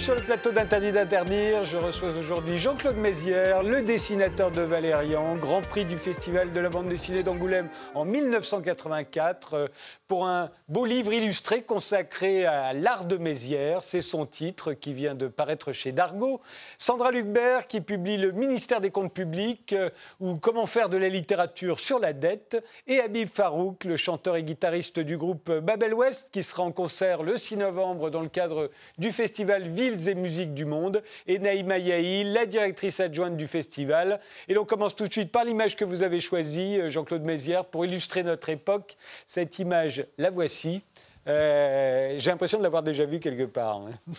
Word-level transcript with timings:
Sur 0.00 0.14
le 0.14 0.22
plateau 0.22 0.50
d'Interdit 0.50 0.92
d'interdire. 0.92 1.66
Je 1.66 1.76
reçois 1.76 2.08
aujourd'hui 2.16 2.56
Jean-Claude 2.56 2.96
Mézières, 2.96 3.62
le 3.62 3.82
dessinateur 3.82 4.50
de 4.50 4.62
Valérian, 4.62 5.36
Grand 5.36 5.60
Prix 5.60 5.84
du 5.84 5.98
Festival 5.98 6.54
de 6.54 6.58
la 6.60 6.70
bande 6.70 6.88
dessinée 6.88 7.22
d'Angoulême 7.22 7.68
en 7.94 8.06
1984, 8.06 9.54
euh, 9.54 9.68
pour 10.08 10.26
un 10.26 10.50
beau 10.68 10.86
livre 10.86 11.12
illustré 11.12 11.62
consacré 11.62 12.46
à 12.46 12.72
l'art 12.72 13.04
de 13.04 13.18
Mézières. 13.18 13.82
C'est 13.82 14.00
son 14.00 14.24
titre 14.24 14.72
qui 14.72 14.94
vient 14.94 15.14
de 15.14 15.28
paraître 15.28 15.72
chez 15.72 15.92
Dargaud. 15.92 16.40
Sandra 16.78 17.10
Lucbert 17.10 17.66
qui 17.66 17.82
publie 17.82 18.16
Le 18.16 18.32
ministère 18.32 18.80
des 18.80 18.90
Comptes 18.90 19.12
publics 19.12 19.74
euh, 19.74 19.90
ou 20.18 20.36
Comment 20.36 20.64
faire 20.64 20.88
de 20.88 20.96
la 20.96 21.10
littérature 21.10 21.78
sur 21.78 21.98
la 21.98 22.14
dette. 22.14 22.64
Et 22.86 23.00
Habib 23.00 23.28
Farouk, 23.28 23.84
le 23.84 23.98
chanteur 23.98 24.36
et 24.36 24.44
guitariste 24.44 24.98
du 24.98 25.18
groupe 25.18 25.52
Babel 25.52 25.92
West, 25.92 26.30
qui 26.32 26.42
sera 26.42 26.62
en 26.62 26.72
concert 26.72 27.22
le 27.22 27.36
6 27.36 27.58
novembre 27.58 28.08
dans 28.08 28.22
le 28.22 28.30
cadre 28.30 28.70
du 28.96 29.12
festival 29.12 29.64
Et 29.90 30.14
Musiques 30.14 30.54
du 30.54 30.64
Monde, 30.64 31.02
et 31.26 31.38
Naïma 31.38 31.78
Yahi, 31.78 32.24
la 32.24 32.46
directrice 32.46 33.00
adjointe 33.00 33.36
du 33.36 33.48
festival. 33.48 34.20
Et 34.48 34.54
l'on 34.54 34.64
commence 34.64 34.94
tout 34.94 35.06
de 35.06 35.12
suite 35.12 35.32
par 35.32 35.44
l'image 35.44 35.74
que 35.74 35.84
vous 35.84 36.02
avez 36.02 36.20
choisie, 36.20 36.80
euh, 36.80 36.90
Jean-Claude 36.90 37.22
Mézières, 37.22 37.64
pour 37.64 37.84
illustrer 37.84 38.22
notre 38.22 38.48
époque. 38.50 38.96
Cette 39.26 39.58
image, 39.58 40.06
la 40.16 40.30
voici. 40.30 40.82
Euh, 41.26 42.14
j'ai 42.18 42.30
l'impression 42.30 42.58
de 42.58 42.62
l'avoir 42.62 42.84
déjà 42.84 43.04
vue 43.04 43.18
quelque 43.18 43.44
part. 43.44 43.78
Hein. 43.78 44.14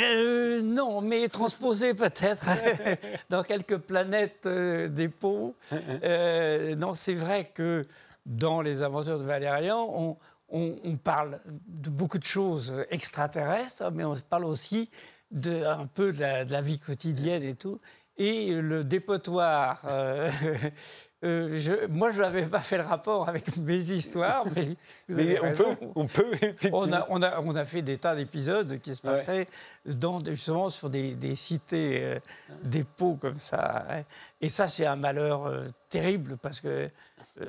Euh, 0.00 0.62
non, 0.62 1.00
mais 1.00 1.28
transposée 1.28 1.94
peut-être 1.94 2.46
dans 3.28 3.42
quelques 3.42 3.78
planètes 3.78 4.46
des 4.46 5.08
pots. 5.08 5.56
non, 6.76 6.94
c'est 6.94 7.14
vrai 7.14 7.50
que 7.52 7.84
dans 8.24 8.60
les 8.60 8.82
aventures 8.82 9.18
de 9.18 9.24
Valérian, 9.24 9.88
on, 9.92 10.16
on, 10.50 10.96
parle 10.96 11.40
de 11.66 11.90
beaucoup 11.90 12.18
de 12.18 12.24
choses 12.24 12.72
extraterrestres, 12.90 13.90
mais 13.92 14.04
on 14.04 14.14
parle 14.28 14.44
aussi 14.44 14.90
de, 15.30 15.64
un 15.64 15.86
peu 15.86 16.12
de 16.12 16.20
la, 16.20 16.60
vie 16.60 16.78
quotidienne 16.78 17.42
et 17.42 17.54
tout. 17.54 17.80
Et 18.18 18.50
le 18.50 18.82
dépotoir, 18.82 19.82
euh, 19.86 20.30
euh, 21.24 21.58
je, 21.58 21.86
moi, 21.88 22.10
je 22.10 22.22
n'avais 22.22 22.46
pas 22.46 22.60
fait 22.60 22.78
le 22.78 22.84
rapport 22.84 23.28
avec 23.28 23.58
mes 23.58 23.90
histoires, 23.90 24.46
mais, 24.54 24.76
on, 25.42 25.52
peut, 25.52 25.64
on 25.94 26.06
peut, 26.06 26.30
on 26.72 26.92
a, 26.92 27.06
on, 27.10 27.22
a, 27.22 27.40
on 27.40 27.54
a, 27.54 27.64
fait 27.66 27.82
des 27.82 27.98
tas 27.98 28.16
d'épisodes 28.16 28.80
qui 28.80 28.94
se 28.94 29.02
passaient 29.02 29.48
dans, 29.84 30.24
justement 30.24 30.70
sur 30.70 30.88
des, 30.88 31.34
cités, 31.34 32.02
euh, 32.02 32.18
des 32.62 32.84
pots 32.84 33.18
comme 33.20 33.38
ça. 33.38 33.84
Hein. 33.90 34.02
Et 34.40 34.48
ça, 34.48 34.66
c'est 34.66 34.86
un 34.86 34.96
malheur 34.96 35.52
terrible 35.90 36.38
parce 36.38 36.60
que 36.60 36.88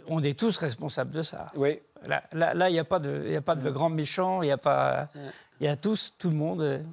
on 0.07 0.21
est 0.21 0.37
tous 0.37 0.57
responsables 0.57 1.11
de 1.11 1.21
ça. 1.21 1.51
Oui. 1.55 1.79
Là, 2.33 2.69
il 2.69 2.73
n'y 2.73 2.79
a 2.79 2.83
pas 2.83 2.99
de, 2.99 3.29
y 3.29 3.35
a 3.35 3.41
pas 3.41 3.55
de 3.55 3.69
grands 3.69 3.89
méchants, 3.89 4.41
il 4.41 4.49
y 4.49 4.51
a 4.51 4.57
pas, 4.57 5.07
il 5.59 5.65
y 5.65 5.69
a 5.69 5.75
tous, 5.75 6.13
tout 6.17 6.29
le 6.29 6.35
monde. 6.35 6.83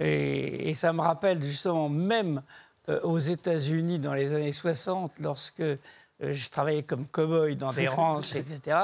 Et, 0.00 0.72
ça 0.74 0.92
me 0.92 1.00
rappelle 1.00 1.42
justement 1.42 1.88
même 1.88 2.42
euh, 2.88 3.00
aux 3.02 3.18
États-Unis 3.18 3.98
dans 3.98 4.14
les 4.14 4.34
années 4.34 4.52
60, 4.52 5.12
lorsque 5.20 5.60
euh, 5.60 5.76
je 6.18 6.50
travaillais 6.50 6.82
comme 6.82 7.06
cow-boy 7.06 7.56
dans 7.56 7.72
des 7.72 7.86
ranchs, 7.88 8.34
etc. 8.34 8.78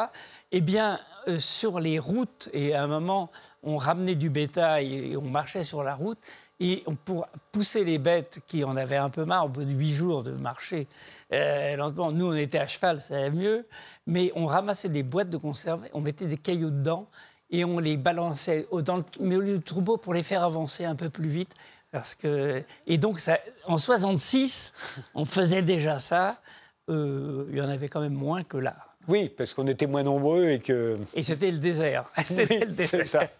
Eh 0.53 0.61
bien, 0.61 1.01
euh, 1.29 1.39
sur 1.39 1.81
les 1.81 1.99
routes, 1.99 2.51
et 2.53 2.75
à 2.75 2.83
un 2.83 2.87
moment, 2.87 3.31
on 3.63 3.79
ramenait 3.79 4.15
du 4.15 4.29
bétail 4.29 5.13
et 5.13 5.17
on 5.17 5.23
marchait 5.23 5.65
sur 5.65 5.83
la 5.83 5.95
route, 5.95 6.19
et 6.61 6.85
pour 7.07 7.27
pousser 7.51 7.85
les 7.85 7.99
bêtes 7.99 8.41
qui 8.47 8.65
en 8.65 8.77
avaient 8.77 8.97
un 8.97 9.11
peu 9.11 9.25
marre 9.25 9.47
au 9.47 9.49
bout 9.49 9.65
de 9.65 9.73
huit 9.73 9.93
jours 9.93 10.23
de 10.23 10.33
marcher 10.33 10.87
lentement, 11.31 12.13
nous 12.13 12.29
on 12.29 12.35
était 12.35 12.57
à 12.57 12.67
cheval, 12.67 12.99
ça 12.99 13.17
allait 13.17 13.31
mieux, 13.31 13.67
mais 14.07 14.33
on 14.35 14.47
ramassait 14.47 14.89
des 14.89 15.03
boîtes 15.03 15.29
de 15.29 15.37
conserve, 15.37 15.87
on 15.93 16.01
mettait 16.01 16.25
des 16.25 16.39
cailloux 16.39 16.71
dedans 16.71 17.11
et 17.51 17.65
on 17.65 17.79
les 17.79 17.97
balançait 17.97 18.67
dans 18.83 18.97
le 18.97 19.05
milieu 19.21 19.59
du 19.59 19.65
troupeau 19.65 19.97
pour 19.97 20.15
les 20.15 20.23
faire 20.23 20.43
avancer 20.43 20.85
un 20.85 20.97
peu 20.97 21.11
plus 21.11 21.29
vite. 21.29 21.55
Parce 21.93 22.15
que, 22.15 22.63
et 22.87 22.99
donc, 22.99 23.21
ça, 23.21 23.39
en 23.65 23.79
66, 23.79 24.73
on 25.15 25.25
faisait 25.25 25.63
déjà 25.63 25.99
ça. 25.99 26.41
Euh, 26.89 27.47
il 27.51 27.57
y 27.57 27.61
en 27.61 27.69
avait 27.69 27.89
quand 27.89 28.01
même 28.01 28.15
moins 28.15 28.45
que 28.45 28.59
là. 28.59 28.77
Oui, 29.09 29.29
parce 29.29 29.55
qu'on 29.55 29.67
était 29.67 29.87
moins 29.87 30.03
nombreux 30.03 30.49
et 30.49 30.59
que. 30.59 30.99
Et 31.15 31.23
c'était 31.23 31.51
le 31.51 31.59
désert. 31.59 32.11
c'était 32.27 32.65
le 32.65 32.73
désert. 32.73 33.07
Ça. 33.07 33.31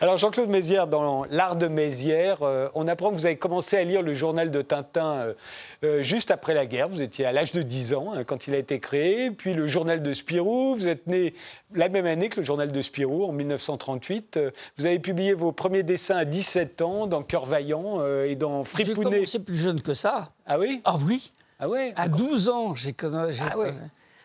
Alors 0.00 0.18
Jean-Claude 0.18 0.48
Mézières, 0.48 0.86
dans 0.86 1.24
L'Art 1.30 1.56
de 1.56 1.68
Mézières, 1.68 2.42
euh, 2.42 2.68
on 2.74 2.88
apprend 2.88 3.10
que 3.10 3.14
vous 3.14 3.26
avez 3.26 3.36
commencé 3.36 3.76
à 3.76 3.84
lire 3.84 4.02
le 4.02 4.14
journal 4.14 4.50
de 4.50 4.62
Tintin 4.62 5.12
euh, 5.14 5.34
euh, 5.84 6.02
juste 6.02 6.30
après 6.30 6.54
la 6.54 6.66
guerre. 6.66 6.88
Vous 6.88 7.00
étiez 7.00 7.24
à 7.24 7.32
l'âge 7.32 7.52
de 7.52 7.62
10 7.62 7.94
ans 7.94 8.12
hein, 8.12 8.24
quand 8.24 8.46
il 8.46 8.54
a 8.54 8.58
été 8.58 8.80
créé. 8.80 9.30
Puis 9.30 9.54
le 9.54 9.66
journal 9.66 10.02
de 10.02 10.12
Spirou. 10.12 10.74
Vous 10.74 10.88
êtes 10.88 11.06
né 11.06 11.34
la 11.74 11.88
même 11.88 12.06
année 12.06 12.28
que 12.28 12.40
le 12.40 12.46
journal 12.46 12.72
de 12.72 12.82
Spirou, 12.82 13.24
en 13.24 13.32
1938. 13.32 14.38
vous 14.76 14.86
avez 14.86 14.98
publié 14.98 15.32
vos 15.32 15.52
premiers 15.52 15.82
dessins 15.82 16.16
à 16.16 16.24
17 16.24 16.82
ans 16.82 17.06
dans 17.06 17.22
Cœur 17.22 17.46
Vaillant 17.46 18.04
et 18.24 18.36
dans 18.36 18.64
Fripounet. 18.64 19.10
J'ai 19.10 19.16
commencé 19.16 19.38
plus 19.38 19.56
jeune 19.56 19.80
que 19.80 19.94
ça. 19.94 20.32
Ah 20.46 20.58
oui? 20.58 20.80
Ah 20.84 20.96
oui? 21.00 21.32
Ah 21.58 21.68
ouais. 21.68 21.92
À 21.96 22.08
12 22.08 22.48
ans, 22.48 22.74
j'ai 22.74 22.92
connu. 22.92 23.16
Ah 23.40 23.56
ouais. 23.56 23.70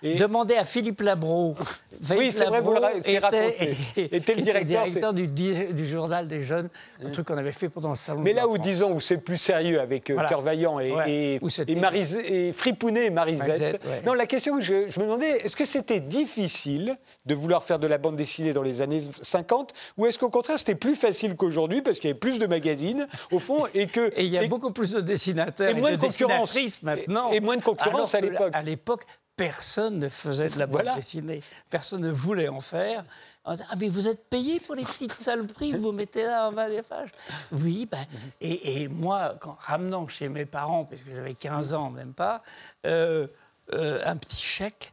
Demandez 0.01 0.55
à 0.55 0.65
Philippe 0.65 1.01
Labro. 1.01 1.55
oui, 2.11 2.31
c'est 2.31 2.45
vrai, 2.45 2.61
vous 2.61 2.73
le 2.73 2.79
raconté. 2.79 3.75
Était 3.97 4.35
le 4.35 4.41
directeur, 4.41 5.13
du, 5.13 5.27
du, 5.27 5.85
journal 5.85 6.27
des 6.27 6.43
jeunes, 6.43 6.69
un 7.03 7.09
truc 7.09 7.27
qu'on 7.27 7.37
avait 7.37 7.51
fait 7.51 7.69
pendant 7.69 7.89
le 7.89 7.95
salon. 7.95 8.21
Mais 8.21 8.33
là 8.33 8.47
où, 8.47 8.57
disons, 8.57 8.93
où 8.93 9.01
c'est 9.01 9.17
plus 9.17 9.37
sérieux 9.37 9.79
avec 9.79 10.09
euh, 10.09 10.17
Cœur 10.27 10.41
Vaillant 10.41 10.79
et, 10.79 10.93
et, 11.07 11.39
et, 11.39 12.53
Fripounet 12.53 13.05
et 13.07 13.09
Marisette. 13.09 13.85
Non, 14.05 14.13
la 14.13 14.25
question 14.25 14.57
que 14.57 14.63
je, 14.63 14.73
me 14.73 15.03
demandais, 15.03 15.29
est-ce 15.43 15.55
que 15.55 15.65
c'était 15.65 15.99
difficile 15.99 16.95
de 17.25 17.35
vouloir 17.35 17.63
faire 17.63 17.79
de 17.79 17.87
la 17.87 17.97
bande 17.97 18.16
dessinée 18.16 18.53
dans 18.53 18.63
les 18.63 18.81
années 18.81 19.01
50 19.21 19.73
ou 19.97 20.05
est-ce 20.05 20.17
qu'au 20.17 20.29
contraire 20.29 20.59
c'était 20.59 20.75
plus 20.75 20.95
facile 20.95 21.35
qu'aujourd'hui 21.35 21.81
parce 21.81 21.99
qu'il 21.99 22.09
y 22.09 22.11
avait 22.11 22.19
plus 22.19 22.39
de 22.39 22.45
magazines 22.45 23.07
au 23.31 23.39
fond 23.39 23.66
et 23.73 23.87
que. 23.87 24.11
Et 24.19 24.25
il 24.25 24.31
y 24.31 24.37
a 24.37 24.47
beaucoup 24.47 24.71
plus 24.71 24.91
de 24.91 25.01
dessinateurs 25.01 25.69
et, 25.69 25.73
moins 25.75 25.91
de, 25.91 25.97
concurrence 25.97 26.83
maintenant. 26.83 27.31
Et, 27.31 27.39
moins 27.39 27.57
de 27.57 27.61
concurrence 27.61 28.16
à 28.16 28.19
l'époque. 28.19 28.51
À 28.53 28.61
l'époque, 28.61 29.05
personne 29.39 30.00
ne 30.00 30.09
faisait 30.09 30.50
de 30.50 30.59
la 30.59 30.67
bande 30.67 30.94
dessinée. 30.95 31.39
Personne 31.69 32.01
ne 32.01 32.11
voulait 32.11 32.50
en 32.50 32.59
faire. 32.59 33.05
ah, 33.45 33.55
mais 33.79 33.88
vous 33.88 34.09
êtes 34.09 34.25
payé 34.29 34.59
pour 34.59 34.75
les 34.75 34.83
petites 34.83 35.13
saloperies 35.17 35.72
vous 35.72 35.94
mettez 35.94 36.23
là 36.23 36.50
en 36.50 36.51
bas 36.51 36.69
des 36.69 36.81
pages 36.81 37.11
Oui, 37.53 37.88
ben, 37.89 38.05
et, 38.41 38.89
moi, 38.89 39.38
quand, 39.39 39.57
ramenant 39.61 40.05
chez 40.07 40.28
mes 40.28 40.45
parents, 40.45 40.83
parce 40.83 41.01
que 41.01 41.16
j'avais 41.16 41.35
15 41.35 41.73
ans, 41.73 41.89
même 41.89 42.13
pas, 42.13 42.44
euh, 42.85 43.28
euh, 43.73 44.01
un 44.03 44.17
petit 44.17 44.41
chèque, 44.41 44.91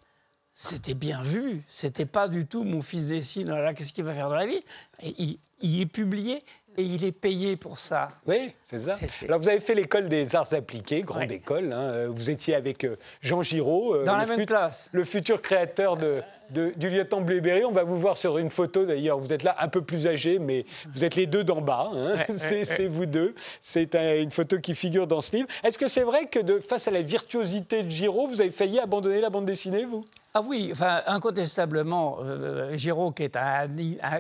c'était 0.55 0.95
bien 0.95 1.23
vu. 1.23 1.65
C'était 1.67 2.07
pas 2.07 2.29
du 2.29 2.47
tout 2.47 2.63
mon 2.63 2.83
fils 2.83 3.09
dessine, 3.09 3.51
là, 3.51 3.75
qu'est-ce 3.75 3.93
qu'il 3.93 4.05
va 4.05 4.15
faire 4.15 4.29
dans 4.29 4.37
la 4.37 4.47
vie? 4.47 4.63
Il, 5.03 5.41
il 5.61 5.81
est 5.81 5.87
publié 5.87 6.45
et 6.77 6.83
il 6.83 7.05
est 7.05 7.13
payé 7.13 7.57
pour 7.57 7.79
ça. 7.79 8.09
Oui, 8.27 8.53
c'est 8.65 8.81
ça. 8.81 8.95
Alors 9.23 9.41
vous 9.41 9.49
avez 9.49 9.61
fait 9.61 9.75
l'école 9.75 10.09
des 10.09 10.35
arts 10.37 10.53
appliqués, 10.53 11.03
grande 11.03 11.31
école. 11.31 11.73
Hein. 11.73 12.09
Vous 12.09 12.31
étiez 12.31 12.55
avec 12.55 12.85
euh, 12.85 12.97
Jean 13.23 13.43
Giraud. 13.43 13.95
Euh, 13.95 14.05
Dans 14.05 14.17
la 14.17 14.27
même 14.27 14.45
classe. 14.45 14.91
Le 14.93 15.05
futur 15.05 15.41
créateur 15.41 15.97
de, 15.97 16.23
du 16.51 16.91
lieutenant 16.91 17.21
Blueberry. 17.21 17.65
On 17.65 17.73
va 17.73 17.85
vous 17.85 17.99
voir 17.99 18.17
sur 18.17 18.39
une 18.39 18.51
photo 18.51 18.85
d'ailleurs. 18.85 19.19
Vous 19.19 19.33
êtes 19.33 19.43
là 19.43 19.57
un 19.59 19.69
peu 19.69 19.83
plus 19.83 20.07
âgé, 20.07 20.39
mais 20.39 20.65
vous 20.93 21.05
êtes 21.05 21.17
les 21.17 21.27
deux 21.27 21.45
d'en 21.45 21.61
bas. 21.61 21.91
Hein. 21.95 22.17
c'est 22.37 22.87
vous 22.87 23.07
deux. 23.07 23.35
C'est 23.63 23.95
une 23.95 24.31
photo 24.31 24.59
qui 24.59 24.75
figure 24.75 25.07
dans 25.07 25.21
ce 25.21 25.37
livre. 25.37 25.49
Est-ce 25.65 25.79
que 25.79 25.89
c'est 25.89 26.05
vrai 26.05 26.27
que 26.27 26.39
de, 26.39 26.61
face 26.61 26.89
à 26.89 26.91
la 26.91 27.03
virtuosité 27.03 27.83
de 27.83 27.91
Giraud, 27.91 28.29
vous 28.29 28.41
avez 28.41 28.51
failli 28.51 28.79
abandonner 28.79 29.21
la 29.21 29.31
bande 29.31 29.45
dessinée, 29.47 29.85
vous? 29.85 30.05
Ah 30.39 30.43
oui, 30.47 30.69
enfin, 30.71 31.01
incontestablement, 31.07 32.19
euh, 32.23 32.77
Giraud, 32.77 33.11
qui, 33.11 33.23
est 33.23 33.37
un, 33.37 33.69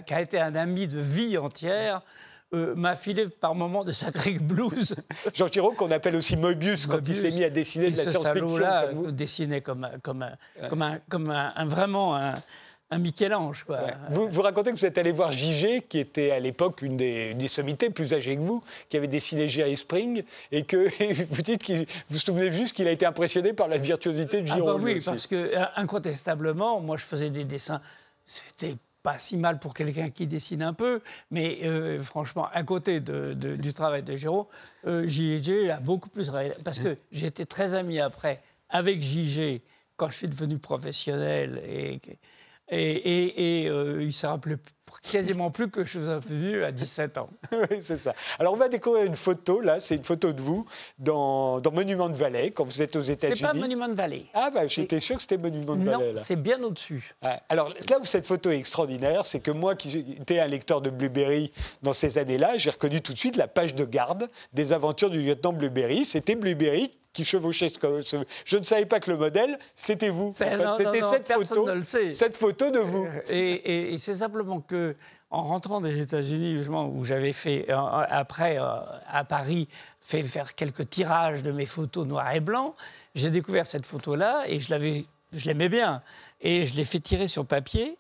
qui 0.07 0.15
a 0.15 0.21
été 0.23 0.41
un 0.41 0.55
ami 0.55 0.89
de 0.89 0.99
vie 0.99 1.37
entière, 1.37 2.01
euh, 2.57 2.75
m'a 2.75 2.95
filé 2.95 3.29
par 3.29 3.55
moments 3.55 3.85
de 3.85 3.93
sacrés 3.93 4.39
blues. 4.41 4.97
Jean 5.35 5.49
Giraud, 5.49 5.73
qu'on 5.73 5.91
appelle 5.91 6.17
aussi 6.17 6.37
Mobius, 6.37 6.87
quand 6.87 7.01
il 7.07 7.17
s'est 7.17 7.31
mis 7.31 7.45
à 7.45 7.51
dessiner 7.51 7.91
de 7.91 7.97
la 7.97 8.11
science-fiction. 8.11 8.57
là 8.59 8.91
dessinait 9.11 9.61
comme, 9.61 9.89
comme, 10.03 10.23
un, 10.23 10.33
comme, 10.69 10.83
un, 10.83 10.99
comme 11.09 11.31
un, 11.31 11.67
vraiment 11.67 12.17
un, 12.17 12.35
un 12.91 12.99
Michel-Ange. 12.99 13.65
Quoi. 13.65 13.81
Vous, 14.11 14.29
vous, 14.29 14.43
racontez 14.43 14.71
que 14.71 14.77
vous 14.77 14.85
êtes 14.85 14.99
allé 14.99 15.13
voir 15.13 15.33
Gigé, 15.33 15.83
qui 15.83 15.99
était 15.99 16.31
à 16.31 16.41
l'époque 16.41 16.83
une 16.83 16.97
des, 16.97 17.35
des, 17.35 17.49
sommités 17.49 17.91
plus 17.91 18.15
âgées 18.15 18.37
que 18.37 18.43
vous, 18.43 18.63
qui 18.89 18.97
avait 18.97 19.09
dessiné 19.09 19.49
Jerry 19.49 19.77
Spring, 19.77 20.23
et 20.53 20.63
que 20.63 20.89
vous 21.31 21.43
dites 21.43 21.65
que 21.65 21.73
vous 21.81 21.87
vous 22.11 22.19
souvenez 22.19 22.51
juste 22.53 22.77
qu'il 22.77 22.87
a 22.89 22.93
été 22.93 23.07
impressionné 23.07 23.53
par 23.53 23.69
la 23.69 23.79
virtuosité 23.79 24.43
de 24.43 24.47
Giraud. 24.47 24.69
Ah 24.69 24.73
bah 24.75 24.81
oui, 24.81 25.01
parce 25.05 25.27
que 25.27 25.35
euh, 25.37 25.65
incontestablement, 25.77 26.81
moi 26.81 26.97
je 26.97 27.05
faisais 27.05 27.31
des 27.31 27.45
dessins, 27.45 27.81
c'était 28.25 28.77
pas 29.07 29.21
si 29.21 29.37
mal 29.37 29.61
pour 29.61 29.73
quelqu'un 29.73 30.11
qui 30.11 30.27
dessine 30.27 30.65
un 30.65 30.73
peu, 30.73 31.01
mais 31.31 31.61
euh, 31.63 32.01
franchement, 32.01 32.49
à 32.53 32.65
côté 32.65 32.99
de, 32.99 33.35
du 33.35 33.73
travail 33.73 34.03
de 34.03 34.17
Giraud, 34.17 34.49
euh, 34.85 35.07
JG 35.07 35.71
a 35.71 35.79
beaucoup 35.79 36.09
plus... 36.09 36.29
Parce 36.65 36.81
que 36.81 36.99
j'étais 37.13 37.47
très 37.47 37.75
ami 37.75 38.01
après 38.01 38.43
avec 38.69 39.01
JG 39.01 39.63
quand 39.97 40.09
je 40.09 40.17
suis 40.17 40.27
devenu 40.27 40.59
professionnel 40.59 41.63
et 41.69 42.01
Et, 42.69 43.63
et, 43.63 43.69
euh, 43.69 44.03
il 44.03 44.13
s'est 44.13 44.27
rappelé 44.27 44.57
quasiment 45.03 45.51
plus 45.51 45.71
que 45.71 45.85
je 45.85 45.91
suis 45.91 45.99
venu 46.01 46.65
à 46.65 46.73
17 46.73 47.19
ans. 47.19 47.31
oui, 47.53 47.79
c'est 47.83 47.97
ça. 47.97 48.15
Alors, 48.39 48.55
on 48.55 48.57
va 48.57 48.69
découvrir 48.69 49.05
une 49.05 49.17
photo, 49.17 49.61
là, 49.61 49.79
c'est 49.79 49.97
une 49.97 50.05
photo 50.05 50.33
de 50.33 50.41
vous 50.41 50.67
dans, 50.99 51.61
dans 51.61 51.71
Monument 51.71 52.09
de 52.09 52.17
Vallée, 52.17 52.51
quand 52.51 52.65
vous 52.65 52.83
êtes 52.83 52.97
aux 52.97 53.01
États-Unis. 53.01 53.39
C'est 53.39 53.47
pas 53.47 53.55
Monument 53.55 53.89
de 53.89 53.95
Vallée. 53.95 54.27
Ah, 54.35 54.51
bah, 54.53 54.67
j'étais 54.67 55.01
sûr 55.01 55.17
que 55.17 55.23
c'était 55.23 55.39
Monument 55.39 55.77
de 55.77 55.85
Vallée. 55.85 56.13
Non, 56.13 56.13
c'est 56.15 56.37
bien 56.37 56.63
au-dessus. 56.63 57.15
alors, 57.49 57.69
là 57.89 57.99
où 58.01 58.05
cette 58.05 58.27
photo 58.27 58.51
est 58.51 58.59
extraordinaire, 58.59 59.27
c'est 59.27 59.41
que 59.41 59.51
moi, 59.51 59.77
qui 59.77 59.99
étais 60.21 60.41
un 60.41 60.49
lecteur 60.49 60.81
de 60.81 60.91
Blueberry 60.91 61.53
dans 61.83 61.93
ces 61.93 62.19
années-là, 62.19 62.59
j'ai 62.59 62.71
reconnu 62.71 63.01
tout 63.01 63.13
de 63.13 63.19
suite 63.19 63.37
la 63.37 63.49
page 63.49 63.75
de 63.75 63.85
garde 63.85 64.29
des 64.53 64.73
aventures 64.73 65.11
du 65.11 65.23
lieutenant 65.23 65.53
Blueberry. 65.53 66.05
C'était 66.05 66.35
Blueberry 66.35 66.93
qui 67.17 67.25
chevauchait 67.25 67.71
ce... 67.71 68.25
Je 68.45 68.57
ne 68.59 68.65
savais 68.65 68.85
pas 68.85 69.01
que 69.01 69.11
le 69.11 69.17
modèle, 69.17 69.59
c'était 69.75 70.11
vous. 70.11 70.35
c'était 70.37 71.01
cette 71.01 71.33
photo, 71.33 71.67
cette 71.83 72.37
photo 72.37 72.71
de 72.71 72.79
vous. 72.79 73.09
Et, 73.31 73.97
c'est 73.99 74.17
simplement 74.17 74.61
que 74.61 74.95
en 75.31 75.43
rentrant 75.43 75.81
des 75.81 76.01
États-Unis, 76.01 76.69
où 76.69 77.05
j'avais 77.05 77.33
fait 77.33 77.67
euh, 77.69 77.77
après 77.77 78.59
euh, 78.61 78.79
à 79.11 79.25
Paris 79.25 79.67
fait 80.01 80.23
faire 80.23 80.55
quelques 80.55 80.89
tirages 80.89 81.43
de 81.43 81.51
mes 81.51 81.67
photos 81.67 82.07
noir 82.07 82.33
et 82.33 82.39
blanc, 82.39 82.77
j'ai 83.17 83.31
découvert 83.31 83.67
cette 83.67 83.87
photo-là 83.87 84.45
et 84.47 84.61
je 84.61 84.71
l'avais, 84.71 85.05
je 85.33 85.47
l'aimais 85.47 85.69
bien 85.69 86.03
et 86.41 86.65
je 86.65 86.75
l'ai 86.75 86.85
fait 86.85 87.01
tirer 87.01 87.27
sur 87.27 87.45
papier. 87.45 87.99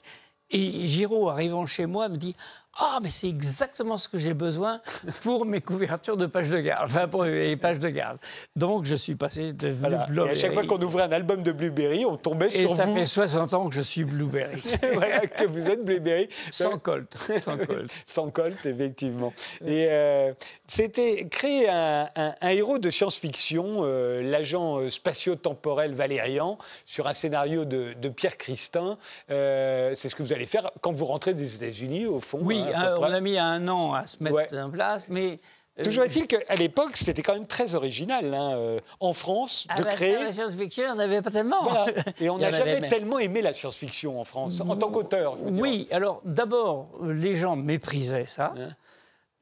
Et 0.50 0.86
Giraud, 0.86 1.28
arrivant 1.28 1.66
chez 1.66 1.86
moi, 1.86 2.08
me 2.08 2.16
dit 2.16 2.36
ah, 2.78 2.98
mais 3.02 3.10
c'est 3.10 3.28
exactement 3.28 3.96
ce 3.96 4.08
que 4.08 4.18
j'ai 4.18 4.34
besoin 4.34 4.80
pour 5.22 5.46
mes 5.46 5.60
couvertures 5.60 6.16
de 6.16 6.26
pages 6.26 6.50
de 6.50 6.58
garde, 6.58 6.84
enfin 6.84 7.08
pour 7.08 7.24
les 7.24 7.56
pages 7.56 7.78
de 7.78 7.88
garde. 7.88 8.18
Donc 8.54 8.84
je 8.84 8.94
suis 8.94 9.14
passé 9.14 9.52
de 9.52 9.68
voilà. 9.68 10.06
Et 10.26 10.30
à 10.30 10.34
chaque 10.34 10.52
fois 10.52 10.64
qu'on 10.64 10.80
ouvrait 10.80 11.04
un 11.04 11.12
album 11.12 11.42
de 11.42 11.52
Blueberry, 11.52 12.04
on 12.04 12.16
tombait 12.16 12.50
sur 12.50 12.68
vous. 12.68 12.74
Et 12.74 12.76
ça 12.76 12.86
fait 12.86 13.04
60 13.04 13.54
ans 13.54 13.68
que 13.68 13.74
je 13.74 13.80
suis 13.80 14.04
Blueberry. 14.04 14.62
voilà, 14.92 15.20
que 15.20 15.46
vous 15.46 15.66
êtes 15.66 15.84
Blueberry. 15.84 16.28
Sans 16.50 16.78
colt. 16.78 17.16
Sans 17.38 17.56
colt. 17.56 17.90
Sans 18.06 18.30
colt, 18.30 18.66
effectivement. 18.66 19.32
Et 19.64 19.86
euh, 19.90 20.32
c'était 20.66 21.26
créer 21.30 21.68
un, 21.68 22.08
héros 22.42 22.78
de 22.78 22.90
science-fiction, 22.90 23.80
euh, 23.84 24.22
l'agent 24.22 24.78
euh, 24.78 24.90
spatio-temporel 24.90 25.94
Valérian, 25.94 26.58
sur 26.84 27.06
un 27.06 27.14
scénario 27.14 27.64
de, 27.64 27.94
Pierre 28.08 28.36
Christin. 28.36 28.98
c'est 29.28 30.08
ce 30.08 30.14
que 30.14 30.22
vous 30.22 30.32
allez 30.32 30.46
faire 30.46 30.70
quand 30.80 30.92
vous 30.92 31.06
rentrez 31.06 31.34
des 31.34 31.54
États-Unis, 31.54 32.06
au 32.06 32.20
fond. 32.20 32.38
Oui, 32.42 32.62
on 32.74 33.02
a 33.02 33.20
mis 33.20 33.38
un 33.38 33.66
an 33.68 33.94
à 33.94 34.06
se 34.06 34.22
mettre 34.22 34.56
en 34.56 34.70
place, 34.70 35.08
mais 35.08 35.40
euh, 35.78 35.84
Toujours 35.84 36.04
est-il 36.04 36.26
qu'à 36.26 36.54
l'époque, 36.54 36.96
c'était 36.96 37.22
quand 37.22 37.34
même 37.34 37.46
très 37.46 37.74
original, 37.74 38.32
hein, 38.32 38.56
euh, 38.56 38.80
en 39.00 39.12
France, 39.12 39.66
ah 39.68 39.78
de 39.78 39.84
bah, 39.84 39.90
créer. 39.90 40.14
La 40.14 40.32
science-fiction, 40.32 40.84
on 40.92 40.94
n'avait 40.94 41.20
pas 41.20 41.30
tellement. 41.30 41.68
Et 42.20 42.30
on 42.30 42.38
n'a 42.38 42.50
jamais 42.50 42.88
tellement 42.88 43.18
aimé 43.18 43.42
la 43.42 43.52
science-fiction 43.52 44.18
en 44.18 44.24
France, 44.24 44.62
en 44.66 44.76
tant 44.76 44.90
qu'auteur. 44.90 45.36
Oui, 45.42 45.86
alors 45.90 46.22
d'abord, 46.24 46.88
les 47.02 47.34
gens 47.34 47.56
méprisaient 47.56 48.26
ça. 48.26 48.54
Hein 48.56 48.68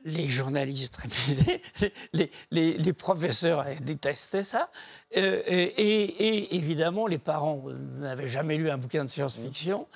les 0.05 0.27
journalistes 0.27 0.99
les, 2.13 2.31
les, 2.51 2.77
les, 2.79 2.93
professeurs 2.93 3.65
détestaient 3.81 4.43
ça. 4.43 4.71
Euh, 5.17 5.43
et, 5.47 6.57
évidemment, 6.57 7.07
les 7.07 7.19
parents 7.19 7.65
n'avaient 7.99 8.27
jamais 8.27 8.57
lu 8.57 8.71
un 8.71 8.79
bouquin 8.79 9.05
de 9.05 9.11
science-fiction. 9.11 9.87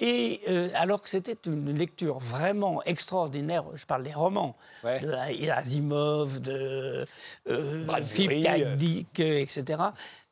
Et 0.00 0.40
euh, 0.48 0.68
alors 0.74 1.02
que 1.02 1.08
c'était 1.08 1.36
une 1.46 1.70
lecture 1.70 2.18
vraiment 2.18 2.82
extraordinaire, 2.84 3.64
je 3.74 3.84
parle 3.84 4.02
des 4.02 4.12
romans, 4.12 4.56
de 4.84 5.50
Asimov, 5.50 6.40
de 6.40 7.04
euh, 7.48 8.02
Philippe 8.02 8.44
K. 8.44 8.76
Dick, 8.76 9.20
etc. 9.20 9.82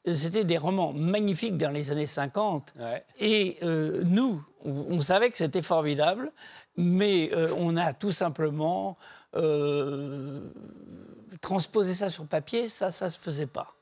C'était 0.07 0.45
des 0.45 0.57
romans 0.57 0.93
magnifiques 0.95 1.59
dans 1.59 1.71
les 1.71 1.91
années 1.91 2.07
50. 2.07 2.73
Et 3.19 3.59
euh, 3.63 4.03
nous, 4.05 4.43
on, 4.65 4.99
savait 5.01 5.31
que 5.31 5.37
c'était 5.37 5.61
formidable, 5.61 6.33
mais 6.77 7.31
euh, 7.33 7.53
on 7.57 7.77
a 7.77 7.93
tout 7.93 8.13
simplement 8.13 8.97
transposé 11.41 11.95
ça 11.95 12.11
sur 12.11 12.27
papier, 12.27 12.69
ça, 12.69 12.91
ça 12.91 13.07
ne 13.07 13.11
se 13.11 13.19
faisait 13.19 13.47
pas. 13.47 13.77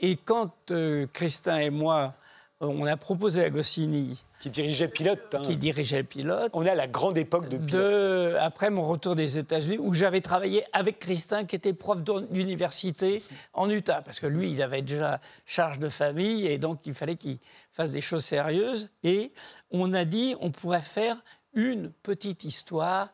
Et 0.00 0.16
quand 0.16 0.72
Christin 1.12 1.58
et 1.58 1.70
moi, 1.70 2.14
on 2.60 2.84
a 2.84 2.96
proposé 2.96 3.44
à 3.44 3.50
Goscinny 3.50 4.18
qui 4.40 4.50
dirigeait 4.50 4.88
Pilote. 4.88 5.34
Hein. 5.34 5.42
Qui 5.42 5.56
dirigeait 5.56 6.04
Pilote. 6.04 6.50
On 6.52 6.64
est 6.64 6.70
à 6.70 6.74
la 6.74 6.86
grande 6.86 7.18
époque 7.18 7.48
de 7.48 7.56
Pilote. 7.56 7.70
De, 7.70 8.36
après 8.38 8.70
mon 8.70 8.82
retour 8.82 9.16
des 9.16 9.38
États-Unis, 9.38 9.78
où 9.78 9.94
j'avais 9.94 10.20
travaillé 10.20 10.64
avec 10.72 10.98
Christin, 10.98 11.44
qui 11.44 11.56
était 11.56 11.72
prof 11.72 12.02
d'université 12.30 13.22
en 13.52 13.68
Utah, 13.68 14.00
parce 14.02 14.20
que 14.20 14.26
lui, 14.26 14.52
il 14.52 14.62
avait 14.62 14.82
déjà 14.82 15.20
charge 15.44 15.78
de 15.78 15.88
famille, 15.88 16.46
et 16.46 16.58
donc 16.58 16.86
il 16.86 16.94
fallait 16.94 17.16
qu'il 17.16 17.38
fasse 17.72 17.92
des 17.92 18.00
choses 18.00 18.24
sérieuses. 18.24 18.90
Et 19.02 19.32
on 19.70 19.92
a 19.92 20.04
dit, 20.04 20.36
on 20.40 20.50
pourrait 20.50 20.82
faire 20.82 21.16
une 21.58 21.90
petite 21.90 22.44
histoire 22.44 23.08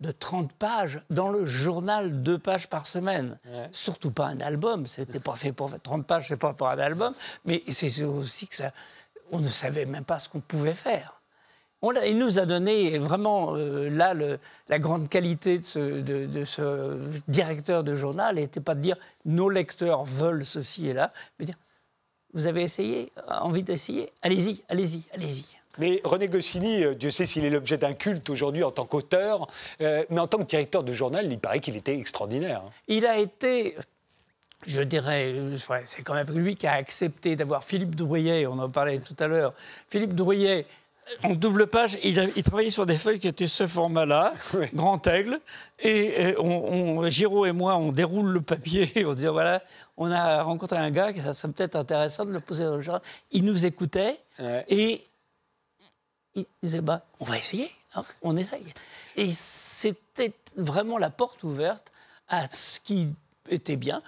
de 0.00 0.10
30 0.10 0.54
pages 0.54 1.02
dans 1.10 1.28
le 1.28 1.44
journal, 1.44 2.22
deux 2.22 2.38
pages 2.38 2.68
par 2.68 2.86
semaine. 2.86 3.38
Surtout 3.70 4.10
pas 4.10 4.26
un 4.26 4.40
album, 4.40 4.86
c'était 4.86 5.20
pas 5.20 5.36
fait 5.36 5.52
pour 5.52 5.70
30 5.78 6.06
pages, 6.06 6.28
c'est 6.28 6.40
pas 6.40 6.54
pour 6.54 6.68
un 6.68 6.78
album, 6.78 7.14
mais 7.44 7.62
c'est 7.68 8.02
aussi 8.04 8.48
que 8.48 8.56
ça, 8.56 8.72
on 9.30 9.40
ne 9.40 9.48
savait 9.48 9.84
même 9.84 10.04
pas 10.04 10.18
ce 10.18 10.30
qu'on 10.30 10.40
pouvait 10.40 10.74
faire. 10.74 11.20
On 11.82 11.92
il 11.92 12.18
nous 12.18 12.38
a 12.38 12.46
donné 12.46 12.98
vraiment, 12.98 13.56
euh, 13.56 13.88
là, 13.88 14.14
la 14.68 14.78
grande 14.78 15.08
qualité 15.08 15.58
de 15.58 16.44
ce, 16.44 16.98
directeur 17.28 17.84
de 17.84 17.94
journal 17.94 18.36
n'était 18.36 18.60
pas 18.60 18.74
de 18.74 18.80
dire 18.80 18.96
nos 19.24 19.48
lecteurs 19.48 20.04
veulent 20.04 20.44
ceci 20.44 20.88
et 20.88 20.94
là, 20.94 21.12
mais 21.38 21.46
dire 21.46 21.56
vous 22.32 22.46
avez 22.46 22.62
essayé, 22.62 23.10
envie 23.28 23.64
d'essayer? 23.64 24.12
Allez-y, 24.22 24.62
allez-y, 24.68 25.02
allez-y. 25.12 25.59
Mais 25.78 26.00
René 26.04 26.28
Goscinny, 26.28 26.84
euh, 26.84 26.94
Dieu 26.94 27.10
sait 27.10 27.26
s'il 27.26 27.44
est 27.44 27.50
l'objet 27.50 27.78
d'un 27.78 27.92
culte 27.92 28.28
aujourd'hui 28.30 28.64
en 28.64 28.70
tant 28.70 28.84
qu'auteur, 28.84 29.46
euh, 29.80 30.04
mais 30.10 30.20
en 30.20 30.26
tant 30.26 30.38
que 30.38 30.44
directeur 30.44 30.82
de 30.82 30.92
journal, 30.92 31.30
il 31.30 31.38
paraît 31.38 31.60
qu'il 31.60 31.76
était 31.76 31.96
extraordinaire. 31.96 32.62
Hein. 32.66 32.70
Il 32.88 33.06
a 33.06 33.18
été 33.18 33.76
je 34.66 34.82
dirais, 34.82 35.34
c'est 35.86 36.02
quand 36.02 36.12
même 36.12 36.30
lui 36.36 36.54
qui 36.54 36.66
a 36.66 36.72
accepté 36.72 37.34
d'avoir 37.34 37.64
Philippe 37.64 37.94
Drouillet, 37.94 38.46
on 38.46 38.58
en 38.58 38.68
parlait 38.68 38.98
tout 38.98 39.16
à 39.18 39.26
l'heure. 39.26 39.54
Philippe 39.88 40.14
Drouillet, 40.14 40.66
en 41.22 41.30
double 41.30 41.66
page, 41.66 41.96
il, 42.04 42.44
travaillait 42.44 42.70
sur 42.70 42.84
des 42.84 42.98
feuilles 42.98 43.18
qui 43.18 43.26
étaient 43.26 43.46
ce 43.46 43.66
format-là, 43.66 44.34
grand 44.74 45.06
aigle. 45.06 45.40
Et, 45.82 46.34
on, 46.38 47.08
Giraud 47.08 47.46
et 47.46 47.52
moi, 47.52 47.76
on 47.76 47.90
déroule 47.90 48.30
le 48.30 48.42
papier, 48.42 48.92
on 49.06 49.14
dit 49.14 49.26
voilà, 49.26 49.62
on 49.96 50.10
a 50.10 50.42
rencontré 50.42 50.76
un 50.76 50.90
gars, 50.90 51.12
ça 51.14 51.32
serait 51.32 51.54
peut-être 51.54 51.76
intéressant 51.76 52.26
de 52.26 52.30
le 52.30 52.40
poser 52.40 52.64
dans 52.64 52.76
le 52.76 52.82
genre. 52.82 53.00
Il 53.32 53.46
nous 53.46 53.64
écoutait 53.64 54.18
et 54.68 55.00
il 56.34 56.46
disait 56.62 56.80
bah, 56.80 57.04
on 57.18 57.24
va 57.24 57.38
essayer, 57.38 57.70
hein, 57.94 58.02
on 58.22 58.36
essaye. 58.36 58.64
Et 59.16 59.30
c'était 59.30 60.32
vraiment 60.56 60.98
la 60.98 61.10
porte 61.10 61.42
ouverte 61.42 61.92
à 62.28 62.48
ce 62.50 62.80
qui 62.80 63.08
était 63.48 63.76
bien 63.76 64.02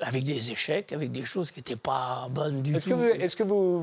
avec 0.00 0.24
des 0.24 0.50
échecs, 0.50 0.92
avec 0.92 1.10
des 1.10 1.24
choses 1.24 1.50
qui 1.50 1.58
n'étaient 1.58 1.76
pas 1.76 2.28
bonnes 2.30 2.62
du 2.62 2.72
tout. 2.78 2.90
Est-ce 3.18 3.36
que 3.36 3.42
vous, 3.42 3.82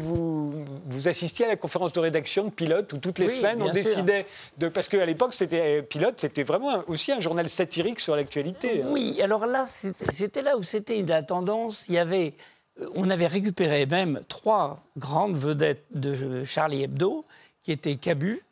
vous, 0.85 1.07
assistiez 1.07 1.45
à 1.45 1.49
la 1.49 1.55
conférence 1.55 1.91
de 1.91 1.99
rédaction 1.99 2.45
de 2.45 2.49
Pilote 2.51 2.93
où 2.93 2.97
toutes 2.97 3.19
les 3.19 3.29
semaines 3.29 3.61
on 3.61 3.71
décidait 3.71 4.25
de... 4.57 4.67
Parce 4.67 4.87
qu'à 4.87 5.05
l'époque, 5.05 5.33
c'était 5.33 5.81
Pilote, 5.83 6.15
c'était 6.17 6.43
vraiment 6.43 6.83
aussi 6.87 7.11
un 7.11 7.19
journal 7.19 7.49
satirique 7.49 7.99
sur 7.99 8.15
l'actualité. 8.15 8.83
Hein. 8.83 8.87
Oui, 8.89 9.21
alors 9.21 9.45
là, 9.45 9.65
c'était 9.67 10.41
là 10.41 10.57
où 10.57 10.63
c'était 10.63 11.01
la 11.01 11.23
tendance. 11.23 11.87
Il 11.89 11.95
y 11.95 11.99
avait... 11.99 12.33
Euh, 12.81 12.87
on 12.95 13.09
avait 13.09 13.27
récupéré 13.27 13.85
même 13.85 14.21
trois 14.27 14.83
grandes 14.97 15.37
vedettes 15.37 15.85
de 15.91 16.43
Charlie 16.43 16.83
Hebdo, 16.83 17.25
qui 17.65 17.71
étaient 17.71 17.95
Cabu, 17.95 18.43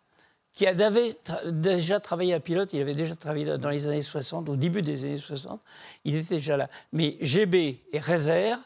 qui 0.53 0.65
avait 0.65 1.15
déjà 1.46 2.00
travaillé 2.00 2.34
à 2.34 2.39
pilote, 2.39 2.74
il 2.74 2.82
avait 2.82 2.96
déjà 2.96 3.15
travaillé 3.15 3.58
dans 3.60 3.70
les 3.70 3.88
années 3.88 4.01
60, 4.01 4.50
au 4.50 4.55
début 4.55 4.82
des 4.82 5.05
années 5.05 5.20
60, 5.20 5.62
il 6.03 6.15
était 6.15 6.36
déjà 6.36 6.58
là. 6.58 6.67
Mais 6.91 7.17
GB 7.22 7.79
et 7.91 8.00
Rezer 8.00 8.58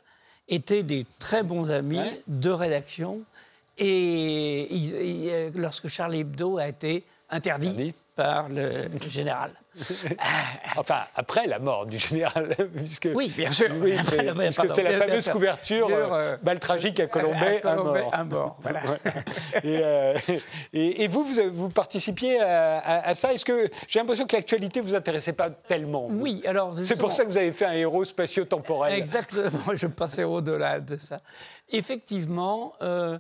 étaient 0.48 0.84
des 0.84 1.06
très 1.20 1.44
bons 1.44 1.70
amis 1.70 2.00
de 2.27 2.50
rédaction. 2.50 3.22
Et, 3.77 5.51
lorsque 5.54 5.89
Charlie 5.89 6.22
Hebdo 6.22 6.58
a 6.58 6.70
été 6.70 7.04
interdit 7.30 7.94
par 8.18 8.50
le 8.50 8.90
général. 9.08 9.52
enfin, 10.76 11.02
après 11.16 11.46
la 11.46 11.60
mort 11.60 11.86
du 11.86 12.00
général. 12.00 12.56
Puisque, 12.76 13.10
oui, 13.14 13.32
bien 13.38 13.52
sûr. 13.52 13.70
puisque 13.80 14.74
c'est 14.74 14.84
la 14.84 14.98
fameuse 14.98 15.30
couverture 15.30 15.88
euh, 15.92 16.36
balle 16.42 16.60
tragique 16.60 17.00
à 17.00 17.06
Colombay, 17.06 17.62
un 17.64 17.76
mort. 17.76 18.12
Un 18.12 18.24
mort 18.24 18.58
voilà. 18.62 18.82
Euh, 19.64 20.18
et, 20.74 21.04
et, 21.04 21.08
vous, 21.08 21.28
vous, 21.54 21.70
participiez 21.70 22.42
à, 22.42 23.14
ça 23.14 23.34
Est-ce 23.34 23.46
que 23.46 23.70
j'ai 23.88 24.00
l'impression 24.00 24.26
que 24.26 24.36
l'actualité 24.36 24.82
vous 24.82 24.96
intéressait 24.96 25.34
pas 25.34 25.52
tellement 25.52 26.08
Oui, 26.10 26.42
alors. 26.48 26.74
C'est 26.84 26.98
pour 26.98 27.14
ça 27.14 27.24
que 27.24 27.30
vous 27.30 27.38
avez 27.38 27.52
fait 27.52 27.66
un 27.66 27.74
héros 27.74 28.04
spatio-temporel. 28.04 28.94
Exactement, 28.94 29.74
je 29.74 29.88
passais 29.88 30.24
au-delà 30.24 30.80
de 30.80 30.98
ça. 30.98 31.22
Effectivement. 31.70 32.74
Euh, 32.82 33.20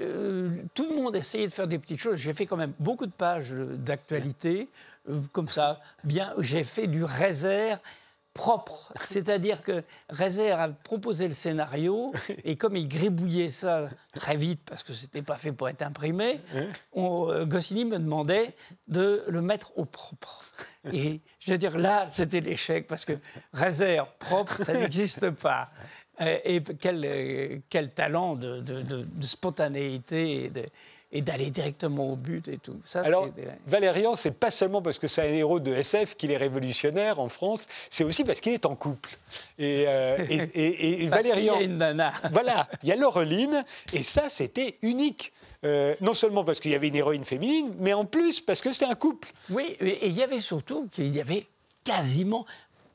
euh, 0.00 0.50
tout 0.74 0.88
le 0.88 0.96
monde 0.96 1.16
essayait 1.16 1.46
de 1.46 1.52
faire 1.52 1.68
des 1.68 1.78
petites 1.78 2.00
choses. 2.00 2.18
J'ai 2.18 2.34
fait 2.34 2.46
quand 2.46 2.56
même 2.56 2.72
beaucoup 2.78 3.06
de 3.06 3.12
pages 3.12 3.52
d'actualité, 3.52 4.68
euh, 5.08 5.20
comme 5.32 5.48
ça. 5.48 5.80
Bien, 6.02 6.32
j'ai 6.38 6.64
fait 6.64 6.86
du 6.86 7.04
réserve 7.04 7.78
propre. 8.34 8.92
C'est-à-dire 9.00 9.62
que 9.62 9.84
Rezer 10.10 10.60
a 10.60 10.68
proposé 10.68 11.28
le 11.28 11.32
scénario 11.32 12.12
et 12.44 12.56
comme 12.56 12.76
il 12.76 12.88
gribouillait 12.88 13.48
ça 13.48 13.88
très 14.12 14.36
vite 14.36 14.60
parce 14.66 14.82
que 14.82 14.92
c'était 14.92 15.22
pas 15.22 15.38
fait 15.38 15.52
pour 15.52 15.68
être 15.68 15.82
imprimé, 15.82 16.40
on, 16.92 17.30
euh, 17.30 17.46
Goscinny 17.46 17.84
me 17.84 17.98
demandait 17.98 18.54
de 18.88 19.24
le 19.28 19.40
mettre 19.40 19.78
au 19.78 19.84
propre. 19.84 20.44
Et 20.92 21.20
je 21.38 21.52
veux 21.52 21.58
dire, 21.58 21.78
là, 21.78 22.08
c'était 22.10 22.40
l'échec 22.40 22.88
parce 22.88 23.04
que 23.04 23.12
Rezer 23.52 24.06
propre, 24.18 24.62
ça 24.64 24.72
n'existe 24.78 25.30
pas. 25.30 25.70
Euh, 26.20 26.38
Et 26.44 26.62
quel, 26.80 27.04
euh, 27.04 27.58
quel 27.68 27.90
talent 27.90 28.34
de, 28.36 28.60
de- 28.60 28.82
de- 28.82 29.02
de 29.02 29.26
spontanéité 29.26 30.50
et 31.12 31.22
d'aller 31.22 31.50
directement 31.50 32.12
au 32.12 32.16
but 32.16 32.48
et 32.48 32.58
tout. 32.58 32.80
Ça, 32.84 33.02
Alors, 33.02 33.28
c'est- 33.36 33.46
Valérian, 33.66 34.16
c'est 34.16 34.32
pas 34.32 34.50
seulement 34.50 34.82
parce 34.82 34.98
que 34.98 35.06
c'est 35.06 35.22
un 35.22 35.32
héros 35.32 35.60
de 35.60 35.72
SF 35.72 36.16
qu'il 36.16 36.30
est 36.32 36.36
révolutionnaire 36.36 37.20
en 37.20 37.28
France, 37.28 37.66
c'est 37.90 38.02
aussi 38.04 38.24
parce 38.24 38.40
qu'il 38.40 38.52
est 38.52 38.66
en 38.66 38.74
couple. 38.74 39.10
Et, 39.58 39.84
euh, 39.88 40.16
et, 40.30 40.34
et- 40.54 41.04
et 41.04 41.08
parce 41.08 41.22
qu'il 41.22 41.30
y 41.30 41.34
Valérian, 41.48 41.56
a 41.58 41.62
une 41.62 41.76
nana. 41.78 42.12
voilà, 42.32 42.68
il 42.82 42.88
y 42.88 42.92
a 42.92 42.96
Laureline, 42.96 43.64
et 43.92 44.02
ça, 44.02 44.28
c'était 44.28 44.78
unique. 44.82 45.32
Euh, 45.64 45.94
non 46.00 46.14
seulement 46.14 46.44
parce 46.44 46.60
qu'il 46.60 46.72
y 46.72 46.74
avait 46.74 46.88
une 46.88 46.96
héroïne 46.96 47.24
féminine, 47.24 47.72
mais 47.78 47.92
en 47.94 48.04
plus 48.04 48.40
parce 48.40 48.60
que 48.60 48.72
c'était 48.72 48.84
un 48.84 48.94
couple. 48.94 49.30
Oui, 49.50 49.76
et 49.80 50.06
il 50.08 50.12
y 50.12 50.22
avait 50.22 50.40
surtout 50.40 50.88
qu'il 50.90 51.14
y 51.14 51.20
avait 51.20 51.46
quasiment 51.84 52.44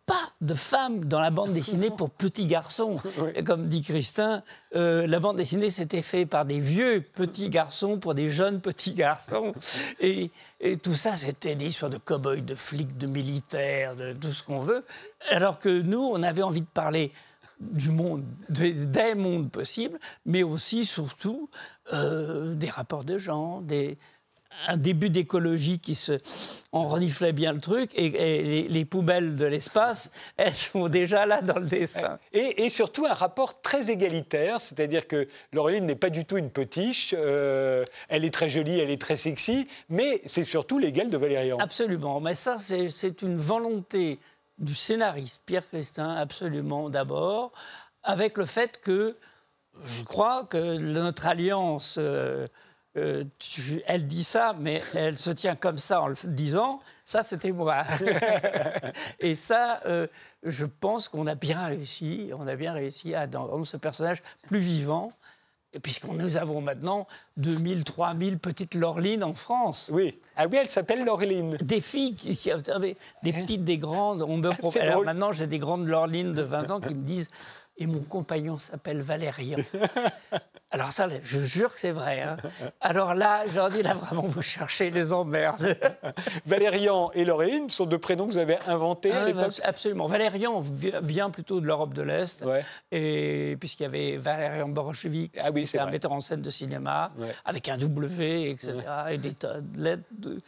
pas 0.09 0.33
de 0.41 0.55
femmes 0.55 1.05
dans 1.05 1.19
la 1.19 1.29
bande 1.29 1.53
dessinée 1.53 1.91
pour 1.91 2.09
petits 2.09 2.47
garçons. 2.47 2.95
Comme 3.45 3.67
dit 3.67 3.83
Christin, 3.83 4.41
euh, 4.75 5.05
la 5.05 5.19
bande 5.19 5.37
dessinée 5.37 5.69
s'était 5.69 6.01
faite 6.01 6.29
par 6.29 6.45
des 6.45 6.59
vieux 6.59 7.05
petits 7.13 7.49
garçons 7.49 7.99
pour 7.99 8.15
des 8.15 8.27
jeunes 8.27 8.59
petits 8.59 8.93
garçons. 8.93 9.53
Et, 9.99 10.31
et 10.61 10.77
tout 10.77 10.95
ça, 10.95 11.15
c'était 11.15 11.53
des 11.53 11.67
histoires 11.67 11.91
de 11.91 11.99
cow-boys, 11.99 12.37
de 12.37 12.55
flics, 12.55 12.97
de 12.97 13.05
militaires, 13.05 13.95
de 13.95 14.13
tout 14.13 14.31
ce 14.31 14.41
qu'on 14.41 14.61
veut. 14.61 14.83
Alors 15.29 15.59
que 15.59 15.69
nous, 15.69 16.01
on 16.01 16.23
avait 16.23 16.41
envie 16.41 16.61
de 16.61 16.73
parler 16.73 17.11
du 17.59 17.91
monde, 17.91 18.23
des, 18.49 18.73
des 18.73 19.13
mondes 19.13 19.51
possibles, 19.51 19.99
mais 20.25 20.41
aussi, 20.41 20.85
surtout, 20.85 21.51
euh, 21.93 22.55
des 22.55 22.69
rapports 22.69 23.03
de 23.03 23.19
gens, 23.19 23.61
des, 23.61 23.99
un 24.67 24.77
début 24.77 25.09
d'écologie 25.09 25.79
qui 25.79 25.95
se. 25.95 26.19
On 26.71 26.87
reniflait 26.87 27.33
bien 27.33 27.51
le 27.53 27.59
truc, 27.59 27.91
et, 27.95 28.05
et 28.05 28.43
les, 28.43 28.67
les 28.67 28.85
poubelles 28.85 29.35
de 29.35 29.45
l'espace, 29.45 30.11
elles 30.37 30.53
sont 30.53 30.87
déjà 30.87 31.25
là 31.25 31.41
dans 31.41 31.57
le 31.57 31.65
dessin. 31.65 32.19
Et, 32.33 32.63
et 32.65 32.69
surtout 32.69 33.05
un 33.05 33.13
rapport 33.13 33.61
très 33.61 33.89
égalitaire, 33.89 34.61
c'est-à-dire 34.61 35.07
que 35.07 35.27
Laureline 35.53 35.85
n'est 35.85 35.95
pas 35.95 36.11
du 36.11 36.25
tout 36.25 36.37
une 36.37 36.51
potiche, 36.51 37.15
euh, 37.17 37.83
elle 38.07 38.25
est 38.25 38.33
très 38.33 38.49
jolie, 38.49 38.79
elle 38.79 38.91
est 38.91 39.01
très 39.01 39.17
sexy, 39.17 39.67
mais 39.89 40.21
c'est 40.25 40.45
surtout 40.45 40.77
l'égal 40.77 41.09
de 41.09 41.17
Valérian. 41.17 41.57
Absolument, 41.59 42.19
mais 42.19 42.35
ça, 42.35 42.59
c'est 42.59 42.89
c'est 42.89 43.21
une 43.21 43.37
volonté 43.37 44.19
du 44.59 44.75
scénariste 44.75 45.41
Pierre 45.45 45.67
Christin, 45.67 46.15
absolument 46.15 46.89
d'abord, 46.89 47.51
avec 48.03 48.37
le 48.37 48.45
fait 48.45 48.79
que 48.79 49.15
je 49.85 50.03
crois 50.03 50.43
que 50.43 50.77
notre 50.77 51.25
alliance, 51.25 51.95
euh, 51.97 52.47
euh, 52.97 53.23
tu- 53.37 53.81
elle 53.85 54.07
dit 54.07 54.23
ça, 54.23 54.55
mais 54.59 54.81
elle 54.95 55.17
se 55.17 55.29
tient 55.31 55.55
comme 55.55 55.77
ça 55.77 56.01
en 56.01 56.07
le 56.07 56.15
disant, 56.25 56.79
ça 57.05 57.23
c'était 57.23 57.51
moi. 57.51 57.83
Et 59.19 59.35
ça, 59.35 59.81
euh, 59.85 60.07
je 60.43 60.65
pense 60.65 61.09
qu'on 61.09 61.27
a 61.27 61.35
bien 61.35 61.65
réussi, 61.67 62.31
on 62.37 62.47
a 62.47 62.55
bien 62.55 62.73
réussi 62.73 63.13
à 63.13 63.25
rendre 63.31 63.65
ce 63.65 63.77
personnage 63.77 64.21
plus 64.47 64.59
vivant, 64.59 65.11
puisqu'on 65.83 66.13
nous 66.13 66.37
avons 66.37 66.61
maintenant 66.61 67.05
2000, 67.37 67.83
3000 67.83 68.39
petites 68.39 68.73
Lorlines 68.73 69.23
en 69.23 69.35
France 69.35 69.91
Oui. 69.93 70.19
Ah 70.35 70.47
oui, 70.47 70.57
elle 70.59 70.67
s'appelle 70.67 71.05
Laureline. 71.05 71.57
des 71.61 71.81
filles 71.81 72.15
qui, 72.15 72.35
qui 72.35 72.49
avaient 72.51 72.97
des 73.21 73.31
petites, 73.33 73.63
des 73.63 73.77
grandes. 73.77 74.23
On 74.23 74.37
me 74.37 74.49
C'est 74.71 74.79
Alors 74.81 74.93
drôle. 74.95 75.05
maintenant, 75.05 75.31
j'ai 75.31 75.45
des 75.45 75.59
grandes 75.59 75.85
lorlines 75.87 76.31
de 76.31 76.41
20 76.41 76.71
ans 76.71 76.79
qui 76.79 76.95
me 76.95 77.03
disent 77.03 77.29
Et 77.77 77.85
mon 77.85 77.99
compagnon 78.01 78.57
s'appelle 78.57 79.01
Valérian. 79.01 79.59
Alors 80.71 80.91
ça, 80.91 81.07
je 81.23 81.39
jure 81.39 81.73
que 81.73 81.79
c'est 81.79 81.91
vrai. 81.91 82.21
hein. 82.21 82.37
Alors 82.79 83.15
là, 83.15 83.43
je 83.49 83.55
leur 83.55 83.69
dis 83.71 83.81
là 83.81 83.95
vraiment, 83.95 84.21
vous 84.21 84.41
cherchez 84.43 84.91
les 84.91 85.13
emmerdes. 85.13 85.75
Valérian 86.45 87.09
et 87.15 87.25
Laureline 87.25 87.69
sont 87.71 87.85
deux 87.85 87.97
prénoms 87.97 88.27
que 88.27 88.33
vous 88.33 88.37
avez 88.37 88.57
inventés 88.67 89.11
Ah, 89.11 89.31
bah, 89.33 89.47
absolument. 89.63 90.05
Valérian 90.07 90.59
vi- 90.61 90.93
vient 91.01 91.31
plutôt 91.31 91.59
de 91.59 91.65
l'Europe 91.65 91.93
de 91.95 92.03
l'Est, 92.03 92.43
Ouais. 92.45 92.63
et 92.91 93.57
puisqu'il 93.59 93.83
y 93.83 93.85
avait 93.87 94.17
Valérian 94.17 94.69
Borchevik, 94.69 95.33
Ah 95.41 95.49
oui, 95.51 95.63
qui 95.63 95.69
était 95.69 95.79
un 95.79 95.83
vrai. 95.83 95.93
metteur 95.93 96.11
en 96.11 96.19
scène 96.19 96.41
de 96.41 96.51
cinéma, 96.51 97.11
Ouais. 97.17 97.29
avec 97.45 97.67
un 97.67 97.77
W, 97.77 98.51
etc., 98.51 98.73
et 99.09 99.17
des 99.17 99.33
tas 99.33 99.61
de 99.61 99.83
lettres 99.83 100.03
de 100.11 100.39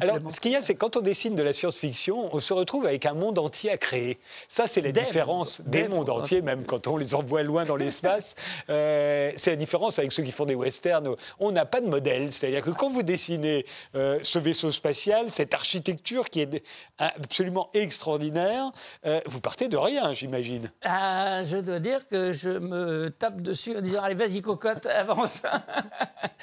Alors, 0.00 0.18
ce 0.30 0.40
qu'il 0.40 0.52
y 0.52 0.56
a, 0.56 0.60
c'est 0.60 0.74
quand 0.74 0.96
on 0.96 1.00
dessine 1.00 1.34
de 1.34 1.42
la 1.42 1.54
science-fiction, 1.54 2.28
on 2.34 2.40
se 2.40 2.52
retrouve 2.52 2.86
avec 2.86 3.06
un 3.06 3.14
monde 3.14 3.38
entier 3.38 3.70
à 3.70 3.78
créer. 3.78 4.18
Ça, 4.46 4.66
c'est 4.66 4.82
la 4.82 4.92
Des 4.92 5.00
différence 5.00 5.60
mondes, 5.60 5.68
des 5.70 5.82
des 5.82 5.88
mondes 5.88 6.08
mondes 6.08 6.20
entiers, 6.20 6.42
même 6.42 6.64
quand 6.64 6.86
on 6.86 6.98
les 6.98 7.14
envoie 7.14 7.42
loin 7.42 7.64
dans 7.64 7.76
l'espace. 7.76 8.34
Euh, 8.68 9.32
c'est 9.36 9.50
la 9.50 9.56
différence 9.56 9.69
avec 9.74 10.12
ceux 10.12 10.22
qui 10.22 10.32
font 10.32 10.46
des 10.46 10.54
westerns. 10.54 11.14
On 11.38 11.52
n'a 11.52 11.64
pas 11.64 11.80
de 11.80 11.86
modèle. 11.86 12.32
C'est-à-dire 12.32 12.62
que 12.62 12.70
quand 12.70 12.90
vous 12.90 13.02
dessinez 13.02 13.64
euh, 13.94 14.18
ce 14.22 14.38
vaisseau 14.38 14.70
spatial, 14.70 15.30
cette 15.30 15.54
architecture 15.54 16.28
qui 16.28 16.40
est 16.40 16.64
absolument 16.98 17.70
extraordinaire, 17.74 18.72
euh, 19.06 19.20
vous 19.26 19.40
partez 19.40 19.68
de 19.68 19.76
rien, 19.76 20.12
j'imagine. 20.12 20.70
Ah, 20.82 21.44
je 21.44 21.58
dois 21.58 21.78
dire 21.78 22.06
que 22.08 22.32
je 22.32 22.50
me 22.50 23.08
tape 23.10 23.40
dessus 23.40 23.76
en 23.76 23.80
disant 23.80 24.02
Allez, 24.02 24.14
vas-y, 24.14 24.42
cocotte, 24.42 24.86
avance 24.86 25.42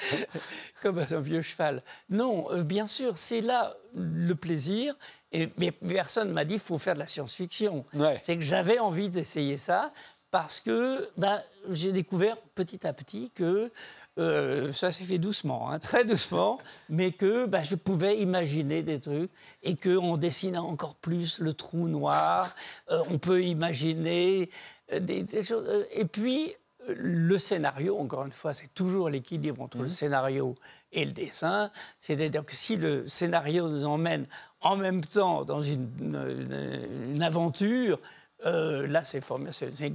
Comme 0.82 0.98
un 0.98 1.20
vieux 1.20 1.42
cheval. 1.42 1.82
Non, 2.08 2.50
euh, 2.50 2.62
bien 2.62 2.86
sûr, 2.86 3.16
c'est 3.16 3.40
là 3.40 3.76
le 3.94 4.34
plaisir. 4.34 4.94
Et, 5.32 5.50
mais 5.58 5.72
personne 5.72 6.30
m'a 6.32 6.44
dit 6.44 6.54
qu'il 6.54 6.62
faut 6.62 6.78
faire 6.78 6.94
de 6.94 7.00
la 7.00 7.06
science-fiction. 7.06 7.84
Ouais. 7.94 8.18
C'est 8.22 8.36
que 8.36 8.42
j'avais 8.42 8.78
envie 8.78 9.08
d'essayer 9.08 9.56
ça 9.56 9.92
parce 10.30 10.60
que 10.60 11.08
bah, 11.16 11.40
j'ai 11.70 11.92
découvert 11.92 12.36
petit 12.54 12.86
à 12.86 12.92
petit 12.92 13.30
que 13.34 13.70
euh, 14.18 14.72
ça 14.72 14.90
s'est 14.92 15.04
fait 15.04 15.18
doucement, 15.18 15.70
hein, 15.70 15.78
très 15.78 16.04
doucement, 16.04 16.58
mais 16.88 17.12
que 17.12 17.46
bah, 17.46 17.62
je 17.62 17.76
pouvais 17.76 18.18
imaginer 18.18 18.82
des 18.82 19.00
trucs 19.00 19.30
et 19.62 19.76
qu'en 19.76 20.16
dessinant 20.16 20.66
encore 20.68 20.96
plus 20.96 21.38
le 21.38 21.52
trou 21.52 21.88
noir, 21.88 22.54
euh, 22.90 23.02
on 23.10 23.18
peut 23.18 23.42
imaginer 23.44 24.50
euh, 24.92 24.98
des, 25.00 25.22
des 25.22 25.42
choses. 25.44 25.86
et 25.92 26.04
puis, 26.04 26.52
le 26.88 27.38
scénario, 27.38 27.98
encore 27.98 28.24
une 28.24 28.32
fois, 28.32 28.54
c'est 28.54 28.72
toujours 28.74 29.10
l'équilibre 29.10 29.60
entre 29.60 29.76
le 29.78 29.88
scénario 29.90 30.54
et 30.90 31.04
le 31.04 31.12
dessin. 31.12 31.70
C'est-à-dire 31.98 32.46
que 32.46 32.54
si 32.54 32.76
le 32.76 33.06
scénario 33.06 33.68
nous 33.68 33.84
emmène 33.84 34.24
en 34.62 34.74
même 34.76 35.04
temps 35.04 35.44
dans 35.44 35.60
une, 35.60 35.90
une- 36.00 37.12
une 37.14 37.22
aventure, 37.22 38.00
euh, 38.46 38.86
là, 38.86 39.02
c'est 39.04 39.22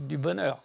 du 0.07 0.17
bonheur. 0.17 0.61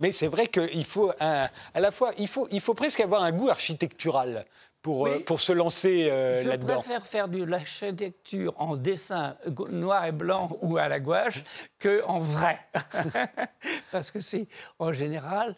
Mais 0.00 0.10
c'est 0.12 0.28
vrai 0.28 0.46
qu'il 0.46 0.84
faut 0.84 1.12
un- 1.20 1.48
à 1.74 1.80
la 1.80 1.90
fois, 1.92 2.12
il 2.18 2.28
faut, 2.28 2.48
il 2.50 2.60
faut 2.60 2.74
presque 2.74 3.00
avoir 3.00 3.22
un 3.22 3.30
goût 3.32 3.48
architectural 3.50 4.44
pour, 4.82 5.06
euh, 5.06 5.20
pour 5.20 5.40
se 5.40 5.52
lancer 5.52 6.08
euh, 6.10 6.42
Je 6.42 6.48
là-dedans. 6.48 6.74
préfère 6.80 7.06
faire 7.06 7.28
de 7.28 7.44
l'architecture 7.44 8.52
en 8.60 8.76
dessin 8.76 9.36
noir 9.70 10.04
et 10.06 10.10
blanc 10.10 10.58
ou 10.60 10.76
à 10.76 10.88
la 10.88 10.98
gouache 10.98 11.44
que 11.78 12.02
en 12.04 12.18
vrai. 12.18 12.58
Parce 13.92 14.10
que 14.10 14.18
c'est, 14.18 14.46
en 14.80 14.92
général, 14.92 15.54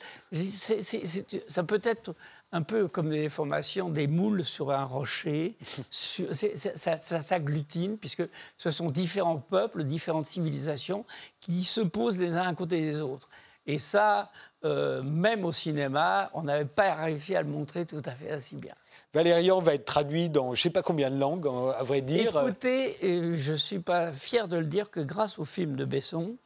ça 1.48 1.62
peut 1.62 1.80
être 1.82 2.14
un 2.54 2.62
peu 2.62 2.86
comme 2.86 3.10
des 3.10 3.28
formations, 3.28 3.90
des 3.90 4.06
moules 4.06 4.44
sur 4.44 4.70
un 4.70 4.84
rocher. 4.84 5.56
sur- 5.90 6.28
ça, 6.34 6.98
s'agglutine, 6.98 7.98
puisque 7.98 8.22
ce 8.56 8.70
sont 8.70 8.90
différents 8.90 9.38
peuples, 9.38 9.82
différentes 9.82 10.26
civilisations 10.26 11.04
qui 11.40 11.64
se 11.64 11.80
posent 11.80 12.20
les 12.20 12.36
uns 12.36 12.46
à 12.46 12.54
côté 12.54 12.80
des 12.80 13.00
autres. 13.00 13.28
Et 13.66 13.78
ça, 13.78 14.30
euh, 14.64 15.02
même 15.02 15.44
au 15.44 15.50
cinéma, 15.50 16.30
on 16.32 16.42
n'avait 16.42 16.64
pas 16.64 16.94
réussi 16.94 17.34
à 17.34 17.42
le 17.42 17.48
montrer 17.48 17.86
tout 17.86 18.02
à 18.04 18.12
fait 18.12 18.34
aussi 18.34 18.54
bien. 18.56 18.74
Valérian 19.14 19.60
va 19.60 19.74
être 19.74 19.84
traduit 19.84 20.28
dans 20.28 20.54
je 20.54 20.60
ne 20.60 20.62
sais 20.62 20.70
pas 20.70 20.82
combien 20.82 21.10
de 21.10 21.18
langues, 21.18 21.46
à 21.46 21.82
vrai 21.82 22.02
dire. 22.02 22.40
Écoutez, 22.40 22.96
euh, 23.02 23.36
je 23.36 23.52
ne 23.52 23.56
suis 23.56 23.78
pas 23.80 24.12
fier 24.12 24.46
de 24.46 24.56
le 24.58 24.66
dire 24.66 24.90
que 24.90 25.00
grâce 25.00 25.38
au 25.38 25.44
film 25.44 25.74
de 25.76 25.84
Besson, 25.84 26.36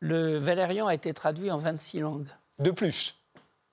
le 0.00 0.36
Valérian 0.36 0.86
a 0.86 0.94
été 0.94 1.14
traduit 1.14 1.50
en 1.50 1.58
26 1.58 2.00
langues. 2.00 2.28
De 2.58 2.70
plus. 2.70 3.15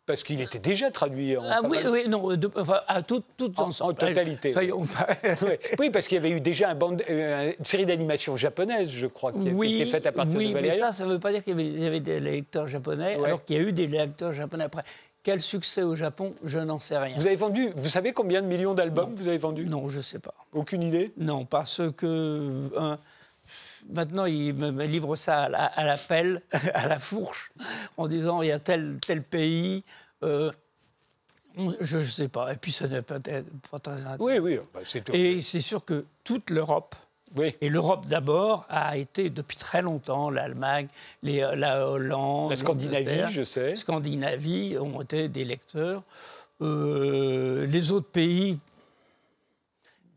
Parce 0.06 0.24
qu'il 0.24 0.42
était 0.42 0.60
déjà 0.60 0.92
traduit 0.92 1.38
en. 1.38 1.44
Ah 1.50 1.62
oui, 1.64 1.78
mal- 1.82 1.90
oui, 1.92 2.10
non, 2.10 2.36
de- 2.36 2.52
enfin, 2.58 2.82
à 2.88 3.02
toutes, 3.02 3.24
toutes 3.38 3.58
En- 3.58 3.68
ensemble. 3.68 3.94
en 3.94 3.96
totalité, 3.96 4.50
oui. 4.50 4.54
Soyons 4.54 4.86
pas-. 4.86 5.08
Oui, 5.80 5.90
parce 5.92 6.08
qu'il 6.08 6.16
y 6.16 6.20
avait 6.20 6.32
eu 6.32 6.42
déjà 6.42 6.72
un 6.72 6.78
euh, 7.10 7.54
une 7.58 7.66
série 7.66 7.86
d'animations 7.86 8.36
japonaises, 8.36 8.90
je 8.92 9.08
crois, 9.08 9.32
qui 9.32 9.48
a 9.48 9.52
oui, 9.54 9.82
été 9.82 9.90
faite 9.92 10.06
à 10.06 10.12
partir 10.12 10.38
oui, 10.38 10.50
de 10.50 10.54
mais 10.56 10.62
Valérian. 10.62 10.88
ça, 10.88 10.92
ça 10.92 11.06
ne 11.06 11.12
veut 11.14 11.20
pas 11.20 11.32
dire 11.32 11.42
qu'il 11.42 11.52
y 11.52 11.54
avait, 11.54 11.66
il 11.70 11.82
y 11.82 11.88
avait 11.88 12.02
des 12.02 12.20
lecteurs 12.20 12.68
japonais, 12.68 13.16
Ouais. 13.16 13.28
alors 13.28 13.46
qu'il 13.46 13.56
y 13.56 13.60
a 13.60 13.62
eu 13.64 13.72
des 13.72 13.88
lecteurs 13.88 14.34
japonais 14.34 14.66
après. 14.66 14.84
Quel 15.24 15.40
succès 15.40 15.84
au 15.84 15.96
Japon, 15.96 16.34
je 16.44 16.60
n'en 16.60 16.80
sais 16.80 16.98
rien. 16.98 17.16
Vous 17.16 17.26
avez 17.26 17.38
vendu, 17.38 17.70
vous 17.78 17.88
savez 17.88 18.12
combien 18.12 18.42
de 18.42 18.48
millions 18.48 18.74
d'albums 18.74 19.14
vous 19.16 19.30
avez 19.30 19.38
vendus? 19.38 19.66
Non, 19.66 19.88
je 19.88 19.98
ne 19.98 20.02
sais 20.02 20.20
pas. 20.20 20.34
Aucune 20.52 20.84
idée? 20.84 21.14
Non, 21.16 21.46
parce 21.46 21.80
que 21.96 22.70
maintenant, 23.92 24.26
il 24.26 24.54
me, 24.54 24.72
me 24.72 24.86
livre 24.86 25.16
ça 25.16 25.44
à 25.44 25.50
la- 25.50 25.66
à 25.66 25.84
l'appel, 25.86 26.42
à 26.74 26.88
la 26.88 27.00
fourche, 27.00 27.52
en 27.98 28.08
disant 28.08 28.42
il 28.42 28.48
y 28.50 28.52
a 28.52 28.60
tel, 28.60 28.98
tel 29.06 29.24
pays. 29.24 29.84
euh, 30.24 30.52
je 31.82 32.00
ne 32.00 32.04
sais 32.04 32.30
pas. 32.30 32.52
Et 32.52 32.56
puis, 32.58 32.72
ça 32.72 32.88
n'est 32.88 33.02
peut-être 33.04 33.46
pas 33.70 33.78
très 33.80 33.94
intéressant. 34.06 34.16
Oui, 34.24 34.40
oui, 34.40 34.60
bah, 34.74 34.80
c'est 34.84 35.02
tout. 35.04 35.12
Et 35.14 35.42
c'est 35.42 35.62
sûr 35.62 35.86
que 35.86 36.06
toute 36.24 36.50
l'Europe 36.50 36.96
Oui. 37.36 37.56
Et 37.62 37.70
l'Europe 37.70 38.06
d'abord 38.08 38.66
a 38.70 38.98
été 38.98 39.30
depuis 39.30 39.58
très 39.58 39.82
longtemps 39.84 40.30
l'Allemagne, 40.32 40.88
les- 41.22 41.42
la 41.56 41.88
Hollande, 41.88 42.52
La 42.52 42.58
Scandinavie, 42.58 43.32
je 43.32 43.44
sais. 43.44 43.76
Scandinavie 43.76 44.78
ont 44.80 45.02
été 45.02 45.28
des 45.30 45.46
lecteurs. 45.46 46.02
Euh, 46.62 47.66
les 47.68 47.92
autres 47.92 48.10
pays. 48.10 48.58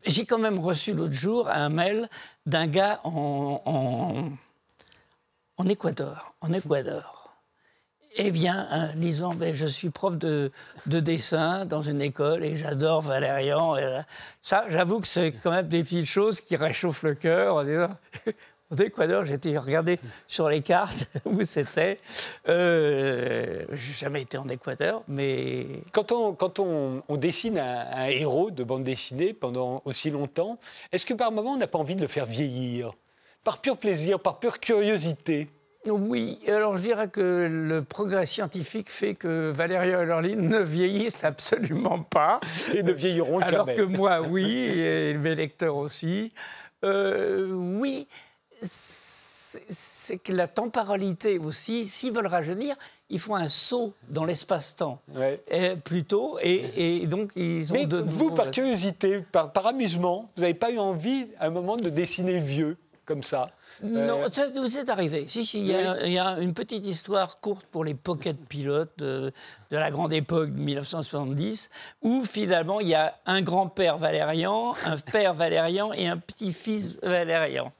J'ai 0.07 0.25
quand 0.25 0.37
même 0.37 0.59
reçu 0.59 0.93
l'autre 0.93 1.13
jour 1.13 1.49
un 1.49 1.67
mail 1.67 2.07
d'un 2.45 2.65
gars 2.65 3.01
en, 3.03 3.61
en, 5.57 5.67
Équateur. 5.67 6.33
En 6.39 6.53
Équateur. 6.53 7.35
Eh 8.15 8.31
bien, 8.31 8.67
euh, 8.71 8.87
disant, 8.95 9.35
ben, 9.35 9.53
je 9.53 9.65
suis 9.65 9.89
prof 9.89 10.17
de, 10.17 10.51
de 10.85 10.99
dessin 11.01 11.65
dans 11.65 11.81
une 11.81 12.01
école 12.01 12.43
et 12.43 12.55
j'adore 12.55 13.01
Valérian. 13.01 13.75
Euh, 13.75 14.01
ça, 14.41 14.63
j'avoue 14.69 15.01
que 15.01 15.07
c'est 15.07 15.33
quand 15.33 15.51
même 15.51 15.67
des 15.67 15.83
petites 15.83 16.05
choses 16.05 16.39
qui 16.39 16.55
réchauffent 16.55 17.03
le 17.03 17.13
cœur. 17.13 17.63
En 18.71 18.75
disant, 18.75 18.83
En 18.83 18.87
Équateur, 18.87 19.25
j'étais 19.25 19.57
regardé 19.57 19.99
sur 20.27 20.49
les 20.49 20.61
cartes 20.61 21.07
où 21.25 21.43
c'était. 21.43 21.99
Euh, 22.47 23.65
j'ai 23.71 23.93
jamais 23.93 24.21
été 24.21 24.37
en 24.37 24.47
Équateur, 24.47 25.03
mais 25.07 25.67
Quand 25.91 26.11
on, 26.11 26.33
quand 26.33 26.59
on, 26.59 27.03
on 27.07 27.17
dessine 27.17 27.59
un, 27.59 27.85
un 27.91 28.05
héros 28.07 28.51
de 28.51 28.63
bande 28.63 28.83
dessinée 28.83 29.33
pendant 29.33 29.81
aussi 29.85 30.09
longtemps, 30.09 30.57
est-ce 30.91 31.05
que 31.05 31.13
par 31.13 31.31
moment 31.31 31.53
on 31.53 31.57
n'a 31.57 31.67
pas 31.67 31.79
envie 31.79 31.95
de 31.95 32.01
le 32.01 32.07
faire 32.07 32.25
vieillir? 32.25 32.93
Par 33.43 33.61
pur 33.61 33.77
plaisir, 33.77 34.19
par 34.19 34.39
pure 34.39 34.59
curiosité? 34.59 35.47
Oui, 35.89 36.39
alors 36.47 36.75
je 36.75 36.83
dirais 36.83 37.07
que 37.07 37.47
le 37.49 37.81
progrès 37.81 38.25
scientifique 38.25 38.89
fait 38.89 39.13
que 39.13 39.51
Valérian 39.51 40.01
et 40.01 40.05
Lorline 40.05 40.49
ne 40.49 40.59
vieillissent 40.59 41.23
absolument 41.23 41.99
pas. 41.99 42.41
et 42.73 42.83
ne 42.83 42.91
vieilliront 42.91 43.39
Alors 43.39 43.65
jamais 43.65 43.77
que 43.77 43.83
moi, 43.83 44.21
oui, 44.29 44.51
et 44.51 45.13
mes 45.13 45.35
lecteurs 45.35 45.77
aussi. 45.77 46.33
Euh, 46.83 47.49
oui, 47.53 48.07
c'est 48.61 50.17
que 50.17 50.31
la 50.33 50.47
temporalité 50.47 51.39
aussi, 51.39 51.85
s'ils 51.85 52.11
veulent 52.13 52.27
rajeunir, 52.27 52.75
ils 53.09 53.19
font 53.19 53.35
un 53.35 53.47
saut 53.47 53.93
dans 54.09 54.25
l'espace-temps. 54.25 54.99
Ouais. 55.15 55.41
euh, 55.51 55.75
Plutôt, 55.75 56.37
et, 56.41 57.01
et 57.01 57.07
donc 57.07 57.31
ils 57.35 57.71
ont 57.71 57.75
Mais 57.75 57.85
de 57.85 57.97
vous, 57.97 58.31
par 58.31 58.51
curiosité, 58.51 59.21
par, 59.31 59.51
par 59.51 59.67
amusement, 59.67 60.29
vous 60.35 60.41
n'avez 60.41 60.53
pas 60.53 60.71
eu 60.71 60.77
envie 60.77 61.27
à 61.39 61.47
un 61.47 61.49
moment 61.49 61.77
de 61.77 61.89
dessiner 61.89 62.39
vieux 62.39 62.77
comme 63.05 63.23
ça 63.23 63.51
Non, 63.81 64.23
Euh, 64.23 64.27
ça 64.29 64.49
vous 64.53 64.77
est 64.77 64.89
arrivé. 64.89 65.25
Si, 65.29 65.45
si, 65.45 65.59
il 65.61 65.67
y, 65.67 66.11
y 66.11 66.19
a 66.19 66.37
une 66.39 66.53
petite 66.53 66.85
histoire 66.85 67.39
courte 67.39 67.65
pour 67.71 67.85
les 67.85 67.93
pocket 67.93 68.35
pilotes 68.49 68.91
de, 68.97 69.31
de 69.71 69.77
la 69.77 69.91
grande 69.91 70.13
époque 70.13 70.51
de 70.53 70.59
1970, 70.59 71.69
où 72.01 72.23
finalement 72.23 72.79
il 72.79 72.87
y 72.87 72.95
a 72.95 73.15
un 73.25 73.41
grand-père 73.41 73.97
Valérian, 73.97 74.73
un 74.85 74.97
père 74.97 75.33
Valérian 75.33 75.93
et 75.93 76.07
un 76.07 76.17
petit-fils 76.17 76.97
Valérian. 77.03 77.71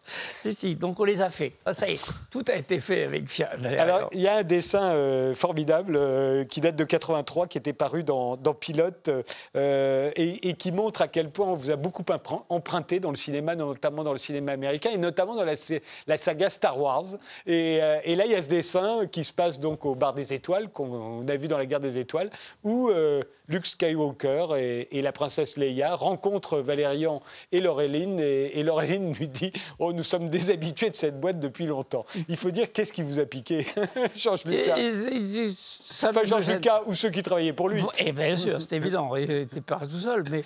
Si, 0.49 0.75
donc 0.75 0.99
on 0.99 1.03
les 1.03 1.21
a 1.21 1.29
fait. 1.29 1.53
Ah, 1.65 1.73
ça 1.73 1.89
y 1.89 1.93
est, 1.93 2.05
tout 2.31 2.43
a 2.49 2.55
été 2.55 2.79
fait 2.79 3.03
avec 3.03 3.25
Valérian. 3.57 3.81
Alors, 3.83 4.09
il 4.13 4.21
y 4.21 4.27
a 4.27 4.37
un 4.37 4.43
dessin 4.43 4.91
euh, 4.93 5.35
formidable 5.35 5.95
euh, 5.97 6.45
qui 6.45 6.61
date 6.61 6.75
de 6.75 6.83
83, 6.83 7.47
qui 7.47 7.57
était 7.57 7.73
paru 7.73 8.03
dans, 8.03 8.37
Pilote, 8.59 9.09
euh, 9.55 10.11
et, 10.15 10.53
qui 10.53 10.71
montre 10.71 11.01
à 11.01 11.07
quel 11.07 11.29
point 11.29 11.47
on 11.47 11.55
vous 11.55 11.69
a 11.71 11.75
beaucoup 11.75 12.03
emprunté 12.49 12.99
dans 12.99 13.11
le 13.11 13.17
cinéma, 13.17 13.55
notamment 13.55 14.03
dans 14.03 14.13
le 14.13 14.19
cinéma 14.19 14.53
américain, 14.53 14.89
et 14.93 14.97
notamment 14.97 15.35
dans 15.35 15.43
la, 15.43 15.55
sa- 15.55 15.75
la 16.07 16.17
saga 16.17 16.49
Star 16.49 16.79
Wars. 16.79 17.05
Et, 17.45 17.75
et 18.03 18.15
là, 18.15 18.25
il 18.25 18.31
y 18.31 18.35
a 18.35 18.41
ce 18.41 18.47
dessin 18.47 19.05
qui 19.11 19.23
se 19.23 19.33
passe 19.33 19.59
donc 19.59 19.85
au 19.85 19.95
Bar 19.95 20.13
des 20.13 20.33
Étoiles, 20.33 20.69
qu'on 20.69 20.87
on 20.87 21.27
a 21.27 21.35
vu 21.35 21.47
dans 21.47 21.57
la 21.57 21.65
Guerre 21.65 21.76
des 21.79 21.97
Étoiles, 21.97 22.29
où 22.63 22.89
euh, 22.89 23.21
Luke 23.47 23.65
Skywalker 23.65 24.47
et, 24.57 24.97
et 24.97 25.01
la 25.01 25.11
princesse 25.11 25.57
Leia 25.57 25.95
rencontrent 25.95 26.59
Valérian 26.59 27.21
et 27.51 27.59
Laureline, 27.59 28.19
et, 28.19 28.59
et 28.59 28.63
Laureline 28.63 29.13
lui 29.13 29.27
dit 29.27 29.51
«Oh, 29.79 29.93
nous 29.93 30.03
sommes 30.03 30.29
déshabitués 30.29 30.89
de 30.89 30.97
cette 30.97 31.19
boîte 31.19 31.39
depuis 31.39 31.65
longtemps.» 31.65 32.05
Il 32.29 32.37
faut 32.37 32.51
dire, 32.51 32.71
qu'est-ce 32.71 32.91
qui 32.93 33.03
vous 33.03 33.19
a 33.19 33.25
piqué, 33.25 33.65
Georges 34.15 34.45
Lucas 34.45 34.77
et- 34.77 35.49
ça 35.55 36.09
Enfin, 36.09 36.23
Georges. 36.25 36.49
Lucas 36.49 36.83
ou 36.85 36.93
ceux 36.95 37.09
qui 37.09 37.23
travaillaient 37.23 37.53
pour 37.53 37.69
lui. 37.69 37.83
Et 37.99 38.11
bien 38.11 38.35
sûr, 38.37 38.61
c'est 38.61 38.75
évident, 38.75 39.15
il 39.15 39.27
n'était 39.27 39.61
pas 39.61 39.79
tout 39.79 39.89
seul, 39.99 40.23
mais 40.29 40.43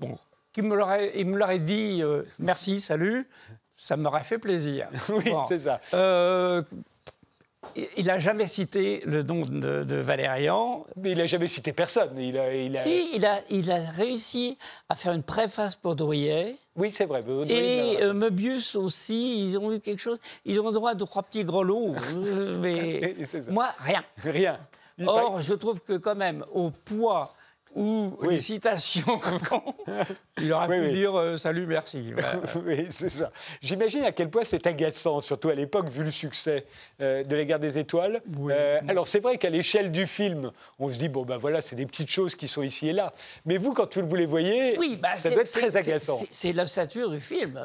bon, 0.00 0.16
qu'il 0.52 0.64
me 0.64 0.74
l'aurait, 0.76 1.12
il 1.14 1.26
me 1.26 1.38
l'aurait 1.38 1.58
dit 1.60 2.00
euh, 2.02 2.22
merci, 2.38 2.80
salut, 2.80 3.28
ça 3.76 3.96
m'aurait 3.96 4.24
fait 4.24 4.38
plaisir. 4.38 4.88
Oui, 5.08 5.30
Bon. 5.30 5.44
c'est 5.44 5.58
ça. 5.60 5.80
Euh, 5.94 6.62
il 7.96 8.06
n'a 8.06 8.18
jamais 8.18 8.46
cité 8.46 9.02
le 9.06 9.22
nom 9.22 9.42
de, 9.42 9.84
de 9.84 9.96
Valérian. 9.96 10.84
Mais 10.96 11.12
il 11.12 11.18
n'a 11.18 11.26
jamais 11.26 11.48
cité 11.48 11.72
personne. 11.72 12.18
Il 12.18 12.36
a, 12.38 12.54
il 12.54 12.76
a- 12.76 12.80
Si, 12.80 13.10
il 13.14 13.24
a, 13.24 13.40
il 13.50 13.70
a 13.70 13.76
réussi 13.78 14.58
à 14.88 14.94
faire 14.94 15.12
une 15.12 15.22
préface 15.22 15.74
pour 15.76 15.94
Drouillet. 15.96 16.56
Oui, 16.76 16.90
c'est 16.90 17.06
vrai. 17.06 17.24
Et 17.48 17.98
euh, 18.02 18.12
Möbius 18.12 18.76
aussi, 18.76 19.44
ils 19.44 19.58
ont 19.58 19.72
eu 19.72 19.80
quelque 19.80 20.00
chose. 20.00 20.18
Ils 20.44 20.60
ont 20.60 20.66
le 20.66 20.72
droit 20.72 20.94
de 20.94 21.04
trois 21.04 21.22
petits 21.22 21.44
grelots. 21.44 21.94
euh, 22.16 22.58
mais 22.60 23.14
moi, 23.48 23.74
rien. 23.78 24.04
Rien. 24.22 24.58
Il- 24.98 25.08
Or, 25.08 25.40
je 25.40 25.54
trouve 25.54 25.80
que 25.80 25.94
quand 25.94 26.14
même, 26.16 26.44
au 26.52 26.70
poids 26.70 27.32
où 27.74 28.16
Oui. 28.20 28.34
les 28.34 28.40
citations 28.40 29.18
vont, 29.18 29.74
il 30.40 30.52
aurait 30.52 30.68
Oui, 30.68 30.76
pu 30.80 30.86
oui. 30.88 30.92
dire 30.92 31.14
euh, 31.18 31.36
salut, 31.36 31.66
merci. 31.66 32.12
Oui, 32.66 32.86
c'est 32.90 33.08
ça. 33.08 33.30
J'imagine 33.60 34.04
à 34.04 34.12
quel 34.12 34.30
point 34.30 34.42
c'est 34.44 34.66
agaçant, 34.66 35.20
surtout 35.20 35.48
à 35.48 35.54
l'époque, 35.54 35.88
vu 35.88 36.04
le 36.04 36.10
succès 36.10 36.66
euh, 37.00 37.24
de 37.24 37.36
la 37.36 37.44
guerre 37.44 37.58
des 37.58 37.78
étoiles. 37.78 38.20
Euh, 38.48 38.80
alors, 38.88 39.08
c'est 39.08 39.20
vrai 39.20 39.38
qu'à 39.38 39.50
l'échelle 39.50 39.90
du 39.92 40.06
film, 40.06 40.50
on 40.78 40.90
se 40.90 40.98
dit, 40.98 41.08
bon, 41.08 41.24
ben 41.24 41.36
voilà, 41.38 41.62
c'est 41.62 41.76
des 41.76 41.86
petites 41.86 42.10
choses 42.10 42.34
qui 42.34 42.48
sont 42.48 42.62
ici 42.62 42.88
et 42.88 42.92
là. 42.92 43.12
Mais 43.46 43.56
vous, 43.58 43.72
quand 43.72 43.96
vous 43.98 44.14
les 44.16 44.26
voyez, 44.26 44.76
bah, 45.00 45.16
ça 45.16 45.30
doit 45.30 45.42
être 45.42 45.50
très 45.52 45.76
agaçant. 45.76 46.18
c'est- 46.30 46.52
l'ossature 46.52 47.10
du 47.10 47.20
film, 47.20 47.64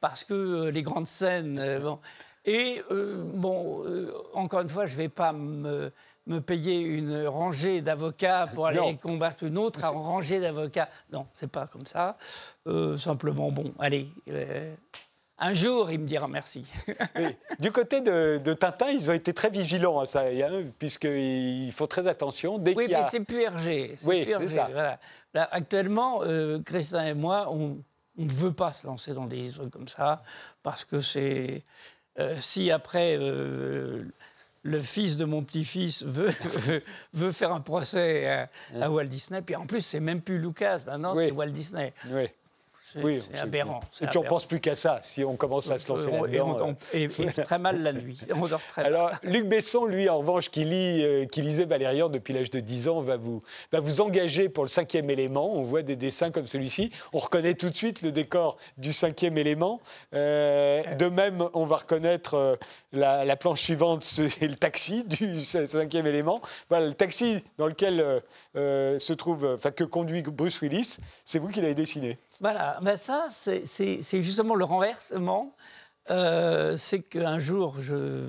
parce 0.00 0.24
que 0.24 0.68
les 0.68 0.82
grandes 0.82 1.06
scènes. 1.06 1.80
bon. 1.82 1.98
Et 2.44 2.82
bon, 2.90 3.84
encore 4.34 4.62
une 4.62 4.68
fois, 4.68 4.84
je 4.84 4.92
ne 4.92 4.98
vais 4.98 5.08
pas 5.08 5.32
me, 5.32 5.92
me 6.26 6.40
payer 6.40 6.78
une 6.80 7.26
rangée 7.26 7.80
d'avocats 7.80 8.48
pour 8.54 8.66
aller 8.66 8.78
Non. 8.78 8.96
combattre 8.96 9.42
une 9.44 9.58
autre 9.58 9.82
rangée 9.86 10.38
d'avocats. 10.40 10.88
Non, 11.10 11.26
c'est 11.34 11.50
pas 11.50 11.66
comme 11.66 11.86
ça. 11.86 12.16
Euh, 12.66 12.96
simplement, 12.96 13.50
bon, 13.50 13.72
allez. 13.78 14.06
euh, 14.28 14.74
un 15.38 15.54
jour, 15.54 15.90
il 15.90 15.98
me 15.98 16.06
dira 16.06 16.28
merci. 16.28 16.64
Oui. 17.16 17.36
Du 17.58 17.72
côté 17.72 18.00
de, 18.00 18.38
de 18.38 18.52
Tintin, 18.54 18.90
ils 18.90 19.10
ont 19.10 19.14
été 19.14 19.32
très 19.34 19.50
vigilants 19.50 19.98
à 19.98 20.06
ça, 20.06 20.22
hein, 20.26 20.62
puisqu'ils 20.78 21.72
font 21.72 21.88
très 21.88 22.06
attention. 22.06 22.58
Dès 22.58 22.74
Oui, 22.76 22.92
a... 22.94 23.00
mais 23.02 23.08
c'est 23.08 23.20
plus 23.24 23.42
Hergé. 23.42 23.96
Oui, 24.04 24.22
plus 24.22 24.32
Hergé, 24.32 24.48
ça. 24.48 24.68
voilà. 24.72 25.00
Là, 25.34 25.48
actuellement, 25.50 26.20
euh, 26.22 26.60
Christin 26.64 27.04
et 27.06 27.14
moi, 27.14 27.48
on 27.50 27.78
ne 28.18 28.30
veut 28.30 28.52
pas 28.52 28.72
se 28.72 28.86
lancer 28.86 29.14
dans 29.14 29.26
des 29.26 29.50
trucs 29.50 29.70
comme 29.72 29.88
ça, 29.88 30.22
parce 30.62 30.84
que 30.84 31.00
c'est... 31.00 31.64
euh, 32.20 32.36
si 32.38 32.70
après, 32.70 33.16
le 34.64 34.80
fils 34.80 35.16
de 35.16 35.24
mon 35.24 35.42
petit-fils 35.42 36.04
veut, 36.04 36.30
veut 37.14 37.32
faire 37.32 37.52
un 37.52 37.60
procès 37.60 38.28
à, 38.28 38.50
à 38.80 38.90
Walt 38.90 39.06
Disney, 39.06 39.42
puis 39.42 39.56
en 39.56 39.66
plus, 39.66 39.80
c'est 39.82 40.00
même 40.00 40.20
plus 40.20 40.38
Lucas, 40.38 40.80
maintenant, 40.86 41.16
Oui. 41.16 41.24
c'est 41.26 41.32
Walt 41.32 41.50
Disney. 41.50 41.92
Oui. 42.10 42.26
C'est 42.92 43.02
Oui, 43.02 43.22
aberrant. 43.40 43.80
Et 44.00 44.06
puis 44.06 44.18
on 44.18 44.22
pense 44.22 44.44
plus 44.46 44.60
qu'à 44.60 44.76
ça, 44.76 45.00
si 45.02 45.24
on 45.24 45.36
commence 45.36 45.70
à 45.70 45.78
se 45.78 45.88
lancer 45.90 46.06
Euh, 46.06 46.10
on- 46.18 46.24
là-dedans. 46.24 46.56
on- 46.60 46.70
on- 46.70 46.76
et- 46.92 47.04
et 47.04 47.08
très 47.44 47.58
mal 47.58 47.82
la 47.82 47.92
nuit. 47.92 48.18
On 48.34 48.46
dort 48.46 48.60
très 48.68 48.82
mal. 48.82 48.94
Alors, 48.94 49.10
Luc 49.22 49.46
Besson, 49.46 49.86
lui, 49.86 50.08
en 50.08 50.18
revanche, 50.18 50.50
qui, 50.50 50.64
lit, 50.64 51.02
euh, 51.04 51.24
qui 51.26 51.40
lisait 51.42 51.64
Valérian 51.64 52.08
depuis 52.08 52.34
l'âge 52.34 52.50
de 52.50 52.60
10 52.60 52.88
ans, 52.88 53.00
va 53.00 53.16
vous, 53.16 53.42
va 53.72 53.80
vous 53.80 54.00
engager 54.00 54.48
pour 54.48 54.64
le 54.64 54.68
cinquième 54.70 55.08
élément. 55.10 55.54
On 55.54 55.62
voit 55.62 55.82
des 55.82 55.96
dessins 55.96 56.30
comme 56.30 56.46
celui-ci. 56.46 56.90
On 57.12 57.18
reconnaît 57.18 57.54
tout 57.54 57.70
de 57.70 57.76
suite 57.76 58.02
le 58.02 58.12
décor 58.12 58.56
du 58.76 58.92
cinquième 58.92 59.38
élément. 59.38 59.80
Euh, 60.14 60.82
de 60.96 61.06
même, 61.06 61.44
on 61.54 61.64
va 61.66 61.76
reconnaître 61.76 62.34
euh, 62.34 62.56
la, 62.92 63.24
la 63.24 63.36
planche 63.36 63.60
suivante, 63.62 64.04
c'est 64.04 64.28
le 64.42 64.54
taxi 64.54 65.04
du 65.04 65.40
cinquième 65.44 66.06
élément. 66.06 66.40
Voilà, 66.68 66.86
le 66.86 66.94
taxi 66.94 67.42
dans 67.58 67.66
lequel 67.66 68.00
euh, 68.00 68.20
euh, 68.56 68.98
se 68.98 69.12
trouve, 69.12 69.44
enfin, 69.54 69.70
que 69.70 69.84
conduit 69.84 70.22
Bruce 70.22 70.60
Willis, 70.60 70.98
c'est 71.24 71.38
vous 71.38 71.48
qui 71.48 71.60
l'avez 71.60 71.74
dessiné. 71.74 72.18
Voilà, 72.42 72.78
ben 72.82 72.96
ça, 72.98 73.28
c'est- 73.30 73.64
justement 74.20 74.54
le 74.54 74.64
renversement. 74.64 75.54
Euh, 76.10 76.76
c'est 76.76 77.00
qu'un 77.00 77.38
jour, 77.38 77.76
je... 77.80 78.26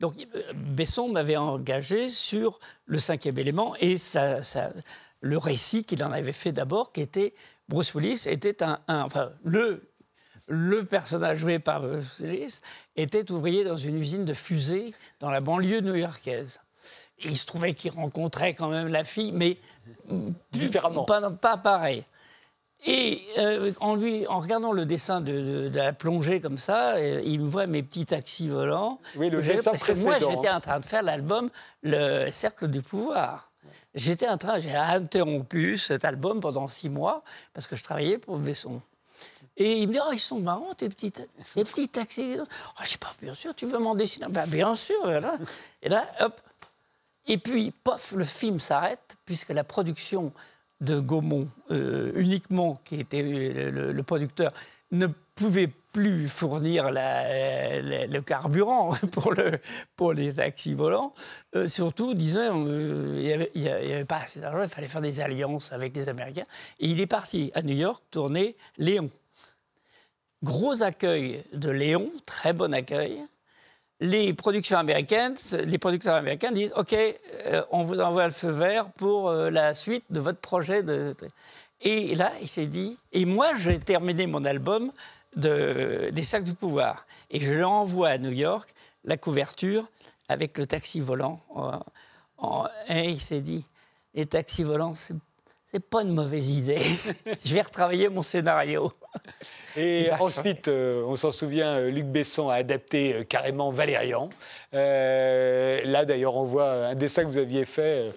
Donc, 0.00 0.14
euh, 0.34 0.52
Besson 0.54 1.08
m'avait 1.08 1.36
engagé 1.36 2.08
sur 2.08 2.58
le 2.86 2.98
cinquième 2.98 3.38
élément 3.38 3.76
et 3.78 3.96
ça, 3.96 4.42
ça- 4.42 4.72
le 5.20 5.38
récit 5.38 5.84
qu'il 5.84 6.02
en 6.02 6.10
avait 6.10 6.32
fait 6.32 6.50
d'abord, 6.50 6.90
qui 6.90 7.00
était 7.00 7.32
Bruce 7.68 7.94
Willis, 7.94 8.24
était 8.26 8.64
un, 8.64 8.80
un- 8.88 9.02
enfin, 9.02 9.30
le, 9.44 9.88
le 10.48 10.84
personnage 10.84 11.38
joué 11.38 11.60
par 11.60 11.80
Bruce 11.80 12.18
Willis 12.18 12.58
était 12.96 13.30
ouvrier 13.30 13.62
dans 13.62 13.76
une 13.76 13.96
usine 13.98 14.24
de 14.24 14.34
fusées 14.34 14.92
dans 15.20 15.30
la 15.30 15.40
banlieue 15.40 15.80
new-yorkaise. 15.80 16.60
Il 17.24 17.36
se 17.38 17.46
trouvait 17.46 17.74
qu'il 17.74 17.92
rencontrait 17.92 18.54
quand 18.54 18.68
même 18.68 18.88
la 18.88 19.04
fille, 19.04 19.30
mais 19.30 19.58
Différemment. 20.50 21.04
pas, 21.04 21.30
pas 21.30 21.56
pareil. 21.56 22.02
Et 22.84 23.22
euh, 23.38 23.72
en, 23.80 23.94
lui, 23.94 24.26
en 24.26 24.40
regardant 24.40 24.72
le 24.72 24.84
dessin 24.86 25.20
de, 25.20 25.32
de- 25.32 25.68
de 25.68 25.76
la 25.78 25.92
plongée 25.92 26.40
comme 26.40 26.58
ça, 26.58 26.94
euh, 26.94 27.22
il 27.24 27.40
me 27.40 27.48
voit 27.48 27.66
mes 27.68 27.82
petits 27.82 28.06
taxis 28.06 28.48
volants. 28.48 28.98
Oui, 29.16 29.30
le 29.30 29.40
dessin 29.40 29.70
Parce 29.70 29.84
que 29.84 29.92
moi, 29.92 30.12
précédent, 30.12 30.32
j'étais 30.32 30.48
hein. 30.48 30.56
en 30.56 30.60
train 30.60 30.80
de 30.80 30.84
faire 30.84 31.02
l'album 31.02 31.48
Le 31.82 32.28
Cercle 32.32 32.66
du 32.68 32.82
Pouvoir. 32.82 33.50
J'étais 33.94 34.26
en 34.28 34.38
train, 34.38 34.58
j'ai 34.58 34.74
interrompu 34.74 35.76
cet 35.78 36.04
album 36.04 36.40
pendant 36.40 36.66
six 36.66 36.88
mois 36.88 37.22
parce 37.54 37.66
que 37.66 37.76
je 37.76 37.84
travaillais 37.84 38.18
pour 38.18 38.38
Besson. 38.38 38.80
Et 39.56 39.78
il 39.80 39.86
me 39.88 39.92
dit, 39.92 39.98
oh, 40.04 40.10
ils 40.12 40.18
sont 40.18 40.40
marrants, 40.40 40.74
tes 40.74 40.88
petits, 40.88 41.12
tes 41.12 41.26
petits 41.54 41.88
taxis. 41.88 42.36
Oh, 42.40 42.44
je 42.82 42.88
sais 42.88 42.98
pas, 42.98 43.14
bien 43.20 43.34
sûr, 43.34 43.54
tu 43.54 43.66
veux 43.66 43.78
m'en 43.78 43.94
dessiner? 43.94 44.26
Bah, 44.30 44.46
Bien 44.46 44.74
sûr, 44.74 44.96
voilà. 45.04 45.34
Et 45.82 45.88
là, 45.88 46.06
hop. 46.20 46.40
Et 47.28 47.38
puis, 47.38 47.70
pof, 47.84 48.12
le 48.16 48.24
film 48.24 48.58
s'arrête, 48.58 49.16
puisque 49.26 49.50
la 49.50 49.62
production 49.62 50.32
de 50.82 50.98
Gaumont, 51.00 51.48
euh, 51.70 52.12
uniquement, 52.16 52.80
qui 52.84 52.96
était 53.00 53.22
le, 53.22 54.02
producteur, 54.02 54.52
ne 54.90 55.06
pouvait 55.34 55.70
plus 55.92 56.28
fournir 56.28 56.90
le 56.90 58.20
carburant 58.20 58.94
pour, 59.12 59.32
le, 59.32 59.58
pour 59.96 60.12
les 60.12 60.34
taxis 60.34 60.74
volants. 60.74 61.14
Euh, 61.54 61.66
surtout, 61.66 62.14
disant 62.14 62.64
euh, 62.66 63.46
il 63.54 63.62
n'y 63.62 63.68
avait, 63.68 64.04
pas 64.04 64.18
assez 64.18 64.40
d'argent, 64.40 64.62
il 64.62 64.68
fallait 64.68 64.88
faire 64.88 65.00
des 65.00 65.20
alliances 65.20 65.72
avec 65.72 65.94
les 65.96 66.08
Américains. 66.08 66.44
Et 66.80 66.88
il 66.88 67.00
est 67.00 67.06
parti 67.06 67.52
à 67.54 67.62
New 67.62 67.76
York 67.76 68.02
tourner 68.10 68.56
Léon. 68.76 69.08
Gros 70.42 70.82
accueil 70.82 71.44
de 71.52 71.70
Léon, 71.70 72.10
très 72.26 72.52
bon 72.52 72.74
accueil. 72.74 73.22
Les 74.02 74.34
productions 74.34 74.78
américaines, 74.78 75.36
les 75.52 75.78
producteurs 75.78 76.16
américains 76.16 76.50
disent 76.50 76.72
OK, 76.76 76.92
euh, 76.92 77.62
on 77.70 77.84
vous 77.84 78.00
envoie 78.00 78.24
le 78.24 78.32
feu 78.32 78.50
vert 78.50 78.90
pour 78.90 79.28
euh, 79.28 79.48
la 79.48 79.74
suite 79.74 80.04
de 80.10 80.18
votre 80.18 80.40
projet. 80.40 80.82
Et 81.80 82.16
là, 82.16 82.32
il 82.40 82.48
s'est 82.48 82.66
dit. 82.66 82.98
Et 83.12 83.24
moi, 83.24 83.54
j'ai 83.56 83.78
terminé 83.78 84.26
mon 84.26 84.44
album 84.44 84.90
de, 85.36 86.10
des 86.10 86.22
sacs 86.24 86.42
du 86.42 86.52
pouvoir. 86.52 87.06
Et 87.30 87.38
je 87.38 87.52
l'envoie 87.52 88.08
à 88.08 88.18
New 88.18 88.32
York, 88.32 88.74
la 89.04 89.16
couverture, 89.16 89.88
avec 90.28 90.58
le 90.58 90.66
taxi 90.66 90.98
volant. 90.98 91.40
et 92.88 93.08
il 93.08 93.20
s'est 93.20 93.40
dit 93.40 93.64
les 94.14 94.26
taxis 94.26 94.64
volants, 94.64 94.96
c'est 94.96 95.14
c'est 95.72 95.88
pas 95.88 96.02
une 96.02 96.12
mauvaise 96.12 96.50
idée. 96.50 96.82
je 97.44 97.54
vais 97.54 97.62
retravailler 97.62 98.08
mon 98.08 98.22
scénario. 98.22 98.92
Et 99.76 100.10
ensuite, 100.20 100.68
euh, 100.68 101.02
on 101.06 101.16
s'en 101.16 101.32
souvient, 101.32 101.78
euh, 101.78 101.90
Luc 101.90 102.04
Besson 102.04 102.50
a 102.50 102.56
adapté 102.56 103.14
euh, 103.14 103.24
carrément 103.24 103.70
Valérian. 103.70 104.28
là, 104.72 106.04
d'ailleurs, 106.04 106.36
on 106.36 106.44
voit 106.44 106.88
un 106.88 106.94
dessin 106.94 107.22
que 107.22 107.28
vous 107.28 107.38
aviez 107.38 107.64
fait 107.64 108.12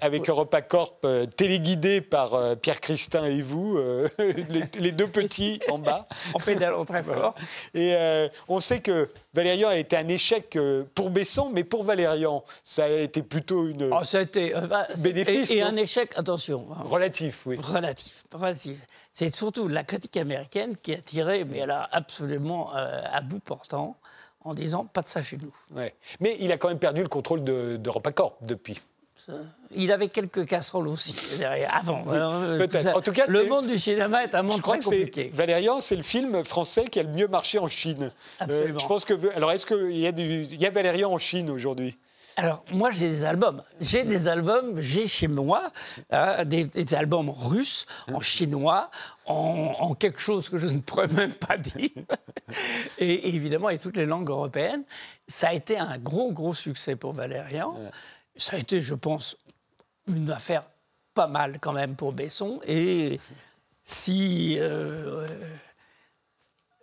avec 0.00 0.28
Europa 0.28 0.62
Corp, 0.62 1.06
téléguidé 1.36 2.00
par 2.00 2.56
Pierre 2.56 2.80
Christin 2.80 3.24
et 3.24 3.42
vous, 3.42 3.78
les, 4.78 4.92
deux 4.92 5.08
petits 5.08 5.60
en 5.68 5.78
bas. 5.78 6.06
en 6.34 6.38
pédalant 6.38 6.84
très 6.84 7.02
fort. 7.02 7.34
Et 7.74 7.94
on 8.48 8.60
sait 8.60 8.80
que 8.80 9.08
Valérian 9.34 9.68
a 9.68 9.76
été 9.76 9.96
un 9.96 10.08
échec 10.08 10.58
pour 10.94 11.10
Besson, 11.10 11.50
mais 11.50 11.64
pour 11.64 11.84
Valérian, 11.84 12.44
ça 12.64 12.84
a 12.84 12.88
été 12.88 13.22
plutôt 13.22 13.66
une. 13.66 13.90
Oh, 13.92 14.04
ça 14.04 14.18
a 14.18 14.22
été 14.22 14.54
bénéfice. 14.98 15.50
Et, 15.50 15.56
et 15.56 15.62
un 15.62 15.76
échec, 15.76 16.12
attention. 16.16 16.66
Hein. 16.72 16.82
Relatif, 16.84 17.46
oui. 17.46 17.56
Relatif, 17.56 18.24
relatif 18.32 18.86
c'est 19.12 19.32
surtout 19.32 19.68
la 19.68 19.84
critique 19.84 20.16
américaine 20.16 20.76
qui 20.76 20.94
a 20.94 20.98
tiré, 20.98 21.44
mais 21.44 21.58
elle 21.58 21.70
a 21.70 21.88
absolument 21.92 22.74
euh, 22.74 23.02
à 23.04 23.20
bout 23.20 23.40
portant, 23.40 23.96
en 24.40 24.54
disant 24.54 24.86
pas 24.86 25.02
de 25.02 25.06
ça 25.06 25.22
chez 25.22 25.36
nous. 25.36 25.54
Ouais. 25.70 25.94
Mais 26.20 26.36
il 26.40 26.50
a 26.50 26.58
quand 26.58 26.68
même 26.68 26.78
perdu 26.78 27.02
le 27.02 27.08
contrôle 27.08 27.44
d'EuropaCorp 27.44 28.38
de, 28.40 28.46
depuis. 28.46 28.80
Il 29.74 29.92
avait 29.92 30.08
quelques 30.08 30.46
casseroles 30.46 30.88
aussi 30.88 31.14
avant. 31.70 32.04
Euh, 32.08 32.58
Peut-être. 32.58 32.96
En 32.96 33.00
tout 33.00 33.12
cas, 33.12 33.26
le 33.26 33.46
monde 33.46 33.66
du 33.66 33.78
cinéma 33.78 34.24
est 34.24 34.34
un 34.34 34.42
monde 34.42 34.62
très 34.62 34.80
compliqué. 34.80 35.30
Valérian, 35.34 35.80
c'est 35.80 35.96
le 35.96 36.02
film 36.02 36.44
français 36.44 36.84
qui 36.84 37.00
a 37.00 37.02
le 37.02 37.10
mieux 37.10 37.28
marché 37.28 37.58
en 37.58 37.68
Chine. 37.68 38.04
Euh, 38.40 38.44
Absolument. 38.44 38.78
je 38.78 38.86
pense 38.86 39.04
que. 39.04 39.34
Alors, 39.34 39.52
est-ce 39.52 39.66
qu'il 39.66 39.96
y, 39.96 40.06
a 40.06 40.10
y 40.10 40.66
a 40.66 40.70
Valérian 40.70 41.12
en 41.12 41.18
Chine 41.18 41.50
aujourd'hui? 41.50 41.96
Alors, 42.36 42.64
moi, 42.70 42.90
j'ai 42.92 43.08
des 43.08 43.24
albums. 43.24 43.62
J'ai 43.80 44.04
des 44.04 44.26
albums, 44.26 44.80
j'ai 44.80 45.06
chez 45.06 45.28
moi 45.28 45.70
hein, 46.10 46.44
des, 46.44 46.94
albums 46.94 47.28
russes, 47.28 47.86
en 48.12 48.20
chinois, 48.20 48.90
en, 49.26 49.94
quelque 49.94 50.20
chose 50.20 50.48
que 50.48 50.56
je 50.56 50.66
ne 50.66 50.78
pourrais 50.80 51.08
même 51.08 51.32
pas 51.34 51.58
dire. 51.58 51.90
Et, 52.98 53.34
évidemment, 53.34 53.68
et 53.68 53.78
toutes 53.78 53.96
les 53.96 54.06
langues 54.06 54.30
européennes. 54.30 54.84
Ça 55.28 55.48
a 55.48 55.52
été 55.52 55.78
un 55.78 55.98
gros, 55.98 56.32
gros 56.32 56.54
succès 56.54 56.96
pour 56.96 57.12
Valérian. 57.12 57.76
Ça 58.36 58.56
a 58.56 58.58
été, 58.58 58.80
je 58.80 58.94
pense, 58.94 59.36
une 60.06 60.30
affaire 60.30 60.64
pas 61.14 61.26
mal 61.26 61.58
quand 61.60 61.72
même 61.72 61.96
pour 61.96 62.12
Besson. 62.12 62.60
Et 62.64 63.18
si. 63.84 64.56
Euh, 64.58 65.28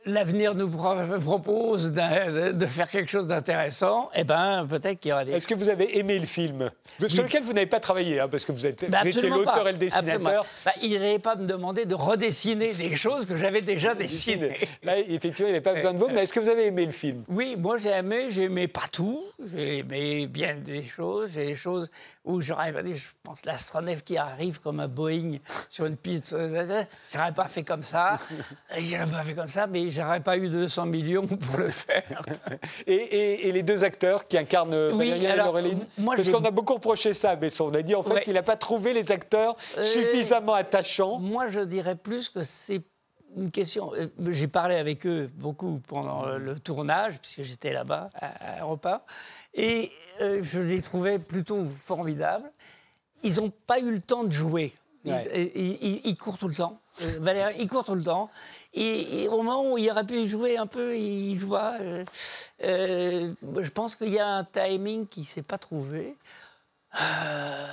l'avenir 0.06 0.56
nous 0.56 0.70
propose 0.70 1.92
de 1.92 2.66
faire 2.66 2.90
quelque 2.90 3.10
chose 3.10 3.28
d'intéressant, 3.28 4.10
eh 4.16 4.24
ben, 4.24 4.66
peut-être 4.70 5.00
qu'il 5.00 5.10
y 5.10 5.14
aura 5.14 5.26
des... 5.26 5.34
Est-ce 5.34 5.48
que 5.48 5.56
vous 5.56 5.70
avez 5.70 5.98
aimé 5.98 6.18
le 6.20 6.26
film? 6.26 6.70
Sur 7.08 7.24
lequel 7.24 7.44
vous 7.44 7.54
n'avez 7.54 7.68
pas 7.68 7.80
travaillé, 7.80 8.20
hein, 8.20 8.28
parce 8.28 8.46
que 8.46 8.52
vous, 8.52 8.66
êtes, 8.66 8.90
bah, 8.90 9.02
étiez 9.06 9.30
l'auteur 9.30 9.68
et 9.68 9.74
le 9.74 9.78
dessinateur. 9.78 10.46
Bah, 10.66 10.72
il 10.82 10.94
n'allait 10.94 11.20
pas 11.20 11.36
me 11.36 11.46
demander 11.46 11.86
de 11.86 11.96
redessiner 11.96 12.74
des 12.74 12.96
choses 12.96 13.26
que 13.26 13.38
j'avais 13.38 13.62
déjà 13.62 13.94
dessinées. 13.96 14.58
Là, 14.84 14.98
effectivement, 14.98 15.50
il 15.50 15.54
n'avait 15.54 15.62
pas 15.62 15.74
besoin 15.74 15.94
de 15.94 16.00
vous, 16.00 16.10
mais 16.10 16.24
est-ce 16.24 16.34
que 16.34 16.40
vous 16.40 16.50
avez 16.50 16.68
aimé 16.68 16.86
le 16.86 16.92
film? 16.92 17.24
Oui, 17.28 17.56
moi 17.58 17.78
j'ai 17.78 17.90
aimé, 17.90 18.28
j'ai 18.30 18.44
aimé 18.44 18.68
pas 18.68 18.88
tout, 18.92 19.24
j'ai 19.54 19.80
aimé 19.80 20.28
bien 20.28 20.56
des 20.56 20.84
choses, 20.84 21.34
j'ai 21.34 21.46
des 21.48 21.56
choses 21.56 21.90
où 22.24 22.42
j'aurais 22.42 22.72
pas 22.72 22.84
dit, 22.84 22.96
je 22.96 23.08
pense, 23.24 23.46
l'astronef 23.46 24.04
qui 24.04 24.18
arrive 24.18 24.60
comme 24.60 24.80
un 24.80 24.88
Boeing 24.88 25.38
sur 25.70 25.86
une 25.86 25.98
piste, 25.98 26.36
j'aurais 27.12 27.34
pas 27.34 27.48
fait 27.48 27.64
comme 27.64 27.84
ça, 27.84 28.20
j'aurais 28.78 29.08
pas 29.08 29.24
fait 29.24 29.34
comme 29.34 29.50
ça, 29.50 29.68
mais 29.68 29.89
j'aurais 29.92 30.20
pas 30.20 30.38
eu 30.38 30.50
200 30.50 30.86
millions 30.86 31.28
pour 31.28 31.60
le 31.60 31.70
faire. 31.70 32.22
et, 32.88 33.52
les 33.52 33.64
deux 33.64 33.84
acteurs 33.84 34.28
qui 34.28 34.38
incarnent 34.38 34.92
oui, 34.94 35.10
et 35.10 35.36
Laureline 35.36 35.86
Parce 36.06 36.30
qu'on 36.30 36.44
a 36.44 36.52
beaucoup 36.52 36.76
reproché 36.76 37.14
ça 37.14 37.36
mais 37.36 37.50
On 37.62 37.74
a 37.74 37.82
dit 37.82 37.96
en 37.96 38.04
fait 38.04 38.22
qu'il 38.22 38.34
n'a 38.34 38.44
pas 38.44 38.56
trouvé 38.56 38.94
les 38.94 39.12
acteurs 39.12 39.56
euh, 39.78 39.84
suffisamment 39.84 40.54
attachants. 40.54 41.20
Moi, 41.20 41.48
je 41.48 41.62
dirais 41.62 41.96
plus 41.96 42.30
que 42.30 42.44
c'est 42.44 42.82
une 43.36 43.52
question. 43.52 43.92
Euh, 43.96 44.08
j'ai 44.30 44.48
parlé 44.48 44.76
avec 44.76 45.06
eux 45.06 45.30
beaucoup 45.36 45.82
pendant 45.88 46.26
le 46.26 46.58
tournage, 46.60 47.20
puisque 47.20 47.44
j'étais 47.44 47.74
là-bas 47.74 48.10
à, 48.16 48.62
Europa, 48.62 49.06
et 49.54 49.92
euh, 50.22 50.40
je 50.42 50.62
les 50.62 50.82
trouvais 50.82 51.20
plutôt 51.20 51.66
formidables. 51.84 52.52
Ils 53.24 53.36
n'ont 53.36 53.52
pas 53.68 53.80
eu 53.80 53.92
le 53.92 54.00
temps 54.00 54.24
de 54.24 54.32
jouer. 54.32 54.74
Ils, 55.06 56.16
courent 56.20 56.38
tout 56.38 56.48
le 56.48 56.56
temps. 56.56 56.80
Valérie, 57.20 57.56
il 57.60 57.68
court 57.68 57.84
tout 57.84 57.96
le 57.96 58.04
temps. 58.04 58.30
Et, 58.74 59.28
au 59.28 59.42
moment 59.42 59.72
où 59.72 59.78
il 59.78 59.90
aurait 59.90 60.06
pu 60.06 60.28
jouer 60.28 60.58
un 60.58 60.68
peu, 60.68 60.96
il 60.96 61.38
joue 61.38 61.56
euh, 61.56 62.06
euh, 62.64 63.34
je 63.62 63.70
pense 63.70 63.96
qu'il 63.96 64.10
y 64.10 64.20
a 64.20 64.28
un 64.28 64.44
timing 64.44 65.08
qui 65.08 65.22
ne 65.22 65.26
s'est 65.26 65.42
pas 65.42 65.58
trouvé. 65.58 66.16
Euh, 67.02 67.68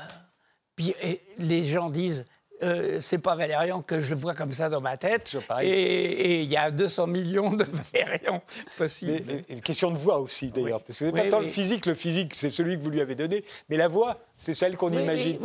puis 0.74 0.94
les 1.38 1.64
gens 1.64 1.90
disent 1.90 2.24
euh, 2.62 3.00
c'est 3.00 3.18
pas 3.18 3.34
Valérian 3.34 3.82
que 3.82 4.00
je 4.00 4.14
vois 4.14 4.34
comme 4.34 4.52
ça 4.52 4.68
dans 4.68 4.80
ma 4.80 4.96
tête. 4.96 5.36
Et 5.62 6.42
il 6.42 6.50
y 6.50 6.56
a 6.56 6.70
200 6.70 7.06
millions 7.06 7.52
de 7.52 7.64
Valérian 7.92 8.42
possibles. 8.78 9.20
une 9.48 9.60
question 9.60 9.90
de 9.90 9.98
voix 9.98 10.20
aussi, 10.20 10.50
d'ailleurs. 10.50 10.82
Parce 10.82 10.98
que 10.98 11.06
c'est 11.06 11.12
pas 11.12 11.28
tant 11.28 11.40
le 11.40 11.48
physique, 11.48 11.86
le 11.86 11.94
physique, 11.94 12.34
c'est 12.34 12.50
celui 12.50 12.78
que 12.78 12.82
vous 12.82 12.90
lui 12.90 13.00
avez 13.00 13.14
donné, 13.14 13.44
mais 13.68 13.76
la 13.76 13.88
voix, 13.88 14.20
c'est 14.38 14.52
celle 14.54 14.76
qu'on 14.76 14.90
imagine. 14.92 15.38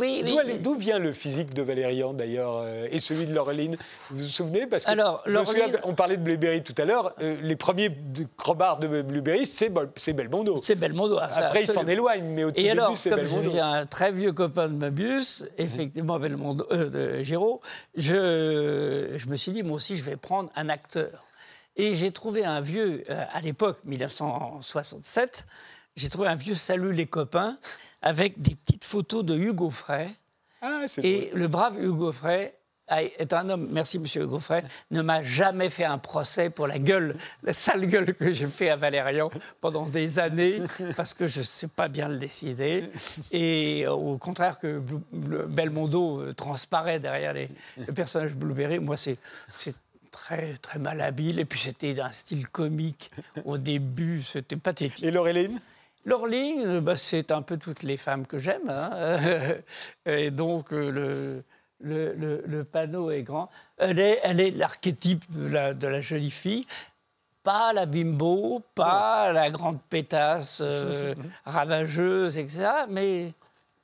D'où 0.60 0.74
vient 0.74 0.98
le 0.98 1.12
physique 1.12 1.54
de 1.54 1.62
Valérian, 1.62 2.12
d'ailleurs, 2.12 2.56
euh, 2.58 2.86
et 2.90 3.00
celui 3.00 3.24
de 3.26 3.34
Laureline? 3.34 3.76
Vous 4.10 4.18
vous 4.18 4.24
souvenez? 4.24 4.66
Parce 4.66 4.84
que 4.84 4.90
Alors, 4.90 5.24
on 5.84 5.94
parlait 5.94 6.18
de 6.18 6.22
Blueberry 6.22 6.62
tout 6.62 6.74
à 6.76 6.84
l'heure. 6.84 7.14
Euh, 7.22 7.36
les 7.40 7.56
premiers 7.56 7.90
crobards 8.36 8.78
de 8.78 9.02
Blueberry, 9.02 9.46
c'est 9.46 9.70
Belmondo. 10.12 10.60
C'est 10.62 10.74
Belmondo. 10.74 11.18
Ah, 11.18 11.30
Après, 11.36 11.62
il 11.62 11.70
s'en 11.70 11.86
éloigne, 11.86 12.24
mais 12.24 12.44
au 12.44 12.50
et 12.54 12.70
alors, 12.70 12.94
comme 13.02 13.22
je 13.22 13.48
suis 13.48 13.58
un 13.58 13.86
très 13.86 14.12
vieux 14.12 14.32
copain 14.32 14.68
de 14.68 14.74
Möbius, 14.74 15.46
effectivement, 15.56 16.18
Belmondo, 16.18 16.66
euh, 16.70 16.90
de 16.90 17.22
Giraud, 17.22 17.60
je, 17.94 19.14
je 19.16 19.26
me 19.26 19.36
suis 19.36 19.52
dit, 19.52 19.62
moi 19.62 19.76
aussi, 19.76 19.96
je 19.96 20.02
vais 20.02 20.16
prendre 20.16 20.50
un 20.54 20.68
acteur. 20.68 21.24
Et 21.76 21.94
j'ai 21.94 22.10
trouvé 22.10 22.44
un 22.44 22.60
vieux, 22.60 23.04
à 23.08 23.40
l'époque, 23.40 23.78
1967, 23.86 25.46
j'ai 25.96 26.08
trouvé 26.08 26.28
un 26.28 26.34
vieux 26.34 26.54
Salut 26.54 26.92
les 26.92 27.06
copains 27.06 27.58
avec 28.00 28.40
des 28.40 28.54
petites 28.54 28.84
photos 28.84 29.24
de 29.24 29.36
Hugo 29.36 29.70
Frey. 29.70 30.08
Ah, 30.60 30.82
et 31.02 31.30
le 31.34 31.48
brave 31.48 31.82
Hugo 31.82 32.12
Frey 32.12 32.54
est 33.18 33.32
un 33.32 33.48
homme, 33.48 33.68
merci 33.70 33.98
monsieur 33.98 34.22
Hugo 34.22 34.38
Frey, 34.38 34.62
ne 34.90 35.02
m'a 35.02 35.22
jamais 35.22 35.70
fait 35.70 35.84
un 35.84 35.98
procès 35.98 36.50
pour 36.50 36.66
la 36.66 36.78
gueule, 36.78 37.16
la 37.42 37.52
sale 37.52 37.86
gueule 37.86 38.14
que 38.14 38.32
j'ai 38.32 38.46
fait 38.46 38.68
à 38.68 38.76
Valérian 38.76 39.30
pendant 39.60 39.86
des 39.86 40.18
années, 40.18 40.60
parce 40.96 41.14
que 41.14 41.26
je 41.26 41.38
ne 41.38 41.44
sais 41.44 41.68
pas 41.68 41.88
bien 41.88 42.08
le 42.08 42.18
décider. 42.18 42.84
Et 43.30 43.84
euh, 43.86 43.92
au 43.92 44.18
contraire 44.18 44.58
que 44.58 44.82
Belmondo 45.12 46.20
euh, 46.20 46.32
transparaît 46.34 47.00
derrière 47.00 47.32
les, 47.32 47.48
le 47.78 47.92
personnage 47.94 48.34
Blueberry, 48.34 48.78
moi 48.78 48.96
c'est 48.96 49.16
très, 50.10 50.54
très 50.60 50.78
malhabile. 50.78 51.38
Et 51.40 51.44
puis 51.44 51.58
c'était 51.58 51.94
d'un 51.94 52.12
style 52.12 52.46
comique 52.46 53.10
au 53.44 53.58
début, 53.58 54.22
c'était 54.22 54.56
pathétique. 54.56 55.04
Et 55.04 55.10
Laureline? 55.10 55.60
Laureline, 56.04 56.66
euh, 56.66 56.80
bah, 56.80 56.96
c'est 56.96 57.30
un 57.30 57.42
peu 57.42 57.56
toutes 57.56 57.82
les 57.82 57.96
femmes 57.96 58.26
que 58.26 58.38
j'aime. 58.38 58.68
Hein. 58.68 58.90
Et 60.06 60.30
donc, 60.30 60.72
euh, 60.72 61.42
le, 61.80 62.14
le, 62.14 62.42
le, 62.46 62.64
panneau 62.64 63.10
est 63.10 63.22
grand. 63.22 63.50
Elle 63.78 63.98
est, 63.98 64.20
elle 64.22 64.40
est 64.40 64.50
l'archétype 64.50 65.24
de 65.30 65.48
la, 65.48 65.74
de 65.74 65.86
la, 65.86 66.00
jolie 66.00 66.30
fille. 66.30 66.66
Pas 67.42 67.72
la 67.72 67.86
bimbo, 67.86 68.62
pas 68.74 69.32
la 69.32 69.50
grande 69.50 69.80
pétasse 69.90 70.60
euh, 70.64 71.14
ravageuse, 71.44 72.38
etc. 72.38 72.68
Mais 72.88 73.32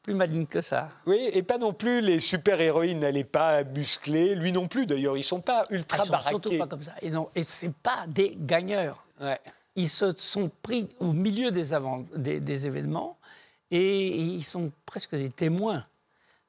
plus 0.02 0.14
maligne 0.14 0.46
que 0.46 0.60
ça. 0.60 0.88
Oui, 1.06 1.28
et 1.32 1.42
pas 1.42 1.58
non 1.58 1.72
plus 1.72 2.00
les 2.00 2.20
super-héroïnes, 2.20 3.02
elle 3.02 3.14
n'est 3.14 3.24
pas 3.24 3.62
musclée, 3.64 4.34
lui 4.34 4.52
non 4.52 4.66
plus 4.66 4.86
d'ailleurs, 4.86 5.16
ils 5.16 5.24
sont 5.24 5.40
pas 5.40 5.66
ultra 5.70 5.98
Ils 5.98 6.06
sont 6.06 6.12
baraqués. 6.12 6.28
surtout 6.30 6.58
pas 6.58 6.66
comme 6.66 6.82
ça. 6.82 6.94
Et, 7.02 7.10
non, 7.10 7.28
et 7.34 7.42
c'est 7.42 7.74
pas 7.74 8.04
des 8.06 8.34
gagneurs. 8.38 9.04
Ouais. 9.20 9.40
Ils 9.78 9.88
se 9.88 10.12
sont 10.18 10.50
pris 10.62 10.88
au 10.98 11.12
milieu 11.12 11.50
des, 11.50 11.72
avant- 11.72 12.04
des, 12.14 12.40
des 12.40 12.66
événements 12.66 13.16
et 13.70 14.08
ils 14.08 14.42
sont 14.42 14.72
presque 14.86 15.14
des 15.14 15.30
témoins. 15.30 15.84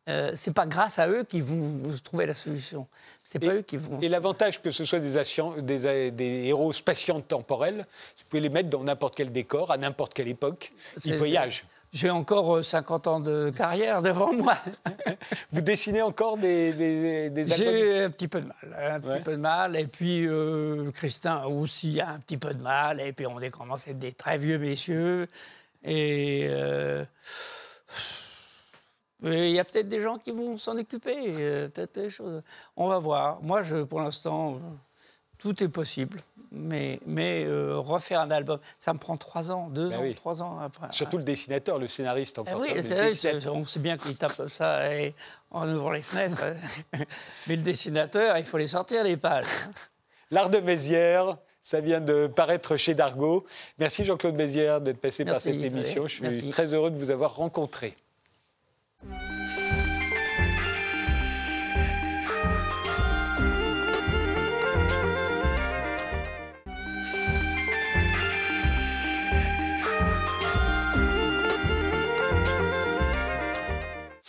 Euh, 0.09 0.31
c'est 0.35 0.53
pas 0.53 0.65
grâce 0.65 0.97
à 0.97 1.07
eux 1.07 1.23
qu'ils 1.23 1.43
vont 1.43 1.79
trouver 2.03 2.25
la 2.25 2.33
solution. 2.33 2.87
C'est 3.23 3.37
pas 3.37 3.53
Et- 3.53 3.57
eux 3.57 3.61
qui 3.61 3.77
vont. 3.77 3.99
Et 4.01 4.07
l'avantage 4.07 4.59
que 4.61 4.71
ce 4.71 4.83
soit 4.83 4.99
des, 4.99 5.17
ascien- 5.17 5.61
des, 5.61 6.09
des 6.09 6.45
héros 6.47 6.73
spatiaux 6.73 7.21
temporels, 7.21 7.85
vous 8.17 8.23
pouvez 8.27 8.41
les 8.41 8.49
mettre 8.49 8.69
dans 8.69 8.83
n'importe 8.83 9.13
quel 9.15 9.31
décor, 9.31 9.69
à 9.69 9.77
n'importe 9.77 10.15
quelle 10.15 10.29
époque, 10.29 10.73
ils 11.05 11.15
voyagent. 11.15 11.63
J'ai 11.91 12.09
encore 12.11 12.57
euh, 12.57 12.61
50 12.61 13.07
ans 13.07 13.19
de 13.19 13.49
carrière 13.49 14.01
devant 14.01 14.31
moi. 14.31 14.55
Vous 15.51 15.61
dessinez 15.61 16.01
encore 16.03 16.37
des, 16.37 16.71
des, 16.73 17.29
des 17.31 17.51
albums? 17.51 17.57
J'ai 17.73 18.03
un 18.03 18.09
petit 18.11 18.27
peu 18.27 18.41
de 18.41 18.47
mal, 18.47 18.77
un 18.93 18.99
petit 18.99 19.09
Ouais. 19.09 19.19
peu 19.21 19.31
de 19.31 19.37
mal. 19.37 19.75
Et 19.75 19.87
puis 19.87 20.27
euh, 20.27 20.91
Christin 20.91 21.43
aussi 21.45 21.99
a 21.99 22.09
un 22.09 22.19
petit 22.19 22.37
peu 22.37 22.53
de 22.53 22.61
mal. 22.61 23.01
Et 23.01 23.11
puis 23.13 23.25
on 23.25 23.39
est 23.39 23.49
commence 23.49 23.87
à 23.87 23.91
être 23.91 23.99
des 23.99 24.11
très 24.13 24.37
vieux 24.37 24.59
messieurs. 24.59 25.27
Et 25.83 26.45
euh, 26.49 27.03
et 29.23 29.49
il 29.49 29.53
y 29.55 29.59
a 29.59 29.65
peut-être 29.65 29.89
des 29.89 29.99
gens 29.99 30.17
qui 30.17 30.31
vont 30.31 30.57
s'en 30.57 30.77
occuper. 30.77 31.17
euh, 31.41 31.67
peut-être 31.69 31.95
des 31.95 32.09
choses. 32.09 32.41
On 32.77 32.87
va 32.87 32.99
voir. 32.99 33.41
Moi, 33.41 33.61
je, 33.63 33.83
pour 33.83 33.99
l'instant, 33.99 34.55
euh, 34.55 34.59
tout 35.39 35.63
est 35.63 35.67
possible. 35.69 36.21
Mais, 36.51 36.99
mais 37.05 37.43
euh, 37.45 37.77
refaire 37.77 38.21
un 38.21 38.31
album, 38.31 38.59
ça 38.79 38.91
me 38.93 38.97
prend 38.97 39.15
trois 39.17 39.51
ans, 39.51 39.69
deux 39.69 39.89
Ben 39.89 39.97
ans, 39.97 40.01
oui. 40.01 40.15
trois 40.15 40.41
ans 40.41 40.57
après. 40.59 40.87
Surtout 40.89 41.17
le 41.19 41.23
dessinateur, 41.23 41.77
le 41.77 41.87
scénariste 41.87 42.39
encore. 42.39 42.59
oui, 42.59 42.69
Le 42.75 42.81
c'est 42.81 42.95
vrai, 42.95 43.47
on 43.49 43.63
sait 43.63 43.79
bien 43.79 43.97
qu'il 43.97 44.15
tape 44.17 44.41
ça 44.49 44.91
et- 44.95 45.13
en 45.51 45.69
ouvrant 45.69 45.91
les 45.91 46.01
fenêtres. 46.01 46.43
Mais 47.47 47.55
le 47.55 47.61
dessinateur, 47.61 48.35
il 48.37 48.43
faut 48.45 48.57
les 48.57 48.65
sortir, 48.65 49.03
les 49.03 49.15
pages. 49.17 49.45
L'art 50.31 50.49
de 50.49 50.57
Mézières, 50.57 51.37
ça 51.61 51.81
vient 51.81 52.01
de 52.01 52.25
paraître 52.25 52.77
chez 52.77 52.95
Dargaud. 52.95 53.45
Merci 53.77 54.03
Jean-Claude 54.03 54.33
Mézières 54.33 54.81
d'être 54.81 54.99
passé 54.99 55.25
par 55.25 55.39
cette 55.39 55.61
émission. 55.61 56.07
Je 56.07 56.13
suis 56.13 56.23
Merci. 56.23 56.49
très 56.49 56.73
heureux 56.73 56.89
de 56.89 56.97
vous 56.97 57.11
avoir 57.11 57.35
rencontré. 57.35 57.95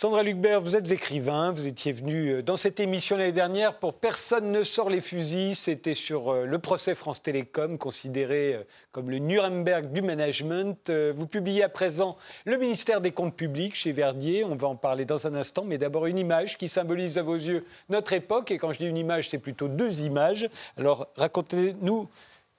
Sandra 0.01 0.23
Lucbert, 0.23 0.61
vous 0.61 0.75
êtes 0.75 0.89
écrivain, 0.89 1.51
vous 1.51 1.67
étiez 1.67 1.93
venu 1.93 2.29
euh, 2.29 2.41
dans 2.41 2.57
cette 2.57 2.79
émission 2.79 3.17
l'année 3.17 3.31
dernière 3.31 3.77
pour 3.77 3.93
Personne 3.93 4.51
ne 4.51 4.63
sort 4.63 4.89
les 4.89 4.99
fusils. 4.99 5.55
C'était 5.55 5.93
sur 5.93 6.33
euh, 6.33 6.45
le 6.45 6.57
procès 6.57 6.95
France 6.95 7.21
Télécom, 7.21 7.77
considéré 7.77 8.55
euh, 8.55 8.63
comme 8.91 9.11
le 9.11 9.19
Nuremberg 9.19 9.91
du 9.91 10.01
management. 10.01 10.89
Vous 10.89 11.27
publiez 11.27 11.61
à 11.61 11.69
présent 11.69 12.17
Le 12.45 12.57
ministère 12.57 12.99
des 12.99 13.11
Comptes 13.11 13.35
publics 13.35 13.75
chez 13.75 13.91
Verdier. 13.91 14.43
On 14.43 14.55
va 14.55 14.69
en 14.69 14.75
parler 14.75 15.05
dans 15.05 15.27
un 15.27 15.35
instant, 15.35 15.65
mais 15.65 15.77
d'abord 15.77 16.07
une 16.07 16.17
image 16.17 16.57
qui 16.57 16.67
symbolise 16.67 17.19
à 17.19 17.21
vos 17.21 17.35
yeux 17.35 17.63
notre 17.89 18.13
époque. 18.13 18.49
Et 18.49 18.57
quand 18.57 18.71
je 18.71 18.79
dis 18.79 18.87
une 18.87 18.97
image, 18.97 19.29
c'est 19.29 19.37
plutôt 19.37 19.67
deux 19.67 20.01
images. 20.01 20.49
Alors 20.77 21.09
racontez-nous 21.15 22.09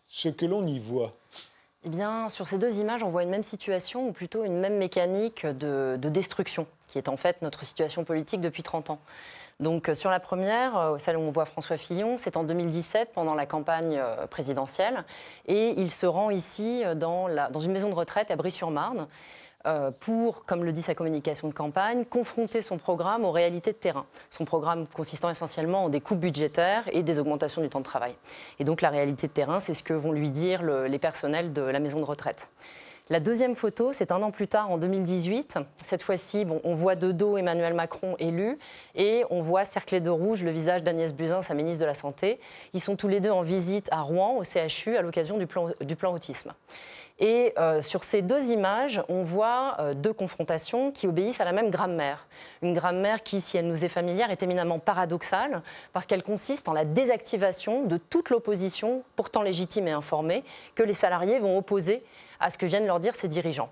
ce 0.06 0.28
que 0.28 0.46
l'on 0.46 0.64
y 0.64 0.78
voit. 0.78 1.10
Eh 1.84 1.90
sur 2.28 2.46
ces 2.46 2.58
deux 2.58 2.78
images, 2.78 3.02
on 3.02 3.10
voit 3.10 3.24
une 3.24 3.30
même 3.30 3.42
situation, 3.42 4.06
ou 4.06 4.12
plutôt 4.12 4.44
une 4.44 4.58
même 4.60 4.76
mécanique 4.76 5.44
de, 5.44 5.98
de 6.00 6.08
destruction, 6.08 6.66
qui 6.86 6.98
est 6.98 7.08
en 7.08 7.16
fait 7.16 7.42
notre 7.42 7.64
situation 7.64 8.04
politique 8.04 8.40
depuis 8.40 8.62
30 8.62 8.90
ans. 8.90 9.00
Donc, 9.58 9.88
euh, 9.88 9.94
sur 9.94 10.10
la 10.10 10.20
première, 10.20 10.76
euh, 10.76 10.98
celle 10.98 11.16
où 11.16 11.20
on 11.20 11.30
voit 11.30 11.44
François 11.44 11.76
Fillon, 11.76 12.18
c'est 12.18 12.36
en 12.36 12.44
2017, 12.44 13.10
pendant 13.12 13.34
la 13.34 13.46
campagne 13.46 13.98
euh, 13.98 14.26
présidentielle, 14.28 15.04
et 15.46 15.74
il 15.80 15.90
se 15.90 16.06
rend 16.06 16.30
ici 16.30 16.82
dans, 16.96 17.28
dans 17.50 17.60
une 17.60 17.72
maison 17.72 17.88
de 17.88 17.94
retraite 17.94 18.30
à 18.30 18.36
Brie-sur-Marne 18.36 19.06
pour, 20.00 20.44
comme 20.44 20.64
le 20.64 20.72
dit 20.72 20.82
sa 20.82 20.94
communication 20.94 21.48
de 21.48 21.54
campagne, 21.54 22.04
confronter 22.04 22.62
son 22.62 22.78
programme 22.78 23.24
aux 23.24 23.30
réalités 23.30 23.72
de 23.72 23.76
terrain. 23.76 24.06
Son 24.30 24.44
programme 24.44 24.86
consistant 24.86 25.30
essentiellement 25.30 25.84
en 25.84 25.88
des 25.88 26.00
coupes 26.00 26.20
budgétaires 26.20 26.84
et 26.92 27.02
des 27.02 27.18
augmentations 27.18 27.62
du 27.62 27.68
temps 27.68 27.80
de 27.80 27.84
travail. 27.84 28.14
Et 28.58 28.64
donc 28.64 28.80
la 28.80 28.90
réalité 28.90 29.26
de 29.28 29.32
terrain, 29.32 29.60
c'est 29.60 29.74
ce 29.74 29.82
que 29.82 29.92
vont 29.94 30.12
lui 30.12 30.30
dire 30.30 30.62
le- 30.62 30.86
les 30.86 30.98
personnels 30.98 31.52
de 31.52 31.62
la 31.62 31.78
maison 31.80 32.00
de 32.00 32.04
retraite. 32.04 32.50
La 33.10 33.18
deuxième 33.18 33.56
photo, 33.56 33.92
c'est 33.92 34.12
un 34.12 34.22
an 34.22 34.30
plus 34.30 34.46
tard, 34.46 34.70
en 34.70 34.78
2018. 34.78 35.58
Cette 35.82 36.02
fois-ci, 36.02 36.44
bon, 36.44 36.60
on 36.64 36.72
voit 36.72 36.94
de 36.94 37.10
dos 37.12 37.36
Emmanuel 37.36 37.74
Macron 37.74 38.14
élu 38.20 38.56
et 38.94 39.24
on 39.28 39.40
voit 39.40 39.64
cerclé 39.64 40.00
de 40.00 40.08
rouge 40.08 40.44
le 40.44 40.52
visage 40.52 40.82
d'Agnès 40.84 41.12
Buzyn, 41.12 41.42
sa 41.42 41.52
ministre 41.54 41.80
de 41.80 41.86
la 41.86 41.94
Santé. 41.94 42.38
Ils 42.74 42.80
sont 42.80 42.94
tous 42.96 43.08
les 43.08 43.18
deux 43.20 43.30
en 43.30 43.42
visite 43.42 43.88
à 43.90 44.00
Rouen, 44.00 44.36
au 44.38 44.44
CHU, 44.44 44.96
à 44.96 45.02
l'occasion 45.02 45.36
du 45.36 45.46
plan 45.96 46.14
autisme. 46.14 46.52
Et 47.18 47.52
euh, 47.58 47.82
sur 47.82 48.04
ces 48.04 48.22
deux 48.22 48.50
images, 48.50 49.02
on 49.08 49.22
voit 49.22 49.76
euh, 49.78 49.94
deux 49.94 50.12
confrontations 50.12 50.90
qui 50.90 51.06
obéissent 51.06 51.40
à 51.40 51.44
la 51.44 51.52
même 51.52 51.70
grammaire. 51.70 52.26
Une 52.62 52.74
grammaire 52.74 53.22
qui, 53.22 53.40
si 53.40 53.56
elle 53.56 53.66
nous 53.66 53.84
est 53.84 53.88
familière, 53.88 54.30
est 54.30 54.42
éminemment 54.42 54.78
paradoxale, 54.78 55.62
parce 55.92 56.06
qu'elle 56.06 56.22
consiste 56.22 56.68
en 56.68 56.72
la 56.72 56.84
désactivation 56.84 57.84
de 57.84 57.96
toute 57.96 58.30
l'opposition, 58.30 59.02
pourtant 59.16 59.42
légitime 59.42 59.88
et 59.88 59.92
informée, 59.92 60.44
que 60.74 60.82
les 60.82 60.92
salariés 60.92 61.38
vont 61.38 61.56
opposer 61.56 62.02
à 62.40 62.50
ce 62.50 62.58
que 62.58 62.66
viennent 62.66 62.86
leur 62.86 63.00
dire 63.00 63.14
ces 63.14 63.28
dirigeants. 63.28 63.70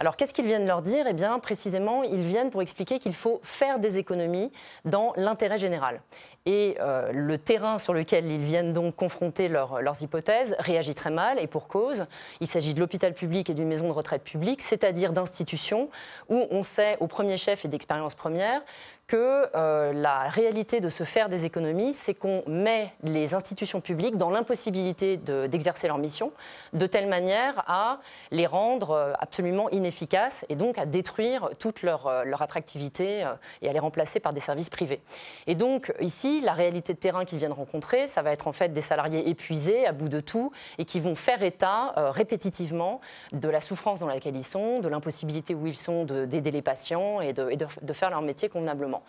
Alors 0.00 0.16
qu'est-ce 0.16 0.32
qu'ils 0.32 0.46
viennent 0.46 0.66
leur 0.66 0.80
dire? 0.80 1.04
Eh 1.06 1.12
bien, 1.12 1.38
précisément, 1.38 2.02
ils 2.02 2.22
viennent 2.22 2.48
pour 2.48 2.62
expliquer 2.62 2.98
qu'il 2.98 3.14
faut 3.14 3.38
faire 3.42 3.78
des 3.78 3.98
économies 3.98 4.50
dans 4.86 5.12
l'intérêt 5.16 5.58
général. 5.58 6.00
Et 6.46 6.78
euh, 6.80 7.12
le 7.12 7.36
terrain 7.36 7.78
sur 7.78 7.92
lequel 7.92 8.24
ils 8.24 8.40
viennent 8.40 8.72
donc 8.72 8.96
confronter 8.96 9.48
leurs- 9.48 9.78
hypothèses 10.00 10.56
réagit 10.58 10.94
très 10.94 11.10
mal, 11.10 11.38
et 11.38 11.46
pour 11.46 11.68
cause. 11.68 12.06
Il 12.40 12.46
s'agit 12.46 12.72
de 12.72 12.80
l'hôpital 12.80 13.12
public 13.12 13.50
et 13.50 13.54
d'une 13.54 13.68
maison 13.68 13.88
de 13.88 13.92
retraite 13.92 14.24
publique, 14.24 14.62
c'est-à-dire 14.62 15.12
d'institutions 15.12 15.90
où 16.30 16.46
on 16.50 16.62
sait 16.62 16.96
au 17.00 17.06
premier 17.06 17.36
chef 17.36 17.66
et 17.66 17.68
d'expérience 17.68 18.14
première 18.14 18.62
que 19.10 19.48
euh, 19.56 19.92
la 19.92 20.20
réalité 20.28 20.78
de 20.78 20.88
se 20.88 21.02
faire 21.02 21.28
des 21.28 21.44
économies, 21.44 21.92
c'est 21.92 22.14
qu'on 22.14 22.44
met 22.46 22.92
les 23.02 23.34
institutions 23.34 23.80
publiques 23.80 24.16
dans 24.16 24.30
l'impossibilité 24.30 25.16
de- 25.16 25.48
d'exercer 25.48 25.88
leur 25.88 25.98
mission, 25.98 26.30
de 26.74 26.86
telle 26.86 27.08
manière 27.08 27.64
à 27.66 27.98
les 28.30 28.46
rendre 28.46 28.92
euh, 28.92 29.12
absolument 29.18 29.68
inefficaces 29.70 30.46
et 30.48 30.54
donc 30.54 30.78
à 30.78 30.86
détruire 30.86 31.50
toute 31.58 31.82
leur, 31.82 32.06
euh, 32.06 32.22
attractivité 32.38 33.26
et 33.62 33.68
à 33.68 33.72
les 33.72 33.80
remplacer 33.80 34.20
par 34.20 34.32
des 34.32 34.38
services 34.38 34.70
privés. 34.70 35.00
Et 35.48 35.56
donc 35.56 35.92
ici, 36.00 36.40
la 36.40 36.52
réalité 36.52 36.94
de 36.94 36.98
terrain 36.98 37.24
qu'ils 37.24 37.38
viennent 37.38 37.50
rencontrer, 37.52 38.06
ça 38.06 38.22
va 38.22 38.30
être 38.30 38.46
en 38.46 38.52
fait 38.52 38.68
des 38.72 38.80
salariés 38.80 39.28
épuisés, 39.28 39.86
à 39.86 39.92
bout 39.92 40.08
de 40.08 40.20
tout, 40.20 40.52
et 40.78 40.84
qui 40.84 41.00
vont 41.00 41.16
faire 41.16 41.42
état 41.42 41.94
répétitivement 41.96 43.00
de 43.32 43.48
la 43.48 43.60
souffrance 43.60 43.98
dans 43.98 44.06
laquelle 44.06 44.36
ils 44.36 44.44
sont, 44.44 44.78
de 44.78 44.88
l'impossibilité 44.88 45.54
où 45.56 45.66
ils 45.66 45.76
sont 45.76 46.04
de- 46.04 46.24
d'aider 46.26 46.52
les 46.52 46.62
patients 46.62 47.20
et, 47.20 47.32
de 47.32 47.92
faire 47.92 48.10
leur 48.10 48.22
métier 48.22 48.48
convenablement. 48.48 48.99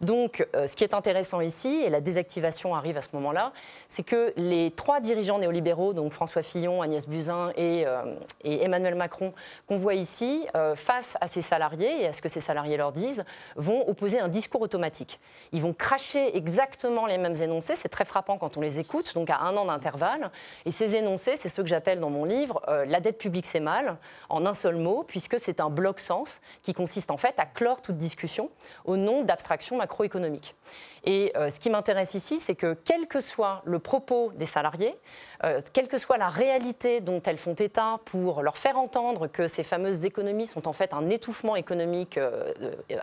Donc, 0.00 0.46
euh, 0.54 0.66
ce 0.66 0.76
qui 0.76 0.84
est 0.84 0.94
intéressant 0.94 1.40
ici, 1.40 1.82
et 1.84 1.90
la 1.90 2.00
désactivation 2.00 2.74
arrive 2.74 2.96
à 2.96 3.02
ce 3.02 3.08
moment-là, 3.14 3.52
c'est 3.88 4.04
que 4.04 4.32
les 4.36 4.70
trois 4.70 5.00
dirigeants 5.00 5.38
néolibéraux, 5.38 5.92
donc 5.92 6.12
François 6.12 6.42
Fillon, 6.42 6.82
Agnès 6.82 7.08
Buzyn 7.08 7.50
et, 7.56 7.84
euh, 7.86 8.14
Emmanuel 8.44 8.94
Macron, 8.94 9.32
qu'on 9.66 9.76
voit 9.76 9.94
ici, 9.94 10.46
euh, 10.54 10.76
face 10.76 11.16
à 11.20 11.26
ces 11.26 11.42
salariés 11.42 12.02
et 12.02 12.06
à 12.06 12.12
ce 12.12 12.22
que 12.22 12.28
ces 12.28 12.40
salariés 12.40 12.76
leur 12.76 12.92
disent, 12.92 13.24
vont 13.56 13.88
opposer 13.88 14.20
un 14.20 14.28
discours 14.28 14.60
automatique. 14.60 15.18
Ils 15.52 15.62
vont 15.62 15.72
cracher 15.72 16.36
exactement 16.36 17.06
les 17.06 17.18
mêmes 17.18 17.36
énoncés, 17.36 17.74
c'est 17.74 17.88
très 17.88 18.04
frappant 18.04 18.38
quand 18.38 18.56
on 18.56 18.60
les 18.60 18.78
écoute, 18.78 19.14
donc 19.14 19.30
à 19.30 19.40
un 19.40 19.56
an 19.56 19.64
d'intervalle. 19.64 20.30
Et 20.64 20.70
ces 20.70 20.94
énoncés, 20.94 21.34
c'est 21.36 21.48
ceux 21.48 21.62
que 21.62 21.68
j'appelle 21.68 21.98
dans 21.98 22.10
mon 22.10 22.24
livre 22.24 22.62
la 22.86 23.00
dette 23.00 23.18
publique 23.18 23.46
c'est 23.46 23.60
mal, 23.60 23.96
en 24.28 24.46
un 24.46 24.54
seul 24.54 24.76
mot, 24.76 25.04
puisque 25.06 25.38
c'est 25.38 25.60
un 25.60 25.70
bloc-sens 25.70 26.40
qui 26.62 26.74
consiste 26.74 27.10
en 27.10 27.16
fait 27.16 27.34
à 27.38 27.46
clore 27.46 27.82
toute 27.82 27.96
discussion 27.96 28.50
au 28.84 28.96
nom 28.96 29.22
d'abstraction 29.38 29.76
macroéconomique. 29.76 30.56
Et 31.04 31.32
euh, 31.36 31.48
ce 31.48 31.60
qui 31.60 31.70
m'intéresse 31.70 32.14
ici, 32.14 32.40
c'est 32.40 32.56
que 32.56 32.76
quel 32.84 33.06
que 33.06 33.20
soit 33.20 33.62
le 33.64 33.78
propos 33.78 34.32
des 34.34 34.46
salariés, 34.46 34.98
euh, 35.44 35.60
quelle 35.72 35.86
que 35.86 35.96
soit 35.96 36.18
la 36.18 36.28
réalité 36.28 37.00
dont 37.00 37.22
elles 37.24 37.38
font 37.38 37.54
état 37.54 38.00
pour 38.04 38.42
leur 38.42 38.58
faire 38.58 38.76
entendre 38.76 39.28
que 39.28 39.46
ces 39.46 39.62
fameuses 39.62 40.04
économies 40.04 40.48
sont 40.48 40.66
en 40.66 40.72
fait 40.72 40.92
un 40.92 41.08
étouffement 41.08 41.54
économique 41.54 42.18
euh, 42.18 42.52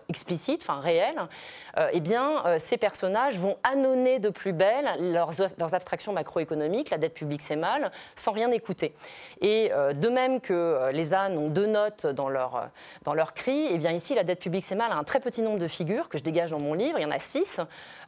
explicite, 0.10 0.62
enfin 0.62 0.82
réel, 0.82 1.16
eh 1.92 2.00
bien, 2.00 2.44
ces 2.60 2.78
personnages 2.78 3.38
vont 3.38 3.58
annoncer 3.64 4.20
de 4.20 4.30
plus 4.30 4.54
belle 4.54 4.88
leurs, 5.00 5.32
leurs 5.58 5.74
abstractions 5.74 6.14
macroéconomiques, 6.14 6.90
la 6.90 6.98
dette 6.98 7.14
publique 7.14 7.42
c'est 7.42 7.56
mal, 7.56 7.92
sans 8.16 8.32
rien 8.32 8.52
écouter. 8.52 8.94
Et 9.42 9.70
de 9.94 10.10
même 10.10 10.42
que 10.42 10.90
les 10.92 11.14
ânes 11.14 11.38
ont 11.38 11.50
deux 11.50 11.66
notes 11.66 12.06
dans 12.08 12.30
leur, 12.30 12.70
dans 13.04 13.14
leur 13.14 13.34
cri, 13.34 13.68
eh 13.70 13.78
bien 13.78 13.92
ici, 13.92 14.16
la 14.16 14.24
dette 14.24 14.40
publique 14.40 14.64
c'est 14.64 14.76
mal 14.76 14.92
a 14.92 14.96
un 14.96 15.04
très 15.04 15.20
petit 15.20 15.42
nombre 15.42 15.60
de 15.60 15.68
figures 15.68 16.10
que 16.10 16.18
je 16.18 16.24
dégage 16.26 16.52
dans 16.52 16.60
mon 16.60 16.74
livre, 16.74 17.00
il 17.00 17.04
y 17.04 17.06
en 17.06 17.12
a 17.12 17.20
six. 17.20 17.62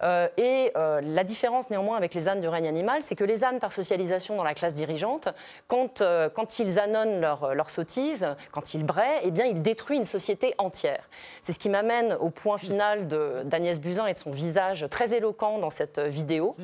Euh, 0.04 0.28
et 0.38 0.72
euh, 0.76 1.00
la 1.02 1.24
différence 1.24 1.70
néanmoins 1.70 1.96
avec 1.96 2.14
les 2.14 2.28
ânes 2.28 2.42
du 2.42 2.48
règne 2.48 2.68
animal, 2.68 3.04
c'est 3.04 3.16
que 3.16 3.24
les 3.24 3.44
ânes 3.44 3.60
par 3.60 3.72
socialisation 3.72 4.36
dans 4.36 4.44
la 4.44 4.54
classe 4.54 4.74
dirigeante, 4.74 5.30
quand, 5.68 6.04
quand 6.34 6.60
ils 6.60 6.80
annonnent 6.80 7.22
leur, 7.22 7.56
leur 7.56 7.70
sottise, 7.70 8.28
quand 8.52 8.74
ils 8.74 8.86
braient, 8.86 9.22
eh 9.24 9.32
bien, 9.32 9.46
ils 9.46 9.62
détruisent 9.62 10.00
une 10.00 10.06
société 10.06 10.54
entière. 10.58 11.10
C'est 11.42 11.54
ce 11.54 11.60
qui 11.60 11.70
m'amène 11.70 12.18
au 12.20 12.30
point 12.30 12.58
final 12.58 13.08
d'Agnès 13.46 13.80
Buzyn 13.80 14.06
et 14.08 14.14
de 14.14 14.18
son 14.18 14.32
visage 14.32 14.86
très 14.90 15.14
éloquent 15.14 15.60
dans 15.60 15.70
cette 15.70 16.00
vidéo 16.00 16.56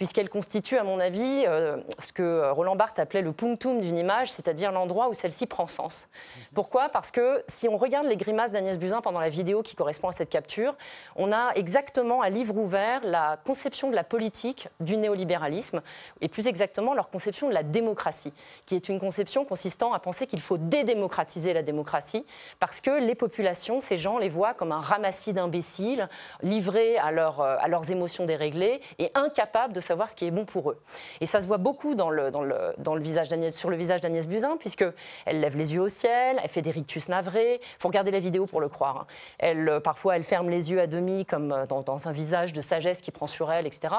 puisqu'elle 0.00 0.30
constitue, 0.30 0.78
à 0.78 0.82
mon 0.82 0.98
avis, 0.98 1.44
euh, 1.46 1.76
ce 1.98 2.10
que 2.10 2.50
Roland 2.52 2.74
Barthes 2.74 2.98
appelait 2.98 3.20
le 3.20 3.32
punctum 3.32 3.82
d'une 3.82 3.98
image, 3.98 4.32
c'est-à-dire 4.32 4.72
l'endroit 4.72 5.10
où 5.10 5.12
celle-ci 5.12 5.44
prend 5.44 5.66
sens. 5.66 6.08
Pourquoi? 6.54 6.88
Parce 6.88 7.10
que 7.10 7.44
si 7.48 7.68
on 7.68 7.76
regarde 7.76 8.06
les 8.06 8.16
grimaces 8.16 8.50
d'Agnès 8.50 8.78
Buzyn 8.78 9.02
pendant 9.02 9.20
la 9.20 9.28
vidéo 9.28 9.62
qui 9.62 9.76
correspond 9.76 10.08
à 10.08 10.12
cette 10.12 10.30
capture, 10.30 10.74
on 11.16 11.32
a 11.32 11.50
exactement 11.54 12.22
à 12.22 12.30
livre 12.30 12.56
ouvert 12.56 13.02
la 13.04 13.38
conception 13.44 13.90
de 13.90 13.94
la 13.94 14.02
politique 14.02 14.68
du 14.80 14.96
néolibéralisme, 14.96 15.82
et 16.22 16.28
plus 16.28 16.46
exactement 16.46 16.94
leur 16.94 17.10
conception 17.10 17.50
de 17.50 17.52
la 17.52 17.62
démocratie, 17.62 18.32
qui 18.64 18.76
est 18.76 18.88
une 18.88 19.00
conception 19.00 19.44
consistant 19.44 19.92
à 19.92 19.98
penser 19.98 20.26
qu'il 20.26 20.40
faut 20.40 20.56
dédémocratiser 20.56 21.52
la 21.52 21.62
démocratie, 21.62 22.24
parce 22.58 22.80
que 22.80 23.02
les 23.02 23.14
populations, 23.14 23.82
ces 23.82 23.98
gens, 23.98 24.16
les 24.16 24.30
voient 24.30 24.54
comme 24.54 24.72
un 24.72 24.80
ramassis 24.80 25.34
d'imbéciles, 25.34 26.08
livrés 26.42 26.96
à, 26.96 27.08
euh, 27.08 27.56
à 27.60 27.68
leurs 27.68 27.90
émotions 27.90 28.24
déréglées 28.24 28.80
et 28.98 29.10
incapables 29.14 29.74
de 29.74 29.89
savoir 29.90 30.08
ce 30.08 30.14
qui 30.14 30.24
est 30.24 30.30
bon 30.30 30.44
pour 30.44 30.70
eux. 30.70 30.80
Et 31.20 31.26
ça 31.26 31.40
se 31.40 31.48
voit 31.48 31.58
beaucoup 31.58 31.96
dans 31.96 32.10
le, 32.10 32.30
dans 32.30 32.42
le, 32.42 32.74
dans 32.78 32.94
le 32.94 33.02
visage 33.02 33.28
sur 33.50 33.70
le 33.70 33.76
visage 33.76 34.00
d'Agnès 34.00 34.24
Buzyn, 34.24 34.56
puisqu'elle 34.56 34.94
lève 35.26 35.56
les 35.56 35.74
yeux 35.74 35.80
au 35.80 35.88
ciel, 35.88 36.38
elle 36.40 36.48
fait 36.48 36.62
des 36.62 36.70
rictus 36.70 37.08
navrés. 37.08 37.54
Il 37.60 37.80
faut 37.80 37.88
regarder 37.88 38.12
la 38.12 38.20
vidéo 38.20 38.46
pour 38.46 38.60
le 38.60 38.68
croire. 38.68 38.98
Hein. 38.98 39.06
Elle, 39.40 39.68
euh, 39.68 39.80
parfois, 39.80 40.14
elle 40.14 40.22
ferme 40.22 40.48
les 40.48 40.70
yeux 40.70 40.80
à 40.80 40.86
demi, 40.86 41.26
comme 41.26 41.50
euh, 41.50 41.66
dans, 41.66 41.82
dans, 41.82 42.06
un 42.06 42.12
visage 42.12 42.52
de 42.52 42.60
sagesse 42.62 43.02
qui 43.02 43.10
prend 43.10 43.26
sur 43.26 43.50
elle, 43.50 43.66
etc. 43.66 43.94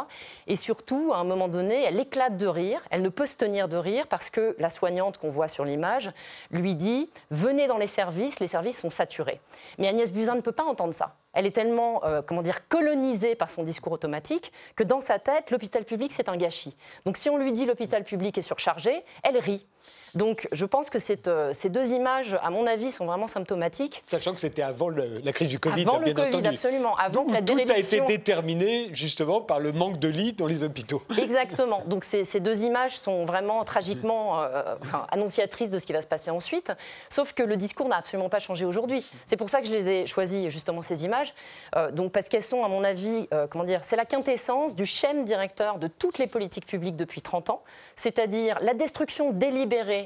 Et 0.47 0.55
surtout, 0.55 1.11
à 1.13 1.17
un 1.17 1.25
moment 1.25 1.49
donné, 1.49 1.83
elle 1.83 1.99
éclate 1.99 2.37
de 2.37 2.47
rire. 2.47 2.81
Elle 2.89 3.01
ne 3.01 3.09
peut 3.09 3.25
se 3.25 3.35
tenir 3.35 3.67
de 3.67 3.75
rire 3.75 4.07
parce 4.07 4.29
que 4.29 4.55
la 4.57 4.69
soignante 4.69 5.17
qu'on 5.17 5.29
voit 5.29 5.49
sur 5.49 5.65
l'image 5.65 6.09
lui 6.51 6.75
dit 6.75 7.09
Venez 7.31 7.67
dans 7.67 7.77
les 7.77 7.87
services, 7.87 8.39
les 8.39 8.47
services 8.47 8.79
sont 8.79 8.89
saturés. 8.89 9.41
Mais 9.77 9.89
Agnès 9.89 10.13
Buzyn 10.13 10.35
ne 10.35 10.41
peut 10.41 10.53
pas 10.53 10.63
entendre 10.63 10.93
ça 10.93 11.15
elle 11.33 11.45
est 11.45 11.51
tellement, 11.51 12.03
euh, 12.03 12.21
colonisée 12.69 13.35
par 13.35 13.49
son 13.49 13.63
discours 13.63 13.93
automatique 13.93 14.51
que 14.75 14.83
dans 14.83 14.99
sa 14.99 15.19
tête, 15.19 15.51
l'hôpital 15.51 15.85
public, 15.85 16.11
c'est 16.13 16.29
un 16.29 16.37
gâchis. 16.37 16.75
Donc 17.05 17.17
si 17.17 17.29
on 17.29 17.37
lui 17.37 17.51
dit 17.51 17.65
l'hôpital 17.65 18.03
public 18.03 18.37
est 18.37 18.41
surchargé, 18.41 19.03
elle 19.23 19.37
rit. 19.37 19.65
Donc 20.15 20.47
je 20.51 20.65
pense 20.65 20.89
que 20.89 20.97
euh, 21.27 21.51
ces 21.53 21.69
deux 21.69 21.91
images, 21.91 22.37
à 22.41 22.49
mon 22.49 22.65
avis, 22.67 22.91
sont 22.91 23.05
vraiment 23.05 23.27
symptomatiques. 23.27 24.01
Sachant 24.05 24.33
que 24.33 24.39
c'était 24.39 24.61
avant 24.61 24.89
la 24.89 25.31
crise 25.31 25.49
du 25.49 25.59
Covid, 25.59 25.81
avant 25.81 25.99
le 25.99 26.13
COVID, 26.13 26.47
absolument. 26.47 26.95
Avant 26.97 27.25
que 27.25 27.33
la 27.33 27.41
tout 27.41 27.57
a 27.57 27.77
été 27.77 28.01
déterminé 28.01 28.89
justement 28.93 29.41
par 29.41 29.59
le 29.59 29.71
manque 29.71 29.99
de 29.99 30.07
lits 30.07 30.33
dans 30.33 30.47
les 30.47 30.63
hôpitaux. 30.63 31.01
Exactement. 31.21 31.83
Donc 31.85 32.03
ces, 32.03 32.39
deux 32.39 32.63
images 32.63 32.97
sont 32.97 33.25
vraiment 33.25 33.63
tragiquement 33.63 34.41
euh, 34.41 34.75
annonciatrices 35.11 35.71
de 35.71 35.79
ce 35.79 35.85
qui 35.85 35.93
va 35.93 36.01
se 36.01 36.07
passer 36.07 36.31
ensuite. 36.31 36.71
Sauf 37.09 37.33
que 37.33 37.43
le 37.43 37.55
discours 37.55 37.87
n'a 37.87 37.97
absolument 37.97 38.29
pas 38.29 38.39
changé 38.39 38.65
aujourd'hui. 38.65 39.05
C'est 39.25 39.37
pour 39.37 39.49
ça 39.49 39.61
que 39.61 39.67
je 39.67 39.71
les 39.71 39.87
ai 39.87 40.07
choisis 40.07 40.49
justement 40.49 40.81
ces 40.81 41.05
images 41.05 41.33
euh, 41.75 41.91
donc 41.91 42.11
parce 42.11 42.27
qu'elles 42.27 42.41
sont, 42.41 42.63
à 42.63 42.67
mon 42.67 42.83
avis, 42.83 43.27
euh, 43.33 43.47
comment 43.47 43.63
dire, 43.63 43.83
c'est 43.83 43.95
la 43.95 44.05
quintessence 44.05 44.75
du 44.75 44.85
schéma 44.85 45.23
directeur 45.23 45.77
de 45.77 45.87
toutes 45.87 46.17
les 46.17 46.27
politiques 46.27 46.65
publiques 46.65 46.95
depuis 46.95 47.21
30 47.21 47.49
ans, 47.49 47.63
c'est-à-dire 47.95 48.57
la 48.61 48.73
destruction 48.73 49.31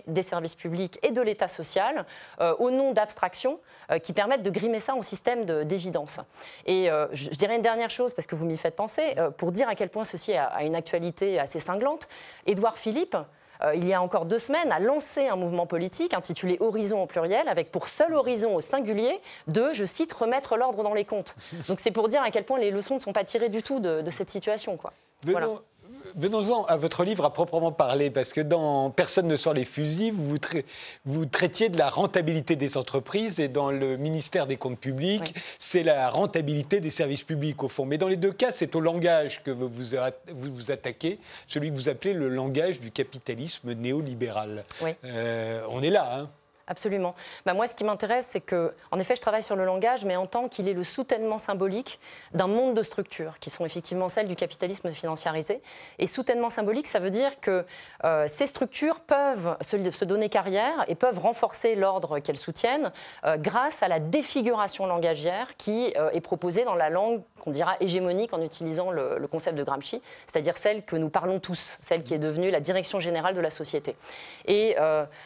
des 0.07 0.21
services 0.21 0.55
publics 0.55 0.99
et 1.03 1.11
de 1.11 1.21
l'État 1.21 1.47
social 1.47 2.05
euh, 2.41 2.55
au 2.59 2.71
nom 2.71 2.91
d'abstractions 2.91 3.59
qui 4.01 4.13
permettent 4.13 4.41
de 4.41 4.49
grimer 4.49 4.79
ça 4.79 4.95
en 4.95 5.03
système 5.03 5.45
d'évidence. 5.63 6.19
Et 6.65 6.89
je, 7.11 7.29
dirais 7.29 7.55
une 7.55 7.61
dernière 7.61 7.91
chose, 7.91 8.15
parce 8.15 8.25
que 8.25 8.33
vous 8.33 8.47
m'y 8.47 8.57
faites 8.57 8.75
penser, 8.75 9.13
pour 9.37 9.51
dire 9.51 9.69
à 9.69 9.75
quel 9.75 9.89
point 9.89 10.03
ceci 10.03 10.33
a 10.33 10.63
une 10.63 10.75
actualité 10.75 11.39
assez 11.39 11.59
cinglante. 11.59 12.07
Édouard 12.47 12.79
Philippe, 12.79 13.15
euh, 13.63 13.75
il 13.75 13.85
y 13.85 13.93
a 13.93 14.01
encore 14.01 14.25
deux 14.25 14.39
semaines, 14.39 14.71
a 14.71 14.79
lancé 14.79 15.27
un 15.27 15.35
mouvement 15.35 15.65
politique 15.65 16.13
intitulé 16.13 16.57
Horizon 16.59 17.03
au 17.03 17.05
pluriel, 17.05 17.47
avec 17.47 17.71
pour 17.71 17.87
seul 17.87 18.13
horizon 18.13 18.55
au 18.55 18.61
singulier 18.61 19.19
de, 19.47 19.71
je 19.73 19.85
cite, 19.85 20.11
remettre 20.13 20.57
l'ordre 20.57 20.83
dans 20.83 20.93
les 20.93 21.05
comptes. 21.05 21.35
Donc 21.67 21.79
c'est 21.79 21.91
pour 21.91 22.09
dire 22.09 22.21
à 22.21 22.31
quel 22.31 22.45
point 22.45 22.59
les 22.59 22.71
leçons 22.71 22.95
ne 22.95 22.99
sont 22.99 23.13
pas 23.13 23.23
tirées 23.23 23.49
du 23.49 23.63
tout 23.63 23.79
de, 23.79 24.09
cette 24.09 24.29
situation. 24.29 24.77
Quoi. 24.77 24.93
Venons-en 26.17 26.63
à 26.65 26.77
votre 26.77 27.03
livre 27.03 27.25
à 27.25 27.33
proprement 27.33 27.73
parler, 27.73 28.09
parce 28.09 28.31
que 28.31 28.39
dans 28.39 28.89
Personne 28.89 29.27
ne 29.27 29.35
sort 29.35 29.53
les 29.53 29.65
fusils, 29.65 30.13
vous, 30.13 30.37
vous 31.03 31.25
traitiez 31.25 31.67
de 31.67 31.77
la 31.77 31.89
rentabilité 31.89 32.55
des 32.55 32.77
entreprises 32.77 33.39
et 33.41 33.49
dans 33.49 33.69
le 33.69 33.97
ministère 33.97 34.47
des 34.47 34.55
Comptes 34.55 34.79
publics, 34.79 35.35
c'est 35.59 35.83
la 35.83 36.09
rentabilité 36.09 36.79
des 36.79 36.89
services 36.89 37.23
publics 37.23 37.61
au 37.63 37.67
fond. 37.67 37.85
Mais 37.85 37.97
dans 37.97 38.07
les 38.07 38.15
deux 38.15 38.31
cas, 38.31 38.51
c'est 38.51 38.75
au 38.75 38.79
langage 38.79 39.43
que 39.43 39.51
vous 39.51 39.69
vous, 39.69 40.53
vous 40.53 40.71
attaquez, 40.71 41.19
celui 41.47 41.69
que 41.69 41.75
vous 41.75 41.89
appelez 41.89 42.13
le 42.13 42.29
langage 42.29 42.79
du 42.79 42.91
capitalisme 42.91 43.73
néolibéral. 43.73 44.63
Euh, 45.03 45.63
on 45.69 45.83
est 45.83 45.89
là, 45.89 46.19
hein 46.19 46.29
Absolument. 46.67 47.13
Bah, 47.45 47.53
moi, 47.53 47.67
ce 47.67 47.75
qui 47.75 47.83
m'intéresse, 47.83 48.25
c'est 48.25 48.41
que, 48.41 48.73
en 48.91 48.97
effet, 48.97 49.15
je 49.15 49.21
travaille 49.21 49.43
sur 49.43 49.55
le 49.55 49.65
langage, 49.65 50.03
mais 50.03 50.15
en 50.15 50.25
tant 50.25 50.49
qu'il 50.49 50.67
est 50.67 50.73
le 50.73 50.83
soutènement 50.83 51.37
symbolique 51.37 51.99
d'un 52.33 52.47
monde 52.47 52.73
de 52.73 52.81
structures, 52.81 53.37
qui 53.39 53.51
sont 53.51 53.65
effectivement 53.65 54.09
celles 54.09 54.27
du 54.27 54.35
capitalisme 54.35 54.89
financiarisé. 54.91 55.61
Et 55.99 56.07
soutènement 56.07 56.49
symbolique, 56.49 56.87
ça 56.87 56.97
veut 56.97 57.11
dire 57.11 57.39
que 57.39 57.65
euh, 58.03 58.25
ces 58.27 58.47
structures 58.47 58.99
peuvent 59.01 59.55
se, 59.61 60.05
donner 60.05 60.29
carrière 60.29 60.85
et 60.87 60.95
peuvent 60.95 61.19
renforcer 61.19 61.75
l'ordre 61.75 62.17
qu'elles 62.19 62.37
soutiennent 62.37 62.91
euh, 63.25 63.37
grâce 63.37 63.83
à 63.83 63.87
la 63.87 63.99
défiguration 63.99 64.87
langagière 64.87 65.57
qui 65.57 65.93
euh, 65.97 66.09
est 66.11 66.21
proposée 66.21 66.63
dans 66.63 66.75
la 66.75 66.89
langue 66.89 67.21
qu'on 67.39 67.51
dira 67.51 67.75
hégémonique 67.79 68.33
en 68.33 68.41
utilisant 68.41 68.89
le, 68.89 69.19
le 69.19 69.27
concept 69.27 69.55
de 69.55 69.63
Gramsci, 69.63 70.01
c'est-à-dire 70.25 70.57
celle 70.57 70.83
que 70.83 70.95
nous 70.95 71.09
parlons 71.09 71.39
tous, 71.39 71.77
celle 71.81 72.03
qui 72.03 72.15
est 72.15 72.19
devenue 72.19 72.49
la 72.49 72.59
direction 72.59 72.99
générale 72.99 73.35
de 73.35 73.41
la 73.41 73.51
société. 73.51 73.95
Et 74.47 74.75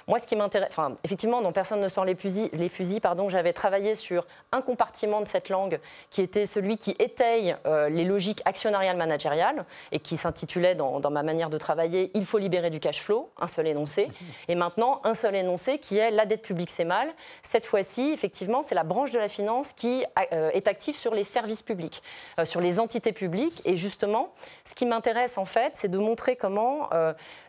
moi, 0.07 0.19
ce 0.19 0.27
qui 0.27 0.35
m'intéresse, 0.35 0.69
enfin, 0.71 0.95
effectivement, 1.03 1.28
dont 1.29 1.51
personne 1.51 1.81
ne 1.81 1.87
sent 1.87 2.01
les 2.05 2.15
fusils, 2.15 2.49
les 2.53 2.69
fusils 2.69 3.01
pardon, 3.01 3.29
j'avais 3.29 3.53
travaillé 3.53 3.95
sur 3.95 4.25
un 4.51 4.61
compartiment 4.61 5.21
de 5.21 5.27
cette 5.27 5.49
langue 5.49 5.79
qui 6.09 6.21
était 6.21 6.45
celui 6.45 6.77
qui 6.77 6.95
étaye 6.99 7.55
euh, 7.65 7.89
les 7.89 8.03
logiques 8.03 8.41
actionnariales 8.45 8.97
managériales 8.97 9.65
et 9.91 9.99
qui 9.99 10.17
s'intitulait 10.17 10.75
dans, 10.75 10.99
ma 11.09 11.23
manière 11.23 11.49
de 11.49 11.57
travailler 11.57 12.11
Il 12.13 12.25
faut 12.25 12.37
libérer 12.37 12.69
du 12.69 12.79
cash 12.79 13.01
flow, 13.01 13.29
un 13.39 13.47
seul 13.47 13.67
énoncé. 13.67 14.09
Et 14.47 14.55
maintenant, 14.55 15.01
un 15.03 15.13
seul 15.13 15.35
énoncé 15.35 15.77
qui 15.77 15.97
est 15.97 16.11
la 16.11 16.25
dette 16.25 16.41
publique, 16.41 16.69
c'est 16.69 16.85
mal. 16.85 17.09
Cette 17.41 17.65
fois-ci, 17.65 18.11
effectivement, 18.11 18.61
c'est 18.61 18.75
la 18.75 18.83
branche 18.83 19.11
de 19.11 19.19
la 19.19 19.27
finance 19.27 19.73
qui 19.73 20.05
euh, 20.33 20.49
est 20.51 20.67
active 20.67 20.95
sur 20.95 21.13
les 21.13 21.23
services 21.23 21.61
publics, 21.61 22.01
euh, 22.39 22.45
sur 22.45 22.61
les 22.61 22.79
entités 22.79 23.13
publiques. 23.13 23.61
Et 23.65 23.77
justement, 23.77 24.33
ce 24.65 24.75
qui 24.75 24.85
m'intéresse 24.85 25.37
en 25.37 25.45
fait, 25.45 25.71
c'est 25.75 25.89
de 25.89 25.97
montrer 25.97 26.35
comment, 26.35 26.89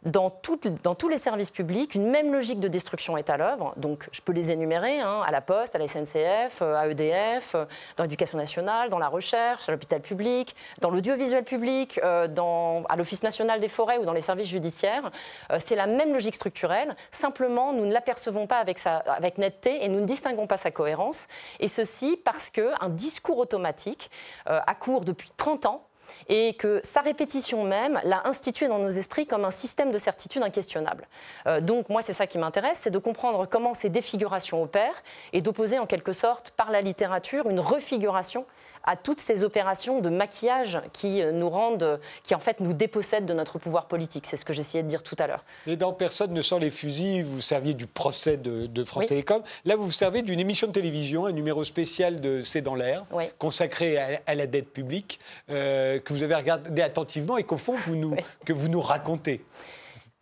dans, 0.05 0.33
dans 0.83 0.95
tous 0.95 1.09
les 1.09 1.17
services 1.17 1.51
publics, 1.51 1.95
une 1.95 2.11
même 2.11 2.33
logique 2.33 2.61
de 2.61 2.69
destruction 2.69 3.17
est 3.17 3.31
à 3.31 3.37
l'œuvre 3.37 3.70
donc 3.77 4.09
je 4.13 4.21
peux 4.21 4.33
les 4.33 4.51
énumérer, 4.51 5.01
hein, 5.01 5.23
à 5.27 5.31
la 5.31 5.41
Poste, 5.41 5.75
à 5.75 5.79
la 5.79 5.87
SNCF, 5.87 6.63
euh, 6.63 6.77
à 6.77 6.89
EDF, 6.89 7.55
euh, 7.55 7.65
dans 7.97 8.05
l'éducation 8.05 8.39
nationale, 8.39 8.91
dans 8.91 8.99
la 8.99 9.09
recherche, 9.09 9.69
à 9.69 9.73
l'hôpital 9.73 10.01
public, 10.01 10.55
dans 10.81 10.91
l'audiovisuel 10.91 11.45
public, 11.45 12.01
euh, 12.03 12.29
à 12.89 12.97
l'Office 12.97 13.23
national 13.23 13.61
des 13.61 13.69
forêts 13.69 13.99
ou 13.99 14.05
dans 14.05 14.13
les 14.13 14.21
services 14.21 14.49
judiciaires. 14.49 15.11
c'est 15.59 15.77
la 15.77 15.87
même 15.87 16.13
logique 16.13 16.35
structurelle, 16.35 16.97
simplement 17.11 17.73
nous 17.73 17.87
ne 17.87 17.93
l'apercevons 17.93 18.47
pas 18.47 18.57
avec 18.59 19.39
netteté 19.39 19.85
et 19.85 19.89
nous 19.89 20.01
ne 20.01 20.07
distinguons 20.07 20.47
pas 20.47 20.57
sa 20.57 20.71
cohérence. 20.71 21.29
Et 21.59 21.69
ceci 21.69 22.17
parce 22.25 22.51
qu'un 22.51 22.89
discours 22.89 23.39
automatique 23.39 24.11
a 24.47 24.75
cours 24.75 25.05
depuis 25.05 25.31
30 25.37 25.67
ans 25.67 25.90
et 26.29 26.55
que 26.55 26.81
sa 26.85 27.01
répétition 27.01 27.65
même 27.65 28.01
l'a 28.05 28.27
institué 28.27 28.69
dans 28.69 28.79
nos 28.79 28.89
esprits 28.89 29.27
comme 29.27 29.45
un 29.45 29.51
système 29.51 29.91
de 29.91 29.99
certitude 29.99 30.43
inquestionnable. 30.43 31.07
Euh, 31.47 31.61
donc 31.61 31.89
moi, 31.89 32.03
c'est 32.03 32.13
ça 32.13 32.27
qui 32.27 32.39
m'intéresse, 32.39 32.81
c'est 32.83 32.91
de 32.91 32.99
comprendre 32.99 33.47
comment 33.47 33.75
ces 33.75 33.89
défigurations 33.89 34.63
opèrent 34.63 35.03
et 35.33 35.43
d'opposer 35.43 35.79
en 35.79 35.87
quelque 35.87 36.13
sorte 36.13 36.51
par 36.51 36.71
la 36.71 36.81
littérature 36.81 37.49
une 37.49 37.61
refiguration 37.61 38.47
à 38.85 38.97
toutes 38.97 39.21
ces 39.21 39.45
opérations 39.45 40.01
de 40.01 40.09
maquillage 40.09 40.81
qui 40.93 41.23
euh, 41.23 41.33
nous 41.33 41.49
rendent, 41.49 42.01
qui 42.25 42.35
en 42.35 42.39
fait 42.39 42.61
nous 42.61 42.73
dépossèdent 42.73 43.27
de 43.27 43.35
notre 43.35 43.59
pouvoir 43.59 43.87
politique. 43.87 44.27
C'est 44.27 44.37
ce 44.37 44.45
que 44.45 44.53
j'essayais 44.53 44.83
de 44.83 44.89
dire 44.89 45.03
tout 45.03 45.17
à 45.19 45.27
l'heure. 45.27 45.45
Et 45.67 45.77
dans 45.77 45.93
Personne 45.93 46.33
ne 46.33 46.43
sort 46.43 46.59
les 46.59 46.71
fusils, 46.71 47.25
vous 47.25 47.41
serviez 47.41 47.75
du 47.75 47.87
procès 47.87 48.37
de, 48.37 48.85
France 48.85 49.07
Télécom. 49.07 49.43
Là, 49.65 49.77
vous 49.77 49.85
vous 49.85 49.91
servez 49.91 50.23
d'une 50.23 50.41
émission 50.41 50.67
de 50.67 50.73
télévision, 50.73 51.27
un 51.27 51.33
numéro 51.33 51.65
spécial 51.65 52.21
de 52.21 52.43
C'est 52.43 52.63
dans 52.63 52.75
l'air, 52.75 53.05
consacré 53.39 53.99
à, 53.99 54.35
la 54.35 54.47
dette 54.47 54.73
publique, 54.73 55.21
euh, 55.51 55.99
que 55.99 56.13
vous 56.13 56.23
avez 56.23 56.35
regardé 56.35 56.81
attentivement 56.81 57.37
et 57.37 57.45
qu'au 57.45 57.59
fond, 57.59 57.75
vous 57.75 57.97
nous, 57.97 58.17
que 58.47 58.53
vous 58.53 58.69
nous 58.69 58.81
racontez. 58.81 59.45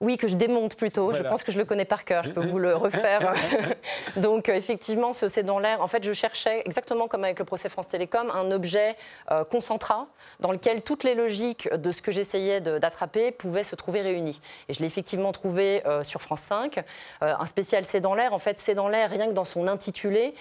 Oui, 0.00 0.16
que 0.16 0.28
je 0.28 0.36
démonte 0.36 0.76
plutôt. 0.76 1.12
Je 1.12 1.24
pense 1.24 1.42
que 1.42 1.50
je 1.50 1.58
le 1.58 1.64
connais 1.64 1.84
par 1.84 2.04
cœur. 2.04 2.22
Je 2.22 2.30
peux 2.30 2.46
vous 2.46 2.60
le 2.60 2.72
refaire. 2.76 3.34
Donc, 4.16 4.48
euh, 4.48 4.54
effectivement, 4.54 5.12
ce 5.12 5.26
C'est 5.26 5.42
dans 5.42 5.58
l'air. 5.58 5.80
En 5.80 5.88
fait, 5.88 6.04
je 6.04 6.12
cherchais, 6.12 6.62
exactement 6.66 7.08
comme 7.08 7.24
avec 7.24 7.40
le 7.40 7.44
procès 7.44 7.68
France 7.68 7.88
Télécom, 7.88 8.30
un 8.30 8.52
objet 8.52 8.94
euh, 9.32 9.42
concentrat 9.42 10.06
dans 10.38 10.52
lequel 10.52 10.82
toutes 10.82 11.02
les 11.02 11.16
logiques 11.16 11.68
de 11.74 11.90
ce 11.90 12.00
que 12.00 12.12
j'essayais 12.12 12.60
d'attraper 12.60 13.32
pouvaient 13.32 13.64
se 13.64 13.74
trouver 13.74 14.00
réunies. 14.02 14.40
Et 14.68 14.72
je 14.72 14.78
l'ai 14.78 14.86
effectivement 14.86 15.32
trouvé 15.32 15.84
euh, 15.84 16.04
sur 16.04 16.22
France 16.22 16.42
5. 16.42 16.80
un 17.20 17.46
spécial 17.46 17.84
C'est 17.84 18.00
dans 18.00 18.14
l'air. 18.14 18.32
En 18.32 18.38
fait, 18.38 18.60
C'est 18.60 18.76
dans 18.76 18.88
l'air, 18.88 19.10
rien 19.10 19.26
que 19.26 19.32
dans 19.32 19.44
son 19.44 19.66
intitulé, 19.66 20.34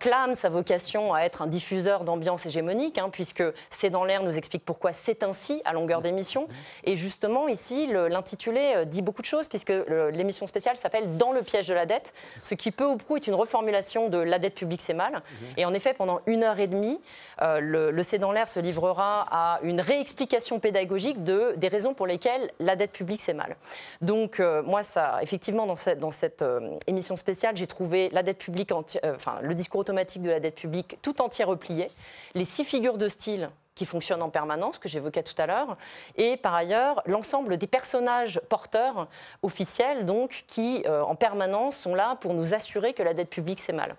clame 0.00 0.34
sa 0.34 0.48
vocation 0.48 1.14
à 1.14 1.20
être 1.20 1.40
un 1.40 1.46
diffuseur 1.46 2.02
d'ambiance 2.02 2.46
hégémonique, 2.46 2.98
hein, 2.98 3.10
puisque 3.12 3.44
C'est 3.70 3.90
dans 3.90 4.04
l'air 4.04 4.24
nous 4.24 4.36
explique 4.36 4.64
pourquoi 4.64 4.90
c'est 4.90 5.22
ainsi 5.22 5.62
à 5.64 5.72
longueur 5.72 6.00
d'émission. 6.00 6.48
Et 6.82 6.96
justement, 6.96 7.46
ici, 7.46 7.86
l'intitulé 7.86 8.84
dit 8.86 9.03
beaucoup 9.04 9.22
de 9.22 9.26
choses, 9.26 9.48
puisque 9.48 9.72
l'émission 10.12 10.46
spéciale 10.46 10.76
s'appelle 10.76 11.16
Dans 11.16 11.32
le 11.32 11.42
piège 11.42 11.66
de 11.68 11.74
la 11.74 11.86
dette, 11.86 12.12
ce 12.42 12.54
qui 12.54 12.70
peu 12.70 12.84
ou 12.84 12.96
prou 12.96 13.16
est 13.16 13.26
une 13.26 13.34
reformulation 13.34 14.08
de 14.08 14.18
La 14.18 14.38
dette 14.38 14.54
publique, 14.54 14.80
c'est 14.82 14.94
mal. 14.94 15.12
Mhm. 15.12 15.48
Et 15.56 15.64
en 15.64 15.74
effet, 15.74 15.94
pendant 15.94 16.20
une 16.26 16.42
heure 16.42 16.58
et 16.58 16.66
demie, 16.66 17.00
euh, 17.42 17.60
le, 17.60 17.90
le 17.90 18.02
C'est 18.02 18.18
dans 18.18 18.32
l'air 18.32 18.48
se 18.48 18.60
livrera 18.60 19.26
à 19.30 19.60
une 19.62 19.80
réexplication 19.80 20.60
pédagogique 20.60 21.22
de, 21.24 21.54
des 21.56 21.68
raisons 21.68 21.94
pour 21.94 22.06
lesquelles 22.06 22.50
la 22.58 22.76
dette 22.76 22.92
publique, 22.92 23.20
c'est 23.20 23.34
mal. 23.34 23.56
Donc, 24.00 24.40
euh, 24.40 24.62
moi, 24.62 24.82
ça, 24.82 25.18
effectivement, 25.22 25.66
dans 25.66 25.76
cette, 25.76 26.00
dans 26.00 26.10
cette 26.10 26.42
euh, 26.42 26.76
émission 26.86 27.16
spéciale, 27.16 27.56
j'ai 27.56 27.66
trouvé 27.66 28.08
la 28.10 28.22
dette 28.22 28.38
publique, 28.38 28.72
enfin, 28.72 29.38
le 29.42 29.54
discours 29.54 29.80
automatique 29.80 30.22
de 30.22 30.30
la 30.30 30.40
dette 30.40 30.56
publique 30.56 30.98
tout 31.02 31.20
entier 31.20 31.44
replié, 31.44 31.88
les 32.34 32.44
six 32.44 32.64
figures 32.64 32.98
de 32.98 33.08
style 33.08 33.50
qui 33.74 33.86
fonctionne 33.86 34.22
en 34.22 34.30
permanence, 34.30 34.78
que 34.78 34.88
j'évoquais 34.88 35.22
tout 35.22 35.34
à 35.38 35.46
l'heure, 35.46 35.76
et 36.16 36.36
par 36.36 36.54
ailleurs 36.54 37.02
l'ensemble 37.06 37.56
des 37.56 37.66
personnages 37.66 38.40
porteurs 38.48 39.08
officiels, 39.42 40.06
qui 40.46 40.84
euh, 40.86 41.02
en 41.02 41.14
permanence 41.14 41.76
sont 41.76 41.94
là 41.94 42.16
pour 42.16 42.34
nous 42.34 42.54
assurer 42.54 42.94
que 42.94 43.02
la 43.02 43.14
dette 43.14 43.30
publique 43.30 43.60
c'est 43.60 43.72
mal. 43.72 43.96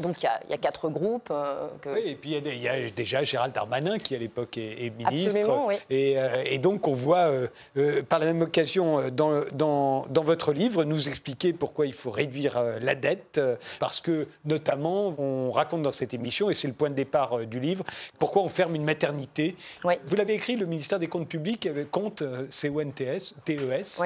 Donc 0.00 0.16
il 0.22 0.50
y, 0.50 0.54
a 0.54 0.58
quatre 0.58 0.88
groupes. 0.88 1.28
Euh, 1.30 1.68
oui, 1.86 2.02
et 2.06 2.14
puis 2.14 2.34
il 2.34 2.62
y, 2.62 2.68
a 2.68 2.90
déjà 2.90 3.22
Gérald 3.22 3.54
Darmanin 3.54 3.98
qui 3.98 4.14
à 4.14 4.18
l'époque 4.18 4.56
est, 4.58 4.90
ministre. 4.96 5.66
Oui. 5.66 5.76
Et, 5.90 6.18
euh, 6.18 6.42
et, 6.44 6.58
donc 6.58 6.88
on 6.88 6.94
voit 6.94 7.30
euh, 7.76 8.02
par 8.02 8.18
la 8.18 8.26
même 8.26 8.42
occasion 8.42 9.08
dans, 9.10 9.42
dans, 9.52 10.06
dans, 10.08 10.22
votre 10.22 10.52
livre 10.52 10.84
nous 10.84 11.08
expliquer 11.08 11.52
pourquoi 11.52 11.86
il 11.86 11.92
faut 11.92 12.10
réduire 12.10 12.62
la 12.80 12.94
dette, 12.94 13.40
parce 13.78 14.00
que 14.00 14.28
notamment 14.44 15.14
on 15.18 15.50
raconte 15.50 15.82
dans 15.82 15.92
cette 15.92 16.14
émission, 16.14 16.50
et 16.50 16.54
c'est 16.54 16.68
le 16.68 16.74
point 16.74 16.90
de 16.90 16.94
départ 16.94 17.46
du 17.46 17.60
livre, 17.60 17.84
pourquoi 18.18 18.42
on 18.42 18.48
ferme 18.48 18.74
une 18.74 18.84
maternité. 18.84 19.56
Vous 19.82 20.16
l'avez 20.16 20.34
écrit, 20.34 20.56
le 20.56 20.66
ministère 20.66 20.98
des 20.98 21.08
Comptes 21.08 21.28
publics 21.28 21.68
compte 21.90 22.22
CONTES. 22.22 23.34
TES. 23.44 24.02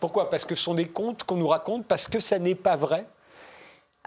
pourquoi? 0.00 0.30
Parce 0.30 0.44
que 0.44 0.54
ce 0.54 0.62
sont 0.62 0.74
des 0.74 0.86
comptes 0.86 1.24
qu'on 1.24 1.36
nous 1.36 1.48
raconte, 1.48 1.86
parce 1.86 2.08
que 2.08 2.20
ça 2.20 2.38
n'est 2.38 2.54
pas 2.54 2.76
vrai 2.76 3.06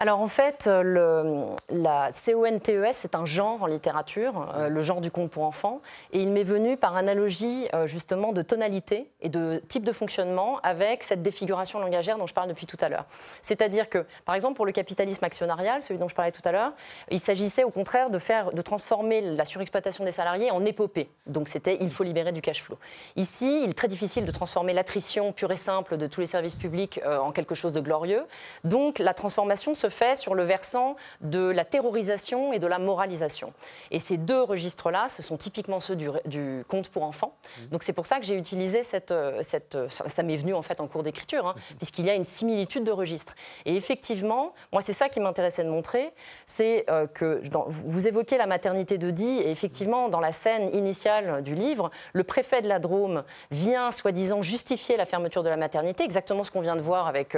alors 0.02 0.20
en 0.20 0.26
fait, 0.26 0.68
le, 0.68 1.44
la 1.70 2.10
CONTES, 2.10 2.90
c'est 2.90 3.14
un 3.14 3.24
genre 3.24 3.62
en 3.62 3.66
littérature, 3.66 4.52
euh, 4.56 4.68
le 4.68 4.82
genre 4.82 5.00
du 5.00 5.12
conte 5.12 5.30
pour 5.30 5.44
enfants, 5.44 5.80
et 6.12 6.20
il 6.20 6.28
m'est 6.30 6.42
venu 6.42 6.76
par 6.76 6.96
analogie 6.96 7.68
euh, 7.72 7.86
justement 7.86 8.32
de 8.32 8.42
tonalité 8.42 9.08
et 9.20 9.28
de 9.28 9.62
type 9.68 9.84
de 9.84 9.92
fonctionnement 9.92 10.58
avec 10.64 11.04
cette 11.04 11.22
défiguration 11.22 11.78
langagière 11.78 12.18
dont 12.18 12.26
je 12.26 12.34
parle 12.34 12.48
depuis 12.48 12.66
tout 12.66 12.76
à 12.80 12.88
l'heure. 12.88 13.04
C'est-à-dire 13.42 13.88
que, 13.88 14.04
par 14.24 14.34
exemple, 14.34 14.56
pour 14.56 14.66
le 14.66 14.72
capitalisme 14.72 15.24
actionnarial, 15.24 15.82
celui 15.82 16.00
dont 16.00 16.08
je 16.08 16.16
parlais 16.16 16.32
tout 16.32 16.42
à 16.44 16.50
l'heure, 16.50 16.72
il 17.08 17.20
s'agissait 17.20 17.62
au 17.62 17.70
contraire 17.70 18.10
de, 18.10 18.18
faire, 18.18 18.52
de 18.52 18.60
transformer 18.60 19.20
la 19.20 19.44
surexploitation 19.44 20.04
des 20.04 20.10
salariés 20.10 20.50
en 20.50 20.64
épopée. 20.64 21.10
Donc 21.28 21.46
c'était 21.46 21.78
il 21.80 21.90
faut 21.92 22.02
libérer 22.02 22.32
du 22.32 22.40
cash 22.40 22.60
flow. 22.60 22.76
Ici, 23.14 23.62
il 23.62 23.70
est 23.70 23.78
très 23.78 23.86
difficile 23.86 24.24
de 24.24 24.32
transformer 24.32 24.72
l'attrition 24.72 25.30
pure 25.32 25.52
et 25.52 25.56
simple 25.56 25.96
de 25.96 26.08
tous 26.08 26.20
les 26.20 26.26
services 26.26 26.56
publics 26.56 27.00
euh, 27.06 27.18
en 27.18 27.30
quelque 27.30 27.54
chose 27.54 27.72
de 27.72 27.80
glorieux. 27.80 28.24
Donc 28.64 28.98
la 28.98 29.14
transformation 29.14 29.74
se 29.74 29.91
fait 29.92 30.16
sur 30.16 30.34
le 30.34 30.42
versant 30.42 30.96
de 31.20 31.48
la 31.50 31.64
terrorisation 31.64 32.52
et 32.52 32.58
de 32.58 32.66
la 32.66 32.80
moralisation. 32.80 33.52
Et 33.92 34.00
ces 34.00 34.16
deux 34.16 34.42
registres-là, 34.42 35.06
ce 35.08 35.22
sont 35.22 35.36
typiquement 35.36 35.78
ceux 35.78 35.94
du, 35.94 36.08
du 36.26 36.64
conte 36.66 36.88
pour 36.88 37.04
enfants. 37.04 37.34
Mmh. 37.34 37.66
Donc 37.70 37.82
c'est 37.84 37.92
pour 37.92 38.06
ça 38.06 38.18
que 38.18 38.26
j'ai 38.26 38.36
utilisé 38.36 38.82
cette, 38.82 39.12
euh, 39.12 39.38
cette... 39.42 39.76
Euh, 39.76 39.86
ça 39.88 40.22
m'est 40.24 40.36
venu 40.36 40.54
en 40.54 40.62
fait 40.62 40.80
en 40.80 40.88
cours 40.88 41.04
d'écriture, 41.04 41.46
hein, 41.46 41.54
mmh. 41.56 41.74
puisqu'il 41.76 42.06
y 42.06 42.10
a 42.10 42.14
une 42.14 42.24
similitude 42.24 42.82
de 42.82 42.90
registres. 42.90 43.34
Et 43.66 43.76
effectivement, 43.76 44.52
moi 44.72 44.82
c'est 44.82 44.92
ça 44.92 45.08
qui 45.08 45.20
m'intéressait 45.20 45.62
de 45.62 45.70
montrer, 45.70 46.12
c'est 46.46 46.84
euh, 46.90 47.06
que 47.06 47.40
vous 47.68 48.08
évoquez 48.08 48.36
la 48.36 48.46
maternité 48.46 48.98
de 48.98 49.12
et 49.12 49.50
effectivement 49.50 50.08
dans 50.08 50.20
la 50.20 50.32
scène 50.32 50.74
initiale 50.74 51.42
du 51.42 51.54
livre, 51.54 51.90
le 52.14 52.24
préfet 52.24 52.62
de 52.62 52.68
la 52.68 52.78
Drôme 52.78 53.24
vient 53.50 53.90
soi-disant 53.90 54.40
justifier 54.40 54.96
la 54.96 55.04
fermeture 55.04 55.42
de 55.42 55.50
la 55.50 55.58
maternité, 55.58 56.02
exactement 56.02 56.44
ce 56.44 56.50
qu'on 56.50 56.62
vient 56.62 56.76
de 56.76 56.80
voir 56.80 57.06
avec 57.06 57.36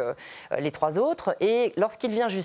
les 0.56 0.70
trois 0.70 1.00
autres, 1.00 1.34
et 1.40 1.72
lorsqu'il 1.76 2.12
vient 2.12 2.28
justifier 2.28 2.43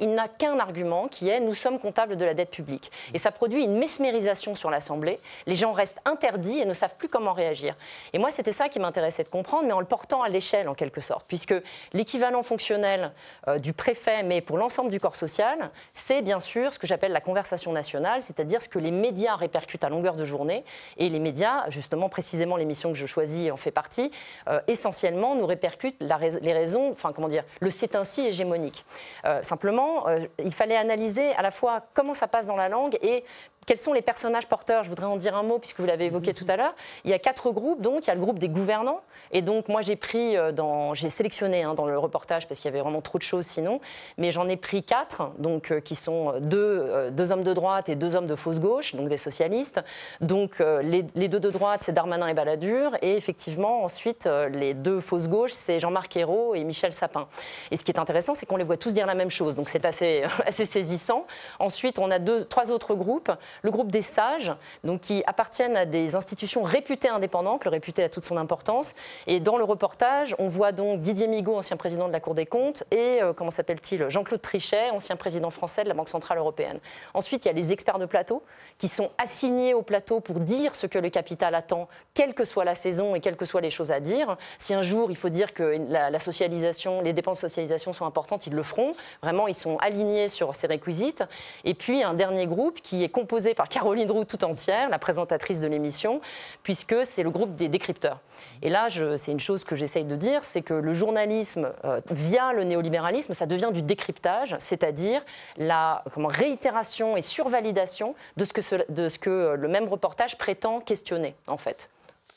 il 0.00 0.14
n'a 0.14 0.28
qu'un 0.28 0.58
argument 0.58 1.08
qui 1.08 1.28
est 1.28 1.40
nous 1.40 1.54
sommes 1.54 1.78
comptables 1.78 2.16
de 2.16 2.24
la 2.24 2.34
dette 2.34 2.50
publique. 2.50 2.90
Et 3.14 3.18
ça 3.18 3.30
produit 3.30 3.64
une 3.64 3.78
mesmérisation 3.78 4.54
sur 4.54 4.70
l'Assemblée. 4.70 5.18
Les 5.46 5.54
gens 5.54 5.72
restent 5.72 6.00
interdits 6.04 6.60
et 6.60 6.64
ne 6.64 6.72
savent 6.72 6.96
plus 6.96 7.08
comment 7.08 7.32
réagir. 7.32 7.76
Et 8.12 8.18
moi, 8.18 8.30
c'était 8.30 8.52
ça 8.52 8.68
qui 8.68 8.78
m'intéressait 8.80 9.24
de 9.24 9.28
comprendre, 9.28 9.64
mais 9.66 9.72
en 9.72 9.80
le 9.80 9.86
portant 9.86 10.22
à 10.22 10.28
l'échelle 10.28 10.68
en 10.68 10.74
quelque 10.74 11.00
sorte, 11.00 11.26
puisque 11.26 11.54
l'équivalent 11.92 12.42
fonctionnel 12.42 13.12
euh, 13.48 13.58
du 13.58 13.72
préfet, 13.72 14.22
mais 14.22 14.40
pour 14.40 14.58
l'ensemble 14.58 14.90
du 14.90 15.00
corps 15.00 15.16
social, 15.16 15.70
c'est 15.92 16.22
bien 16.22 16.40
sûr 16.40 16.72
ce 16.72 16.78
que 16.78 16.86
j'appelle 16.86 17.12
la 17.12 17.20
conversation 17.20 17.72
nationale, 17.72 18.22
c'est-à-dire 18.22 18.62
ce 18.62 18.68
que 18.68 18.78
les 18.78 18.90
médias 18.90 19.36
répercutent 19.36 19.84
à 19.84 19.88
longueur 19.88 20.14
de 20.14 20.24
journée. 20.24 20.64
Et 20.96 21.08
les 21.08 21.20
médias, 21.20 21.68
justement, 21.70 22.08
précisément 22.08 22.56
l'émission 22.56 22.92
que 22.92 22.98
je 22.98 23.06
choisis 23.06 23.50
en 23.50 23.56
fait 23.56 23.70
partie, 23.70 24.10
euh, 24.48 24.60
essentiellement 24.66 25.34
nous 25.34 25.46
répercutent 25.46 26.00
les 26.00 26.52
raisons, 26.52 26.90
enfin 26.92 27.12
comment 27.12 27.28
dire, 27.28 27.44
le 27.60 27.70
c'est 27.70 27.94
ainsi 27.94 28.22
hégémonique. 28.22 28.84
Euh, 29.28 29.42
simplement, 29.42 30.08
euh, 30.08 30.26
il 30.42 30.54
fallait 30.54 30.76
analyser 30.76 31.32
à 31.34 31.42
la 31.42 31.50
fois 31.50 31.82
comment 31.92 32.14
ça 32.14 32.28
passe 32.28 32.46
dans 32.46 32.56
la 32.56 32.68
langue 32.68 32.96
et 33.02 33.24
quels 33.68 33.76
sont 33.76 33.92
les 33.92 34.00
personnages 34.00 34.46
porteurs? 34.46 34.82
Je 34.82 34.88
voudrais 34.88 35.04
en 35.04 35.18
dire 35.18 35.36
un 35.36 35.42
mot 35.42 35.58
puisque 35.58 35.78
vous 35.78 35.84
l'avez 35.84 36.06
évoqué 36.06 36.32
tout 36.32 36.46
à 36.48 36.56
l'heure. 36.56 36.74
Il 37.04 37.10
y 37.10 37.12
a 37.12 37.18
quatre 37.18 37.52
groupes, 37.52 37.82
donc 37.82 38.04
il 38.04 38.06
y 38.06 38.10
a 38.10 38.14
le 38.14 38.20
groupe 38.20 38.38
des 38.38 38.48
gouvernants. 38.48 39.02
Et 39.30 39.42
donc 39.42 39.68
moi 39.68 39.82
j'ai 39.82 39.94
pris 39.94 40.38
euh, 40.38 40.52
dans, 40.52 40.94
j'ai 40.94 41.10
sélectionné 41.10 41.64
hein, 41.64 41.74
dans 41.74 41.84
le 41.84 41.98
reportage 41.98 42.48
parce 42.48 42.60
qu'il 42.60 42.70
y 42.70 42.72
avait 42.72 42.80
vraiment 42.80 43.02
trop 43.02 43.18
de 43.18 43.22
choses 43.22 43.44
sinon, 43.44 43.82
mais 44.16 44.30
j'en 44.30 44.48
ai 44.48 44.56
pris 44.56 44.82
quatre, 44.82 45.32
donc 45.38 45.70
euh, 45.70 45.80
qui 45.80 45.96
sont 45.96 46.40
deux, 46.40 46.56
euh, 46.56 47.10
deux 47.10 47.30
hommes 47.30 47.42
de 47.42 47.52
droite 47.52 47.90
et 47.90 47.94
deux 47.94 48.16
hommes 48.16 48.26
de 48.26 48.36
fausse 48.36 48.58
gauche, 48.58 48.94
donc 48.94 49.10
des 49.10 49.18
socialistes. 49.18 49.82
Donc 50.22 50.60
les, 50.60 51.04
les, 51.14 51.28
deux 51.28 51.40
de 51.40 51.50
droite 51.50 51.82
c'est 51.82 51.92
Darmanin 51.92 52.26
et 52.26 52.32
Balladur, 52.34 52.92
et 53.02 53.16
effectivement 53.16 53.84
ensuite 53.84 54.26
les 54.50 54.72
deux 54.72 55.00
fausses 55.00 55.28
gauches 55.28 55.52
c'est 55.52 55.78
Jean-Marc 55.78 56.16
Ayrault 56.16 56.54
et 56.54 56.64
Michel 56.64 56.94
Sapin. 56.94 57.28
Et 57.70 57.76
ce 57.76 57.84
qui 57.84 57.92
est 57.92 57.98
intéressant 57.98 58.32
c'est 58.32 58.46
qu'on 58.46 58.56
les 58.56 58.64
voit 58.64 58.78
tous 58.78 58.94
dire 58.94 59.06
la 59.06 59.14
même 59.14 59.30
chose, 59.30 59.56
donc 59.56 59.68
c'est 59.68 59.84
assez, 59.84 60.24
assez 60.46 60.64
saisissant. 60.64 61.26
Ensuite 61.58 61.98
on 61.98 62.10
a 62.10 62.18
deux, 62.18 62.46
trois 62.46 62.72
autres 62.72 62.94
groupes 62.94 63.30
le 63.62 63.70
groupe 63.70 63.90
des 63.90 64.02
sages, 64.02 64.52
donc 64.84 65.00
qui 65.00 65.22
appartiennent 65.26 65.76
à 65.76 65.84
des 65.84 66.16
institutions 66.16 66.62
réputées 66.62 67.08
indépendantes, 67.08 67.64
le 67.64 67.70
réputé 67.70 68.02
a 68.02 68.08
toute 68.08 68.24
son 68.24 68.36
importance. 68.36 68.94
Et 69.26 69.40
dans 69.40 69.56
le 69.56 69.64
reportage, 69.64 70.34
on 70.38 70.48
voit 70.48 70.72
donc 70.72 71.00
Didier 71.00 71.26
Migaud, 71.26 71.56
ancien 71.56 71.76
président 71.76 72.08
de 72.08 72.12
la 72.12 72.20
Cour 72.20 72.34
des 72.34 72.46
comptes, 72.46 72.84
et 72.90 73.22
euh, 73.22 73.32
comment 73.32 73.50
s'appelle-t-il 73.50 74.08
Jean-Claude 74.08 74.42
Trichet, 74.42 74.90
ancien 74.90 75.16
président 75.16 75.50
français 75.50 75.84
de 75.84 75.88
la 75.88 75.94
Banque 75.94 76.08
centrale 76.08 76.38
européenne. 76.38 76.80
Ensuite, 77.14 77.44
il 77.44 77.48
y 77.48 77.50
a 77.50 77.54
les 77.54 77.72
experts 77.72 77.98
de 77.98 78.06
plateau 78.06 78.42
qui 78.78 78.88
sont 78.88 79.10
assignés 79.18 79.74
au 79.74 79.82
plateau 79.82 80.20
pour 80.20 80.40
dire 80.40 80.74
ce 80.74 80.86
que 80.86 80.98
le 80.98 81.10
capital 81.10 81.54
attend, 81.54 81.88
quelle 82.14 82.34
que 82.34 82.44
soit 82.44 82.64
la 82.64 82.74
saison 82.74 83.14
et 83.14 83.20
quelles 83.20 83.36
que 83.36 83.44
soient 83.44 83.60
les 83.60 83.70
choses 83.70 83.90
à 83.90 84.00
dire. 84.00 84.36
Si 84.58 84.74
un 84.74 84.82
jour 84.82 85.10
il 85.10 85.16
faut 85.16 85.28
dire 85.28 85.54
que 85.54 85.78
la, 85.88 86.18
socialisation, 86.18 87.00
les 87.00 87.12
dépenses 87.12 87.38
de 87.38 87.48
socialisation 87.48 87.92
sont 87.92 88.04
importantes, 88.04 88.46
ils 88.46 88.52
le 88.52 88.62
feront. 88.62 88.92
Vraiment, 89.22 89.48
ils 89.48 89.54
sont 89.54 89.76
alignés 89.78 90.28
sur 90.28 90.54
ces 90.54 90.66
réquisites. 90.66 91.24
Et 91.64 91.74
puis 91.74 92.02
un 92.02 92.14
dernier 92.14 92.46
groupe 92.46 92.80
qui 92.80 93.04
est 93.04 93.08
composé 93.08 93.47
par 93.54 93.68
Caroline 93.68 94.10
Roux 94.10 94.24
tout 94.24 94.44
entière, 94.44 94.88
la 94.88 94.98
présentatrice 94.98 95.60
de 95.60 95.66
l'émission, 95.66 96.20
puisque 96.62 97.04
c'est 97.04 97.22
le 97.22 97.30
groupe 97.30 97.56
des 97.56 97.68
décrypteurs. 97.68 98.20
Et 98.62 98.68
là, 98.70 98.88
c'est 99.16 99.32
une 99.32 99.40
chose 99.40 99.64
que 99.64 99.76
j'essaye 99.76 100.04
de 100.04 100.16
dire, 100.16 100.44
c'est 100.44 100.62
que 100.62 100.74
le 100.74 100.92
journalisme, 100.92 101.72
euh, 101.84 102.00
via 102.10 102.52
le 102.52 102.64
néolibéralisme, 102.64 103.34
ça 103.34 103.46
devient 103.46 103.70
du 103.72 103.82
décryptage, 103.82 104.56
c'est-à-dire 104.58 105.22
la 105.56 106.04
réitération 106.16 107.16
et 107.16 107.22
survalidation 107.22 108.14
de 108.36 108.44
ce, 108.44 108.52
que 108.52 108.92
de 108.92 109.08
ce 109.08 109.18
que 109.18 109.54
le 109.56 109.68
même 109.68 109.88
reportage 109.88 110.38
prétend 110.38 110.80
questionner, 110.80 111.34
en 111.46 111.56
fait. 111.56 111.90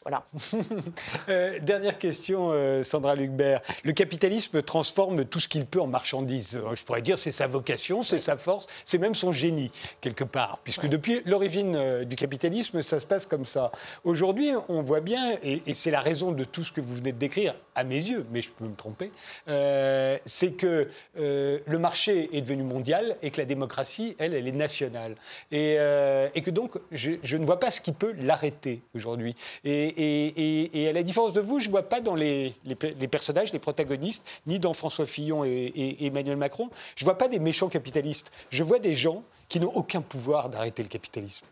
Voilà. 0.03 0.23
Euh, 1.29 1.59
dernière 1.61 1.97
question, 1.99 2.49
euh, 2.51 2.83
Sandra 2.83 3.15
Lucbert. 3.15 3.61
Le 3.83 3.91
capitalisme 3.91 4.61
transforme 4.61 5.23
tout 5.25 5.39
ce 5.39 5.47
qu'il 5.47 5.65
peut 5.65 5.79
en 5.79 5.87
marchandises. 5.87 6.55
Euh, 6.55 6.75
je 6.75 6.83
pourrais 6.83 7.01
dire 7.01 7.19
c'est 7.19 7.31
sa 7.31 7.47
vocation, 7.47 8.01
c'est 8.01 8.17
sa 8.17 8.37
force, 8.37 8.65
c'est 8.85 8.97
même 8.97 9.13
son 9.13 9.31
génie, 9.31 9.71
quelque 10.01 10.23
part. 10.23 10.59
Puisque 10.63 10.87
depuis 10.87 11.21
l'origine 11.25 12.03
du 12.05 12.15
capitalisme, 12.15 12.81
ça 12.81 12.99
se 12.99 13.05
passe 13.05 13.25
comme 13.25 13.45
ça. 13.45 13.71
Aujourd'hui, 14.03 14.51
on 14.67 14.81
voit 14.81 14.99
bien, 14.99 15.37
et, 15.43 15.61
c'est 15.73 15.91
la 15.91 16.01
raison 16.01 16.31
de 16.31 16.43
tout 16.43 16.63
ce 16.63 16.71
que 16.71 16.81
vous 16.81 16.95
venez 16.95 17.11
de 17.11 17.17
décrire, 17.17 17.55
à 17.75 17.83
mes 17.83 17.97
yeux, 17.97 18.25
mais 18.31 18.41
je 18.41 18.49
peux 18.49 18.65
me 18.65 18.75
tromper, 18.75 19.11
c'est 20.25 20.51
que 20.51 20.89
le 21.15 21.77
marché 21.77 22.35
est 22.35 22.41
devenu 22.41 22.63
mondial 22.63 23.15
et 23.21 23.31
que 23.31 23.37
la 23.37 23.45
démocratie, 23.45 24.15
elle, 24.19 24.33
elle 24.33 24.47
est 24.47 24.51
nationale. 24.51 25.15
Et, 25.51 25.75
et 26.35 26.41
que 26.41 26.51
donc, 26.51 26.77
je, 26.91 27.11
je, 27.23 27.37
ne 27.37 27.45
vois 27.45 27.59
pas 27.59 27.71
ce 27.71 27.79
qui 27.79 27.91
peut 27.91 28.13
l'arrêter 28.19 28.81
aujourd'hui. 28.95 29.35
Et, 29.63 29.90
Et, 29.97 30.87
à 30.87 30.91
la 30.91 31.03
différence 31.03 31.33
de 31.33 31.41
vous, 31.41 31.59
je 31.59 31.67
ne 31.67 31.71
vois 31.71 31.83
pas 31.83 32.01
dans 32.01 32.15
les, 32.15 32.53
personnages, 33.09 33.51
les 33.53 33.59
protagonistes, 33.59 34.25
ni 34.47 34.59
dans 34.59 34.73
François 34.73 35.05
Fillon 35.05 35.43
et, 35.45 35.97
Emmanuel 36.01 36.37
Macron, 36.37 36.69
je 36.95 37.03
ne 37.03 37.05
vois 37.05 37.17
pas 37.17 37.27
des 37.27 37.39
méchants 37.39 37.69
capitalistes. 37.69 38.31
Je 38.49 38.63
vois 38.63 38.79
des 38.79 38.95
gens 38.95 39.23
qui 39.51 39.59
n'ont 39.59 39.73
aucun 39.75 39.99
pouvoir 39.99 40.47
d'arrêter 40.47 40.81
le 40.81 40.87
capitalisme. 40.87 41.45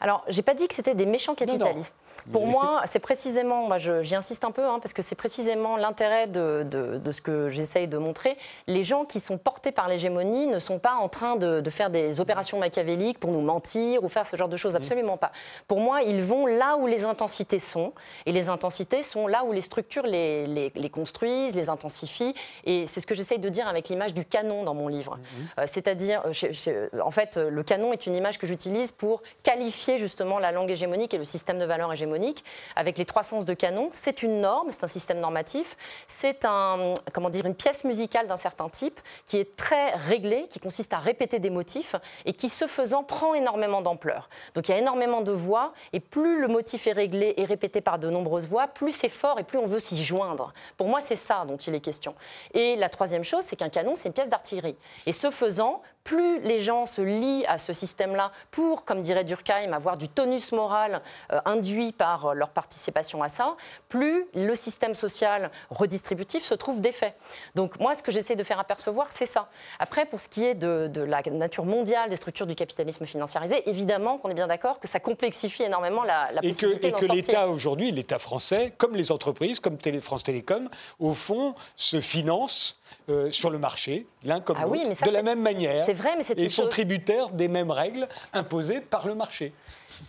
Alors, 0.00 0.22
j'ai 0.28 0.40
pas 0.40 0.54
dit 0.54 0.66
que 0.68 0.74
c'était 0.74 0.94
des 0.94 1.04
méchants 1.04 1.34
capitalistes. 1.34 1.94
Pour 2.32 2.46
moi, 2.46 2.82
c'est 2.86 2.98
précisément, 2.98 3.68
j'y 3.78 4.14
insiste 4.14 4.44
un 4.44 4.50
peu, 4.50 4.64
hein, 4.64 4.78
parce 4.80 4.92
que 4.92 5.02
c'est 5.02 5.14
précisément 5.14 5.76
l'intérêt 5.76 6.26
de, 6.26 7.00
ce 7.10 7.20
que 7.20 7.48
j'essaye 7.48 7.88
de 7.88 7.98
montrer. 7.98 8.36
Les 8.66 8.82
gens 8.82 9.04
qui 9.04 9.20
sont 9.20 9.38
portés 9.38 9.70
par 9.70 9.88
l'hégémonie 9.88 10.46
ne 10.46 10.58
sont 10.58 10.78
pas 10.78 10.94
en 10.94 11.08
train 11.08 11.36
de, 11.36 11.62
faire 11.70 11.90
des 11.90 12.20
opérations 12.20 12.58
machiavéliques 12.58 13.18
pour 13.20 13.30
nous 13.30 13.40
mentir 13.40 14.02
ou 14.02 14.08
faire 14.08 14.26
ce 14.26 14.36
genre 14.36 14.48
de 14.48 14.56
choses, 14.56 14.76
absolument 14.76 15.16
pas. 15.16 15.30
Pour 15.68 15.80
moi, 15.80 16.02
ils 16.02 16.22
vont 16.22 16.46
là 16.46 16.76
où 16.76 16.86
les 16.86 17.04
intensités 17.04 17.58
sont, 17.58 17.92
et 18.24 18.32
les 18.32 18.48
intensités 18.48 19.02
sont 19.02 19.26
là 19.26 19.44
où 19.44 19.52
les 19.52 19.60
structures 19.60 20.06
les, 20.06 20.90
construisent, 20.92 21.54
les 21.54 21.68
intensifient, 21.68 22.34
et 22.64 22.86
c'est 22.86 23.00
ce 23.00 23.06
que 23.06 23.14
j'essaye 23.14 23.38
de 23.38 23.48
dire 23.48 23.68
avec 23.68 23.88
l'image 23.88 24.14
du 24.14 24.24
canon 24.24 24.64
dans 24.64 24.74
mon 24.74 24.88
livre. 24.88 25.16
Mhm. 25.16 25.46
Euh, 25.58 25.64
c'est-à-dire, 25.66 26.22
euh, 26.24 26.88
en 27.02 27.10
fait, 27.10 27.25
le 27.34 27.62
canon 27.64 27.92
est 27.92 28.06
une 28.06 28.14
image 28.14 28.38
que 28.38 28.46
j'utilise 28.46 28.92
pour 28.92 29.22
qualifier 29.42 29.98
justement 29.98 30.38
la 30.38 30.52
langue 30.52 30.70
hégémonique 30.70 31.12
et 31.14 31.18
le 31.18 31.24
système 31.24 31.58
de 31.58 31.64
valeurs 31.64 31.92
hégémonique 31.92 32.44
avec 32.76 32.96
les 32.98 33.04
trois 33.04 33.24
sens 33.24 33.44
de 33.44 33.54
canon. 33.54 33.88
C'est 33.90 34.22
une 34.22 34.40
norme, 34.40 34.70
c'est 34.70 34.84
un 34.84 34.88
système 34.88 35.18
normatif, 35.18 35.76
c'est 36.06 36.44
un, 36.44 36.94
comment 37.12 37.30
dire, 37.30 37.46
une 37.46 37.54
pièce 37.54 37.82
musicale 37.84 38.28
d'un 38.28 38.36
certain 38.36 38.68
type 38.68 39.00
qui 39.26 39.38
est 39.38 39.56
très 39.56 39.90
réglée, 39.94 40.46
qui 40.48 40.60
consiste 40.60 40.92
à 40.92 40.98
répéter 40.98 41.38
des 41.38 41.50
motifs 41.50 41.96
et 42.24 42.32
qui, 42.32 42.48
ce 42.48 42.66
faisant, 42.66 43.02
prend 43.02 43.34
énormément 43.34 43.82
d'ampleur. 43.82 44.28
Donc 44.54 44.68
il 44.68 44.72
y 44.72 44.74
a 44.74 44.78
énormément 44.78 45.22
de 45.22 45.32
voix 45.32 45.72
et 45.92 46.00
plus 46.00 46.40
le 46.40 46.48
motif 46.48 46.86
est 46.86 46.92
réglé 46.92 47.34
et 47.36 47.44
répété 47.44 47.80
par 47.80 47.98
de 47.98 48.10
nombreuses 48.10 48.46
voix, 48.46 48.68
plus 48.68 48.92
c'est 48.92 49.08
fort 49.08 49.40
et 49.40 49.44
plus 49.44 49.58
on 49.58 49.66
veut 49.66 49.78
s'y 49.78 50.02
joindre. 50.02 50.52
Pour 50.76 50.88
moi, 50.88 51.00
c'est 51.00 51.16
ça 51.16 51.44
dont 51.46 51.56
il 51.56 51.74
est 51.74 51.80
question. 51.80 52.14
Et 52.54 52.76
la 52.76 52.88
troisième 52.88 53.24
chose, 53.24 53.42
c'est 53.44 53.56
qu'un 53.56 53.68
canon, 53.68 53.94
c'est 53.94 54.08
une 54.08 54.14
pièce 54.14 54.30
d'artillerie. 54.30 54.76
Et 55.06 55.12
ce 55.12 55.30
faisant, 55.30 55.80
plus 56.06 56.38
les 56.42 56.60
gens 56.60 56.86
se 56.86 57.02
lient 57.02 57.44
à 57.46 57.58
ce 57.58 57.72
système-là 57.72 58.30
pour, 58.52 58.84
comme 58.84 59.02
dirait 59.02 59.24
Durkheim, 59.24 59.72
avoir 59.72 59.98
du 59.98 60.08
tonus 60.08 60.52
moral 60.52 61.02
euh, 61.32 61.40
induit 61.44 61.90
par 61.90 62.26
euh, 62.26 62.32
leur 62.32 62.50
participation 62.50 63.24
à 63.24 63.28
ça, 63.28 63.56
plus 63.88 64.24
le 64.32 64.54
système 64.54 64.94
social 64.94 65.50
redistributif 65.68 66.44
se 66.44 66.54
trouve 66.54 66.80
défait. 66.80 67.14
Donc 67.56 67.80
moi, 67.80 67.96
ce 67.96 68.04
que 68.04 68.12
j'essaie 68.12 68.36
de 68.36 68.44
faire 68.44 68.60
apercevoir, 68.60 69.08
c'est 69.10 69.26
ça. 69.26 69.48
Après, 69.80 70.06
pour 70.06 70.20
ce 70.20 70.28
qui 70.28 70.44
est 70.44 70.54
de, 70.54 70.88
la 71.00 71.22
nature 71.22 71.64
mondiale 71.64 72.08
des 72.08 72.16
structures 72.16 72.46
du 72.46 72.54
capitalisme 72.54 73.04
financiarisé, 73.04 73.68
évidemment 73.68 74.18
qu'on 74.18 74.30
est 74.30 74.34
bien 74.34 74.46
d'accord 74.46 74.78
que 74.78 74.86
ça 74.86 75.00
complexifie 75.00 75.64
énormément 75.64 76.04
la, 76.04 76.30
la 76.30 76.44
et 76.44 76.50
possibilité 76.50 76.88
Et 76.88 76.92
que 76.92 77.12
l'État 77.12 77.48
aujourd'hui, 77.48 77.90
l'État 77.90 78.20
français, 78.20 78.72
comme 78.78 78.94
les 78.94 79.10
entreprises, 79.10 79.58
comme 79.58 79.76
Télé, 79.76 80.00
France 80.00 80.22
Télécom, 80.22 80.70
au 81.00 81.14
fond, 81.14 81.56
se 81.74 82.00
finance 82.00 82.78
euh, 83.08 83.30
sur 83.30 83.50
le 83.50 83.58
marché, 83.58 84.06
l'un 84.24 84.40
comme 84.40 84.56
ah 84.60 84.66
l'autre, 84.66 85.06
de 85.06 85.10
la 85.10 85.22
même 85.22 85.40
manière. 85.40 85.84
C'est 85.84 85.92
vrai, 85.92 86.14
mais 86.16 86.22
c'est 86.22 86.38
Et 86.38 86.48
sont 86.48 86.68
tributaires 86.68 87.30
des 87.30 87.48
mêmes 87.48 87.70
règles 87.70 88.08
imposées 88.32 88.80
par 88.80 89.06
le 89.06 89.14
marché. 89.14 89.52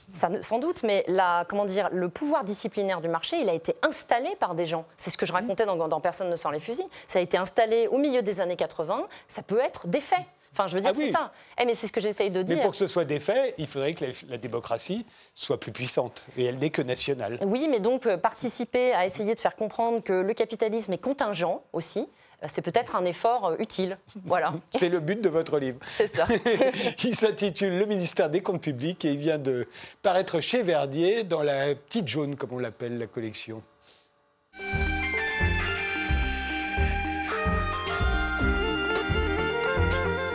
Ça, 0.09 0.29
sans 0.41 0.59
doute, 0.59 0.83
mais 0.83 1.03
la, 1.07 1.45
comment 1.47 1.65
dire, 1.65 1.89
le 1.91 2.09
pouvoir 2.09 2.43
disciplinaire 2.43 3.01
du 3.01 3.09
marché, 3.09 3.37
il 3.39 3.49
a 3.49 3.53
été 3.53 3.75
installé 3.83 4.35
par 4.39 4.55
des 4.55 4.65
gens. 4.65 4.85
C'est 4.95 5.09
ce 5.09 5.17
que 5.17 5.25
je 5.25 5.33
racontais 5.33 5.65
dans, 5.65 5.75
dans 5.87 6.01
Personne 6.01 6.29
ne 6.29 6.35
sort 6.35 6.51
les 6.51 6.59
fusils. 6.59 6.87
Ça 7.07 7.19
a 7.19 7.21
été 7.21 7.37
installé 7.37 7.87
au 7.87 7.97
milieu 7.97 8.21
des 8.21 8.39
années 8.39 8.55
80. 8.55 9.07
Ça 9.27 9.41
peut 9.43 9.59
être 9.59 9.87
des 9.87 10.01
faits. 10.01 10.25
Enfin, 10.53 10.67
je 10.67 10.75
veux 10.75 10.81
dire, 10.81 10.91
ah 10.93 10.97
c'est 10.97 11.11
ça. 11.11 11.31
Eh, 11.61 11.65
mais 11.65 11.75
c'est 11.75 11.85
ce 11.85 11.91
que 11.91 12.01
j'essaye 12.01 12.31
de 12.31 12.41
dire. 12.41 12.55
Mais 12.55 12.61
pour 12.63 12.71
que 12.71 12.77
ce 12.77 12.87
soit 12.87 13.05
des 13.05 13.19
faits, 13.19 13.53
il 13.59 13.67
faudrait 13.67 13.93
que 13.93 14.05
la, 14.27 14.37
démocratie 14.37 15.05
soit 15.35 15.59
plus 15.59 15.71
puissante. 15.71 16.25
Et 16.35 16.45
elle 16.45 16.57
n'est 16.57 16.71
que 16.71 16.81
nationale. 16.81 17.37
Oui, 17.43 17.67
mais 17.69 17.79
donc 17.79 18.07
euh, 18.07 18.17
participer 18.17 18.93
à 18.93 19.05
essayer 19.05 19.35
de 19.35 19.39
faire 19.39 19.55
comprendre 19.55 20.01
que 20.01 20.13
le 20.13 20.33
capitalisme 20.33 20.93
est 20.93 20.97
contingent 20.97 21.61
aussi 21.73 22.07
c'est 22.45 22.61
peut-être 22.61 22.95
un 22.95 23.05
effort 23.05 23.47
euh, 23.47 23.55
utile. 23.59 23.97
Voilà. 24.25 24.53
C'est 24.75 24.89
le 24.89 24.99
but 24.99 25.21
de 25.21 25.29
votre 25.29 25.57
livre. 25.59 25.79
C'est 25.97 26.15
ça. 26.15 26.27
il 27.03 27.15
s'intitule 27.15 27.77
Le 27.77 27.85
ministère 27.85 28.29
des 28.29 28.41
Comptes 28.41 28.61
publics 28.61 29.03
et 29.05 29.11
il 29.13 29.17
vient 29.17 29.39
de 29.39 29.67
paraître 30.03 30.39
chez 30.39 30.61
Verdier 30.61 31.23
dans 31.23 31.43
la 31.43 31.73
petite 31.73 32.07
jaune, 32.07 32.35
comme 32.35 32.53
on 32.53 32.59
l'appelle, 32.59 32.97
la 32.97 33.07
collection. 33.07 33.63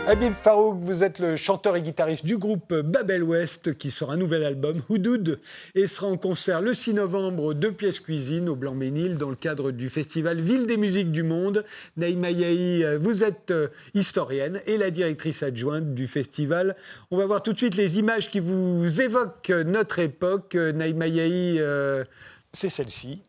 Habib 0.05 0.33
Farouk, 0.33 0.79
vous 0.81 1.01
êtes 1.01 1.19
le 1.19 1.37
chanteur 1.37 1.77
et 1.77 1.81
guitariste 1.81 2.25
du 2.25 2.37
groupe 2.37 2.73
Babel 2.73 3.23
West 3.23 3.77
qui 3.77 3.89
sort 3.89 4.11
un 4.11 4.17
nouvel 4.17 4.43
album, 4.43 4.81
Houdoud, 4.89 5.39
et 5.75 5.87
sera 5.87 6.07
en 6.07 6.17
concert 6.17 6.61
le 6.61 6.73
6 6.73 6.95
novembre 6.95 7.53
de 7.53 7.69
Pièces 7.69 8.01
Cuisine 8.01 8.49
au 8.49 8.57
Blanc-Ménil 8.57 9.17
dans 9.17 9.29
le 9.29 9.37
cadre 9.37 9.71
du 9.71 9.89
festival 9.89 10.41
Ville 10.41 10.67
des 10.67 10.75
musiques 10.75 11.13
du 11.13 11.23
monde. 11.23 11.63
Naïma 11.95 12.31
Yahi, 12.31 12.97
vous 12.97 13.23
êtes 13.23 13.51
euh, 13.51 13.69
historienne 13.93 14.59
et 14.67 14.77
la 14.77 14.91
directrice 14.91 15.41
adjointe 15.41 15.95
du 15.95 16.07
festival. 16.07 16.75
On 17.09 17.15
va 17.15 17.25
voir 17.25 17.41
tout 17.41 17.53
de 17.53 17.57
suite 17.57 17.75
les 17.75 17.97
images 17.97 18.29
qui 18.29 18.41
vous 18.41 19.01
évoquent 19.01 19.53
notre 19.65 19.99
époque. 19.99 20.55
Naïma 20.55 21.07
Yahi, 21.07 21.59
euh, 21.59 22.03
c'est 22.51 22.69
celle-ci. 22.69 23.21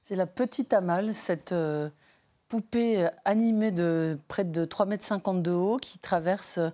C'est 0.00 0.16
la 0.16 0.26
petite 0.26 0.72
Amal, 0.72 1.12
cette 1.12 1.50
euh, 1.50 1.88
poupée 2.48 3.04
euh, 3.04 3.10
animée 3.24 3.70
de 3.70 4.18
près 4.28 4.44
de 4.44 4.64
3,50 4.64 5.36
m 5.36 5.42
de 5.42 5.50
haut 5.50 5.76
qui 5.78 5.98
traverse 5.98 6.58
euh, 6.58 6.70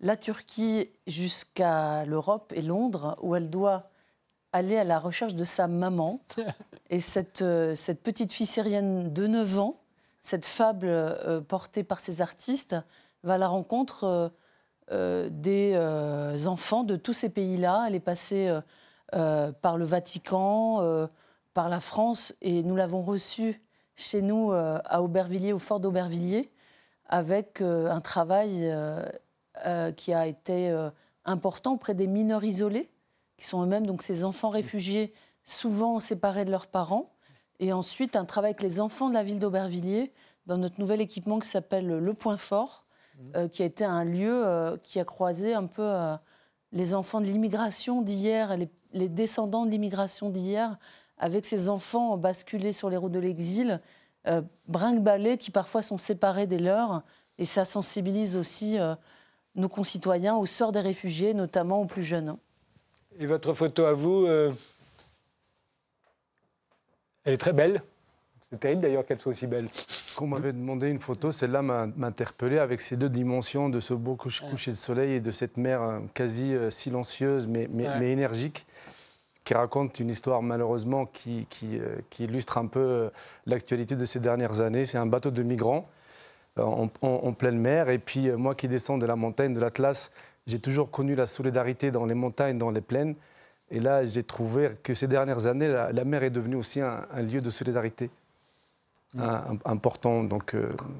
la 0.00 0.16
Turquie 0.16 0.90
jusqu'à 1.06 2.04
l'Europe 2.04 2.52
et 2.54 2.62
Londres, 2.62 3.16
où 3.20 3.34
elle 3.34 3.50
doit 3.50 3.90
aller 4.52 4.76
à 4.76 4.84
la 4.84 4.98
recherche 4.98 5.34
de 5.34 5.44
sa 5.44 5.66
maman. 5.66 6.20
Et 6.90 7.00
cette, 7.00 7.42
euh, 7.42 7.74
cette 7.74 8.02
petite 8.02 8.32
fille 8.32 8.46
syrienne 8.46 9.12
de 9.12 9.26
9 9.26 9.58
ans, 9.58 9.80
cette 10.22 10.46
fable 10.46 10.90
portée 11.48 11.84
par 11.84 12.00
ces 12.00 12.20
artistes, 12.20 12.76
va 13.24 13.34
à 13.34 13.38
la 13.38 13.48
rencontre 13.48 14.32
des 14.90 15.76
enfants 16.46 16.84
de 16.84 16.96
tous 16.96 17.12
ces 17.12 17.28
pays-là. 17.28 17.84
Elle 17.86 17.94
est 17.94 18.00
passée 18.00 18.52
par 19.10 19.78
le 19.78 19.84
Vatican, 19.84 21.08
par 21.54 21.68
la 21.68 21.80
France, 21.80 22.34
et 22.42 22.62
nous 22.62 22.76
l'avons 22.76 23.02
reçue 23.02 23.62
chez 23.98 24.22
nous 24.22 24.52
euh, 24.52 24.78
à 24.84 25.02
Aubervilliers, 25.02 25.52
au 25.52 25.58
fort 25.58 25.80
d'Aubervilliers, 25.80 26.50
avec 27.06 27.60
euh, 27.60 27.90
un 27.90 28.00
travail 28.00 28.60
euh, 28.64 29.92
qui 29.92 30.14
a 30.14 30.26
été 30.26 30.72
important 31.24 31.74
auprès 31.74 31.94
des 31.94 32.06
mineurs 32.06 32.44
isolés, 32.44 32.88
qui 33.36 33.44
sont 33.44 33.62
eux-mêmes 33.62 33.86
donc 33.86 34.02
ces 34.02 34.24
enfants 34.24 34.50
réfugiés, 34.50 35.12
souvent 35.42 35.98
séparés 35.98 36.44
de 36.44 36.50
leurs 36.50 36.68
parents. 36.68 37.10
Et 37.58 37.72
ensuite, 37.72 38.14
un 38.14 38.24
travail 38.24 38.50
avec 38.50 38.62
les 38.62 38.80
enfants 38.80 39.08
de 39.08 39.14
la 39.14 39.24
ville 39.24 39.40
d'Aubervilliers, 39.40 40.12
dans 40.46 40.58
notre 40.58 40.80
nouvel 40.80 41.00
équipement 41.00 41.40
qui 41.40 41.48
s'appelle 41.48 41.88
Le 41.88 42.14
Point 42.14 42.36
Fort, 42.36 42.86
mmh. 43.16 43.48
qui 43.48 43.62
a 43.62 43.66
été 43.66 43.84
un 43.84 44.04
lieu 44.04 44.78
qui 44.84 45.00
a 45.00 45.04
croisé 45.04 45.54
un 45.54 45.66
peu 45.66 45.92
les 46.70 46.94
enfants 46.94 47.20
de 47.20 47.26
l'immigration 47.26 48.00
d'hier, 48.00 48.56
les, 48.56 48.68
les, 48.92 49.08
descendants 49.08 49.66
de 49.66 49.70
l'immigration 49.70 50.30
d'hier, 50.30 50.78
avec 51.18 51.44
ces 51.44 51.68
enfants 51.68 52.16
basculés 52.16 52.72
sur 52.72 52.90
les 52.90 52.96
routes 52.96 53.12
de 53.12 53.18
l'exil, 53.18 53.80
euh, 54.26 54.42
brinque 54.66 55.02
qui 55.38 55.50
parfois 55.50 55.82
sont 55.82 55.98
séparés 55.98 56.46
des 56.46 56.58
leurs. 56.58 57.02
Et 57.38 57.44
ça 57.44 57.64
sensibilise 57.64 58.36
aussi 58.36 58.78
euh, 58.78 58.94
nos 59.54 59.68
concitoyens 59.68 60.36
au 60.36 60.46
sort 60.46 60.72
des 60.72 60.80
réfugiés, 60.80 61.34
notamment 61.34 61.80
aux 61.80 61.86
plus 61.86 62.02
jeunes. 62.02 62.36
Et 63.18 63.26
votre 63.26 63.52
photo 63.52 63.84
à 63.84 63.94
vous, 63.94 64.26
euh, 64.26 64.52
elle 67.24 67.34
est 67.34 67.38
très 67.38 67.52
belle. 67.52 67.82
C'est 68.50 68.60
terrible 68.60 68.80
d'ailleurs 68.80 69.04
qu'elle 69.04 69.20
soit 69.20 69.32
aussi 69.32 69.46
belle. 69.46 69.68
Quand 70.16 70.24
on 70.24 70.28
m'avait 70.28 70.52
demandé 70.52 70.88
une 70.88 71.00
photo, 71.00 71.30
celle-là 71.32 71.62
m'a 71.62 71.88
interpellé 72.02 72.58
avec 72.58 72.80
ces 72.80 72.96
deux 72.96 73.10
dimensions 73.10 73.68
de 73.68 73.78
ce 73.78 73.92
beau 73.92 74.16
coucher 74.16 74.70
de 74.70 74.76
soleil 74.76 75.12
et 75.12 75.20
de 75.20 75.30
cette 75.30 75.56
mer 75.56 75.82
euh, 75.82 76.00
quasi 76.14 76.54
silencieuse 76.70 77.46
mais, 77.46 77.68
mais 77.70 78.10
énergique 78.10 78.66
qui 79.48 79.54
raconte 79.54 79.98
une 79.98 80.10
histoire 80.10 80.42
malheureusement 80.42 81.06
qui, 81.06 81.46
qui, 81.48 81.78
euh, 81.78 81.96
illustre 82.18 82.58
un 82.58 82.66
peu 82.66 82.80
euh, 82.80 83.10
l'actualité 83.46 83.96
de 83.96 84.04
ces 84.04 84.20
dernières 84.20 84.60
années. 84.60 84.84
C'est 84.84 84.98
un 84.98 85.06
bateau 85.06 85.30
de 85.30 85.42
migrants 85.42 85.88
euh, 86.58 86.86
en, 87.00 87.32
pleine 87.32 87.58
mer. 87.58 87.88
Et 87.88 87.98
puis 87.98 88.30
moi 88.32 88.54
qui 88.54 88.68
descends 88.68 88.98
de 88.98 89.06
la 89.06 89.16
montagne 89.16 89.54
de 89.54 89.60
l'Atlas, 89.60 90.10
j'ai 90.46 90.58
toujours 90.58 90.90
connu 90.90 91.14
la 91.14 91.26
solidarité 91.26 91.90
dans 91.90 92.04
les 92.04 92.12
montagnes, 92.12 92.58
dans 92.58 92.70
les 92.70 92.82
plaines. 92.82 93.14
Et 93.70 93.80
là, 93.80 94.04
j'ai 94.04 94.22
trouvé 94.22 94.68
que 94.82 94.92
ces 94.92 95.08
dernières 95.08 95.46
années, 95.46 95.68
la, 95.68 96.04
mer 96.04 96.24
est 96.24 96.30
devenue 96.30 96.56
aussi 96.56 96.82
un, 96.82 97.06
lieu 97.22 97.40
de 97.40 97.48
solidarité 97.48 98.10
mmh. 99.14 99.22
important. 99.64 100.24
Donc 100.24 100.54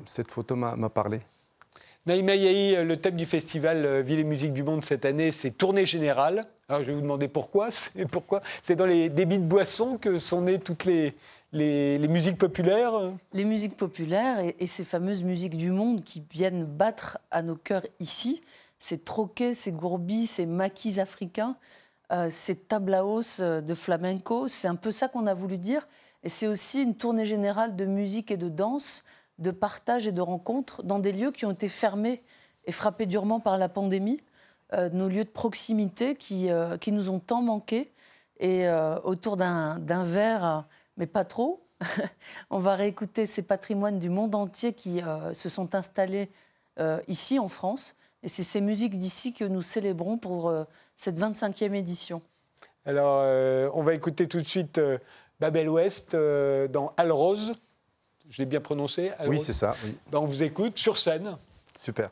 cette 0.06 0.30
photo 0.30 0.56
m'a 0.56 0.88
parlé. 0.88 1.20
Naïma 2.06 2.34
Yahi, 2.34 2.82
le 2.82 2.96
thème 2.96 3.16
du 3.16 3.26
festival 3.26 4.00
Ville 4.00 4.20
et 4.20 4.24
Musique 4.24 4.54
du 4.54 4.62
Monde 4.62 4.86
cette 4.86 5.04
année, 5.04 5.32
c'est 5.32 5.50
tournée 5.50 5.84
générale. 5.84 6.46
Je 6.70 6.82
vais 6.82 6.92
vous 6.92 7.00
demander 7.00 7.28
pourquoi. 7.28 7.70
C'est 7.70 8.06
pourquoi 8.06 8.42
C'est 8.60 8.76
dans 8.76 8.84
les 8.84 9.08
débits 9.08 9.38
de 9.38 9.44
boissons 9.44 9.96
que 9.96 10.18
sont 10.18 10.42
nées 10.42 10.58
toutes 10.58 10.84
les, 10.84 11.14
les, 11.52 12.08
musiques 12.08 12.36
populaires 12.36 13.12
Les 13.32 13.44
musiques 13.44 13.76
populaires 13.76 14.40
et, 14.40 14.66
ces 14.66 14.84
fameuses 14.84 15.24
musiques 15.24 15.56
du 15.56 15.70
monde 15.70 16.04
qui 16.04 16.22
viennent 16.30 16.66
battre 16.66 17.18
à 17.30 17.40
nos 17.40 17.56
cœurs 17.56 17.86
ici, 18.00 18.42
ces 18.78 18.98
troquets, 18.98 19.54
ces 19.54 19.72
gourbis, 19.72 20.26
ces 20.26 20.44
maquis 20.44 21.00
africains, 21.00 21.56
ces 22.28 22.54
tablaos 22.54 23.40
de 23.40 23.74
flamenco. 23.74 24.46
C'est 24.46 24.68
un 24.68 24.76
peu 24.76 24.92
ça 24.92 25.08
qu'on 25.08 25.26
a 25.26 25.34
voulu 25.34 25.56
dire. 25.56 25.88
Et 26.22 26.28
c'est 26.28 26.46
aussi 26.46 26.82
une 26.82 26.96
tournée 26.96 27.24
générale 27.24 27.76
de 27.76 27.86
musique 27.86 28.30
et 28.30 28.36
de 28.36 28.50
danse, 28.50 29.04
de 29.38 29.50
partage 29.50 30.06
et 30.06 30.12
de 30.12 30.20
rencontres 30.20 30.82
dans 30.82 30.98
des 30.98 31.12
lieux 31.12 31.30
qui 31.30 31.46
ont 31.46 31.52
été 31.52 31.68
fermés 31.70 32.22
et 32.66 32.72
frappés 32.72 33.06
durement 33.06 33.40
par 33.40 33.56
la 33.56 33.70
pandémie. 33.70 34.20
Nos 34.72 35.08
lieux 35.08 35.24
de 35.24 35.30
proximité 35.30 36.14
qui, 36.14 36.48
qui, 36.80 36.92
nous 36.92 37.08
ont 37.08 37.20
tant 37.20 37.42
manqué. 37.42 37.92
Et 38.40 38.68
autour 39.04 39.36
d'un 39.36 40.04
verre, 40.04 40.64
mais 40.96 41.06
pas 41.06 41.24
trop, 41.24 41.68
on 42.50 42.58
va 42.58 42.74
réécouter 42.76 43.26
ces 43.26 43.42
patrimoines 43.42 43.98
du 43.98 44.08
monde 44.08 44.34
entier 44.34 44.72
qui 44.72 45.02
euh, 45.02 45.32
se 45.34 45.48
sont 45.48 45.74
installés 45.74 46.30
euh, 46.78 47.00
ici 47.08 47.38
en 47.38 47.48
France. 47.48 47.96
Et 48.22 48.28
c'est 48.28 48.42
ces 48.42 48.60
musiques 48.60 48.98
d'ici 48.98 49.32
que 49.32 49.44
nous 49.44 49.62
célébrons 49.62 50.18
pour 50.18 50.48
euh, 50.48 50.64
cette 50.96 51.18
25e 51.18 51.74
édition. 51.74 52.22
Alors, 52.84 53.22
on 53.74 53.82
va 53.82 53.92
écouter 53.92 54.28
tout 54.28 54.38
de 54.38 54.46
suite 54.46 54.80
Babel 55.40 55.68
West 55.68 56.16
dans 56.16 56.94
Alrose. 56.96 57.52
Je 58.30 58.38
l'ai 58.38 58.46
bien 58.46 58.62
prononcé 58.62 59.12
Oui, 59.26 59.38
c'est 59.38 59.52
ça. 59.52 59.74
Ben, 60.10 60.18
on 60.20 60.24
vous 60.24 60.42
écoute 60.42 60.78
sur 60.78 60.96
scène. 60.96 61.36
Super. 61.78 62.08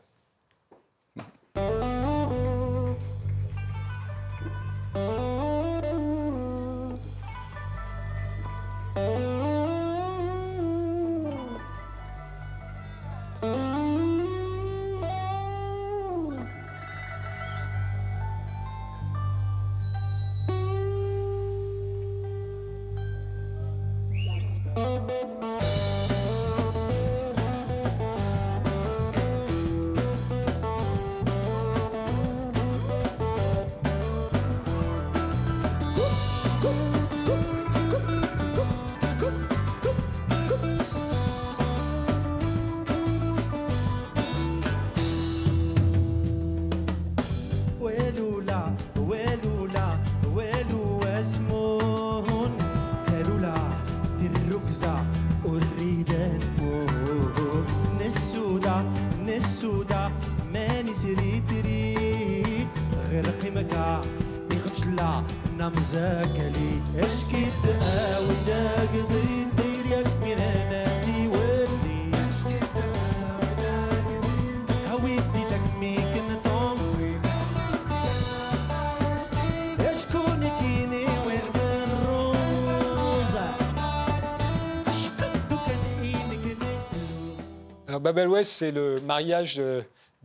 Babel 88.07 88.29
West, 88.29 88.53
c'est 88.53 88.71
le 88.71 89.01
mariage 89.01 89.57
de, 89.57 89.83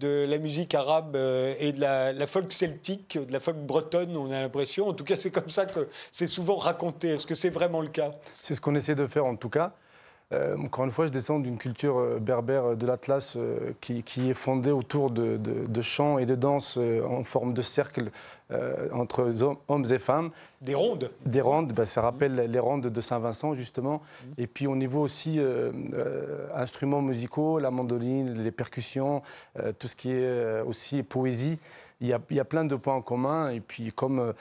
la 0.07 0.37
musique 0.37 0.75
arabe 0.75 1.15
euh, 1.15 1.53
et 1.59 1.71
de 1.71 1.81
la, 1.81 2.27
folk 2.27 2.51
celtique, 2.51 3.17
de 3.17 3.31
la 3.31 3.39
folk 3.39 3.57
bretonne, 3.57 4.15
on 4.15 4.31
a 4.31 4.39
l'impression. 4.39 4.87
En 4.87 4.93
tout 4.93 5.03
cas, 5.03 5.15
c'est 5.17 5.31
comme 5.31 5.49
ça 5.49 5.65
que 5.65 5.87
c'est 6.11 6.27
souvent 6.27 6.57
raconté. 6.57 7.09
Est-ce 7.09 7.27
que 7.27 7.35
c'est 7.35 7.49
vraiment 7.49 7.81
le 7.81 7.89
cas? 7.89 8.11
C'est 8.41 8.55
ce 8.55 8.61
qu'on 8.61 8.75
essaie 8.75 8.95
de 8.95 9.07
faire 9.07 9.25
en 9.25 9.35
tout 9.35 9.49
cas. 9.49 9.73
Euh, 10.33 10.55
encore 10.57 10.85
une 10.85 10.91
fois, 10.91 11.07
je 11.07 11.11
descends 11.11 11.39
d'une 11.39 11.57
culture 11.57 11.97
euh, 11.97 12.19
berbère 12.19 12.75
de 12.75 12.85
l'Atlas 12.85 13.37
qui, 13.81 14.29
est 14.29 14.33
fondée 14.33 14.71
autour 14.71 15.11
de, 15.11 15.81
chants 15.81 16.17
et 16.17 16.25
de 16.25 16.35
danses 16.35 16.77
en 16.77 17.23
forme 17.23 17.53
de 17.53 17.61
cercle 17.61 18.11
entre 18.91 19.31
hommes 19.69 19.85
et 19.89 19.99
femmes. 19.99 20.29
Des 20.61 20.75
rondes 20.75 21.09
Des 21.25 21.39
rondes, 21.41 21.71
bah, 21.71 21.85
ça 21.85 22.01
rappelle 22.01 22.35
les 22.35 22.59
rondes 22.59 22.87
de 22.87 23.01
Saint-Vincent, 23.01 23.53
justement. 23.53 24.01
Et 24.37 24.47
puis 24.47 24.67
au 24.67 24.75
niveau 24.75 25.01
aussi 25.01 25.39
instruments 26.53 27.01
musicaux, 27.01 27.59
la 27.59 27.71
mandoline, 27.71 28.43
les 28.43 28.51
percussions, 28.51 29.21
tout 29.79 29.87
ce 29.87 29.95
qui 29.95 30.11
est 30.11 30.61
aussi 30.61 31.01
poésie, 31.03 31.59
il 32.01 32.07
y, 32.07 32.13
a, 32.13 32.19
il 32.29 32.35
y, 32.35 32.39
a, 32.39 32.45
plein 32.45 32.65
de 32.65 32.75
points 32.75 32.95
en 32.95 33.01
commun. 33.01 33.51
Et 33.51 33.59
puis 33.59 33.91
comme 33.93 34.33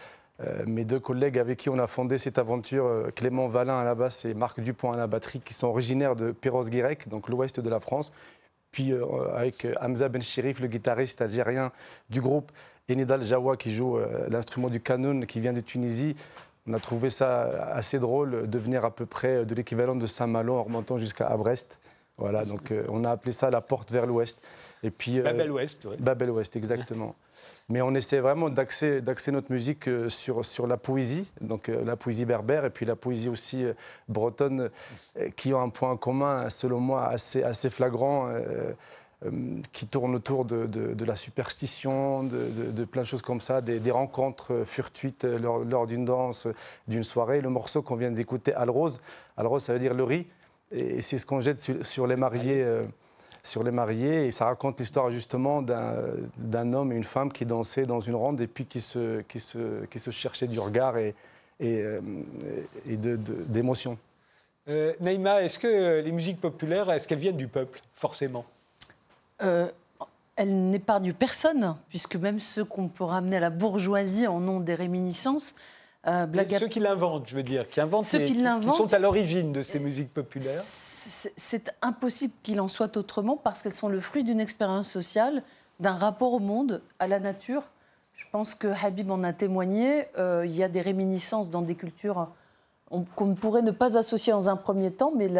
euh, 0.42 0.64
mes 0.66 0.84
deux 0.84 1.00
collègues 1.00 1.38
avec 1.38 1.58
qui 1.58 1.68
on 1.68 1.78
a 1.78 1.86
fondé 1.86 2.16
cette 2.16 2.38
aventure, 2.38 2.86
euh, 2.86 3.10
Clément 3.14 3.46
Valin 3.46 3.78
à 3.78 3.84
la 3.84 3.94
basse 3.94 4.24
et 4.24 4.32
Marc 4.32 4.60
Dupont 4.60 4.92
à 4.92 4.96
la 4.96 5.06
batterie, 5.06 5.40
qui 5.40 5.52
sont 5.52 5.66
originaires 5.66 6.16
de 6.16 6.32
Perros-Guirec, 6.32 7.08
donc 7.08 7.28
l'ouest 7.28 7.60
de 7.60 7.68
la 7.68 7.78
France. 7.78 8.12
Puis 8.70 8.92
euh, 8.92 9.04
avec 9.34 9.66
Hamza 9.82 10.08
Ben 10.08 10.22
Shirif, 10.22 10.60
le 10.60 10.68
guitariste 10.68 11.20
algérien 11.20 11.72
du 12.08 12.22
groupe, 12.22 12.52
et 12.88 12.96
Nidal 12.96 13.22
Jawa 13.22 13.56
qui 13.56 13.70
joue 13.70 13.98
l'instrument 14.30 14.68
du 14.68 14.80
canon, 14.80 15.20
qui 15.20 15.40
vient 15.40 15.52
de 15.52 15.60
Tunisie. 15.60 16.16
On 16.66 16.72
a 16.74 16.80
trouvé 16.80 17.08
ça 17.08 17.42
assez 17.72 18.00
drôle 18.00 18.50
de 18.50 18.58
venir 18.58 18.84
à 18.84 18.90
peu 18.90 19.06
près 19.06 19.44
de 19.44 19.54
l'équivalent 19.54 19.94
de 19.94 20.06
Saint-Malo 20.08 20.56
en 20.56 20.64
remontant 20.64 20.98
jusqu'à 20.98 21.28
Brest. 21.36 21.78
Voilà, 22.18 22.44
donc 22.44 22.74
on 22.88 23.04
a 23.04 23.12
appelé 23.12 23.30
ça 23.30 23.48
la 23.48 23.60
porte 23.60 23.92
vers 23.92 24.06
l'ouest. 24.06 24.44
Et 24.82 24.90
puis 24.90 25.20
Babel 25.20 25.52
Ouest. 25.52 25.84
Ouais. 25.84 25.96
Babel 26.00 26.30
Ouest, 26.30 26.56
exactement. 26.56 27.14
Mais 27.70 27.82
on 27.82 27.94
essaie 27.94 28.18
vraiment 28.18 28.50
d'axer, 28.50 29.00
notre 29.28 29.52
musique 29.52 29.86
euh, 29.86 30.08
sur, 30.08 30.44
sur 30.44 30.66
la 30.66 30.76
poésie, 30.76 31.32
donc 31.40 31.68
euh, 31.68 31.84
la 31.84 31.94
poésie 31.94 32.24
berbère 32.24 32.64
et 32.64 32.70
puis 32.70 32.84
la 32.84 32.96
poésie 32.96 33.28
aussi 33.28 33.64
euh, 33.64 33.74
bretonne, 34.08 34.70
qui 35.36 35.54
ont 35.54 35.62
un 35.62 35.68
point 35.68 35.96
commun, 35.96 36.50
selon 36.50 36.80
moi, 36.80 37.06
assez, 37.06 37.42
assez 37.42 37.70
flagrant. 37.70 38.28
qui 39.72 39.86
tourne 39.86 40.14
autour 40.14 40.46
de, 40.46 40.64
de, 40.66 41.04
la 41.04 41.14
superstition, 41.14 42.22
de, 42.24 42.84
plein 42.84 43.02
de 43.02 43.06
choses 43.06 43.20
comme 43.20 43.42
ça, 43.42 43.60
des, 43.60 43.90
rencontres 43.90 44.64
furtuites 44.64 45.24
lors, 45.24 45.62
lors 45.62 45.86
d'une 45.86 46.06
danse, 46.06 46.48
d'une 46.88 47.04
soirée. 47.04 47.42
Le 47.42 47.50
morceau 47.50 47.82
qu'on 47.82 47.96
vient 47.96 48.10
d'écouter, 48.10 48.54
Alrose, 48.54 49.00
Alrose, 49.36 49.62
ça 49.62 49.74
veut 49.74 49.78
dire 49.78 49.92
le 49.92 50.04
riz, 50.04 50.26
et 50.72 51.02
c'est 51.02 51.18
ce 51.18 51.26
qu'on 51.26 51.42
jette 51.42 51.60
sur 51.84 52.06
les 52.06 52.16
mariés 52.16 52.64
sur 53.42 53.62
les 53.62 53.70
mariés. 53.70 54.26
Et 54.26 54.30
ça 54.30 54.46
raconte 54.46 54.78
l'histoire 54.78 55.10
justement 55.10 55.62
d'un 55.62 56.72
homme 56.72 56.92
et 56.92 56.96
une 56.96 57.04
femme 57.04 57.32
qui 57.32 57.46
dansaient 57.46 57.86
dans 57.86 58.00
une 58.00 58.14
ronde 58.14 58.40
et 58.40 58.46
puis 58.46 58.64
qui 58.66 58.80
se, 58.80 59.20
qui 59.22 59.40
se, 59.40 59.84
qui 59.86 59.98
se 59.98 60.10
cherchaient 60.10 60.48
du 60.48 60.60
regard 60.60 60.96
et, 60.98 61.14
et, 61.58 61.82
euh, 61.82 62.00
et 62.86 62.96
d'émotion. 62.96 63.98
Euh, 64.68 64.92
Naïma, 65.00 65.42
est-ce 65.42 65.58
que 65.58 66.00
les 66.00 66.12
musiques 66.12 66.40
populaires, 66.40 66.90
est-ce 66.90 67.08
qu'elles 67.08 67.18
viennent 67.18 67.36
du 67.36 67.48
peuple, 67.48 67.80
forcément? 67.94 68.44
Euh, 69.42 69.68
Elles 70.36 70.70
n'épargnent 70.70 71.12
personne, 71.12 71.76
puisque 71.88 72.16
même 72.16 72.40
ceux 72.40 72.64
qu'on 72.64 72.88
peut 72.88 73.04
ramener 73.04 73.36
à 73.36 73.40
la 73.40 73.50
bourgeoisie 73.50 74.26
en 74.26 74.46
ont 74.48 74.60
des 74.60 74.74
réminiscences. 74.74 75.54
Euh, 76.06 76.26
ceux 76.58 76.68
qui 76.68 76.80
l'inventent, 76.80 77.28
je 77.28 77.36
veux 77.36 77.42
dire, 77.42 77.68
qui 77.68 77.80
inventent, 77.80 78.04
ceux 78.04 78.20
qui, 78.20 78.42
sont 78.74 78.94
à 78.94 78.98
l'origine 78.98 79.52
de 79.52 79.62
ces 79.62 79.78
musiques 79.78 80.14
populaires. 80.14 80.60
C'est 80.62 81.74
impossible 81.82 82.32
qu'il 82.42 82.60
en 82.60 82.68
soit 82.68 82.96
autrement 82.96 83.36
parce 83.36 83.62
qu'elles 83.62 83.72
sont 83.72 83.88
le 83.88 84.00
fruit 84.00 84.24
d'une 84.24 84.40
expérience 84.40 84.88
sociale, 84.88 85.42
d'un 85.78 85.94
rapport 85.94 86.32
au 86.32 86.38
monde, 86.38 86.80
à 86.98 87.06
la 87.06 87.20
nature. 87.20 87.64
Je 88.14 88.24
pense 88.32 88.54
que 88.54 88.68
Habib 88.82 89.10
en 89.10 89.22
a 89.24 89.34
témoigné. 89.34 90.06
Euh, 90.16 90.44
il 90.46 90.56
y 90.56 90.62
a 90.62 90.68
des 90.68 90.80
réminiscences 90.80 91.50
dans 91.50 91.62
des 91.62 91.74
cultures 91.74 92.28
qu'on 93.14 93.26
ne 93.26 93.34
pourrait 93.34 93.62
ne 93.62 93.70
pas 93.70 93.96
associer 93.96 94.32
dans 94.32 94.48
un 94.48 94.56
premier 94.56 94.90
temps, 94.90 95.12
mais 95.14 95.30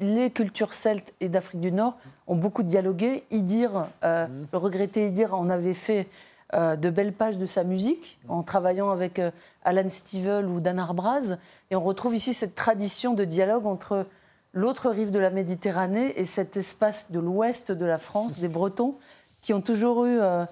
les 0.00 0.30
cultures 0.30 0.72
celtes 0.72 1.14
et 1.20 1.28
d'Afrique 1.28 1.60
du 1.60 1.70
Nord 1.70 1.98
ont 2.26 2.34
beaucoup 2.34 2.64
dialogué. 2.64 3.24
Idir, 3.30 3.86
euh, 4.02 4.26
mmh. 4.26 4.46
le 4.52 4.58
regretté 4.58 5.06
Idir 5.06 5.34
en 5.34 5.48
avait 5.48 5.74
fait 5.74 6.08
euh, 6.54 6.76
de 6.76 6.90
belles 6.90 7.12
pages 7.12 7.38
de 7.38 7.46
sa 7.46 7.64
musique 7.64 8.20
en 8.28 8.44
travaillant 8.44 8.90
avec 8.90 9.18
euh, 9.18 9.32
Alan 9.64 9.88
Stivell 9.88 10.46
ou 10.46 10.60
Dan 10.60 10.78
Arbraz. 10.78 11.38
Et 11.72 11.76
on 11.76 11.82
retrouve 11.82 12.14
ici 12.14 12.32
cette 12.34 12.54
tradition 12.54 13.14
de 13.14 13.24
dialogue 13.24 13.66
entre 13.66 14.06
l'autre 14.52 14.90
rive 14.90 15.10
de 15.10 15.18
la 15.18 15.30
Méditerranée 15.30 16.12
et 16.16 16.24
cet 16.24 16.56
espace 16.56 17.10
de 17.10 17.18
l'ouest 17.18 17.72
de 17.72 17.84
la 17.84 17.98
France, 17.98 18.38
des 18.38 18.46
Bretons, 18.46 18.94
qui 19.42 19.54
ont 19.54 19.60
toujours 19.60 20.04
eu 20.06 20.20
euh, 20.20 20.44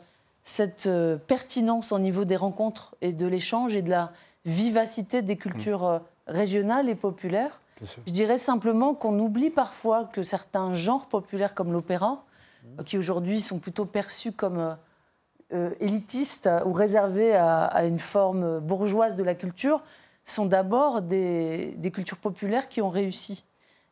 cette 0.43 0.91
pertinence 1.29 1.93
au 1.93 2.01
niveau 2.01 2.25
des 2.25 2.37
rencontres 2.37 2.97
et 3.01 3.13
de 3.13 3.27
l'échange 3.29 3.77
et 3.77 3.83
de 3.83 3.91
la 3.91 4.11
vivacité 4.45 5.23
des 5.23 5.37
cultures 5.37 6.03
régionales 6.27 6.89
et 6.89 6.97
populaires. 6.97 7.61
Je 7.81 8.13
dirais 8.13 8.37
simplement 8.37 8.95
qu'on 8.95 9.17
oublie 9.21 9.51
parfois 9.51 10.11
que 10.13 10.25
certains 10.25 10.75
genres 10.75 11.07
populaires 11.07 11.55
comme 11.55 11.73
l'opéra, 11.73 12.25
qui 12.85 12.99
aujourd'hui 12.99 13.41
sont 13.41 13.59
plutôt 13.59 13.87
perçus 13.87 14.33
comme 14.33 14.77
élitistes 15.81 16.49
ou 16.67 16.73
réservés 16.73 17.35
à, 17.35 17.85
une 17.85 17.99
forme 17.99 18.61
bourgeoise 18.61 19.15
de 19.17 19.23
la 19.23 19.35
culture 19.35 19.83
sont 20.25 20.47
d'abord 20.47 21.03
des, 21.03 21.77
cultures 21.93 22.19
populaires 22.19 22.69
qui 22.69 22.81
ont 22.83 22.91
réussi. 22.91 23.45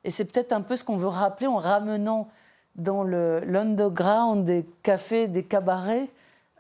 Et 0.05 0.11
c'est 0.11 0.25
peut-être 0.25 0.53
un 0.53 0.63
peu 0.63 0.77
ce 0.77 0.85
qu'on 0.85 0.97
veut 0.97 1.07
rappeler 1.07 1.47
en 1.47 1.57
ramenant 1.57 2.29
dans 2.75 3.05
l'underground 3.05 4.45
des 4.45 4.67
cafés, 4.83 5.29
des 5.29 5.45
cabarets, 5.45 6.09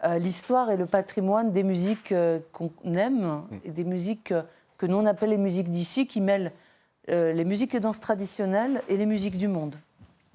euh, 0.05 0.19
l'histoire 0.19 0.71
et 0.71 0.77
le 0.77 0.87
patrimoine 0.87 1.53
des 1.53 1.63
musiques 1.63 2.13
euh, 2.13 2.41
qu'on 2.53 2.73
aime 2.95 3.45
et 3.65 3.71
des 3.71 3.85
musiques 3.85 4.33
euh, 4.33 4.43
que 4.77 4.87
nous 4.87 4.97
on 4.97 5.07
appelle 5.07 5.31
les 5.31 5.37
musiques 5.37 5.71
d'ici, 5.71 6.07
qui 6.07 6.21
mêlent 6.21 6.53
les 7.09 7.45
musiques 7.45 7.75
et 7.75 7.81
danses 7.81 8.01
traditionnelles 8.01 8.81
et 8.89 8.97
les 8.97 9.07
musiques 9.07 9.37
du 9.37 9.49
monde. 9.49 9.75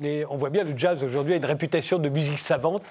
Et 0.03 0.25
on 0.29 0.37
voit 0.37 0.51
bien 0.51 0.63
le 0.63 0.77
jazz 0.77 1.03
aujourd'hui 1.03 1.33
a 1.33 1.37
une 1.37 1.45
réputation 1.45 1.97
de 1.97 2.07
musique 2.07 2.37
savante 2.37 2.83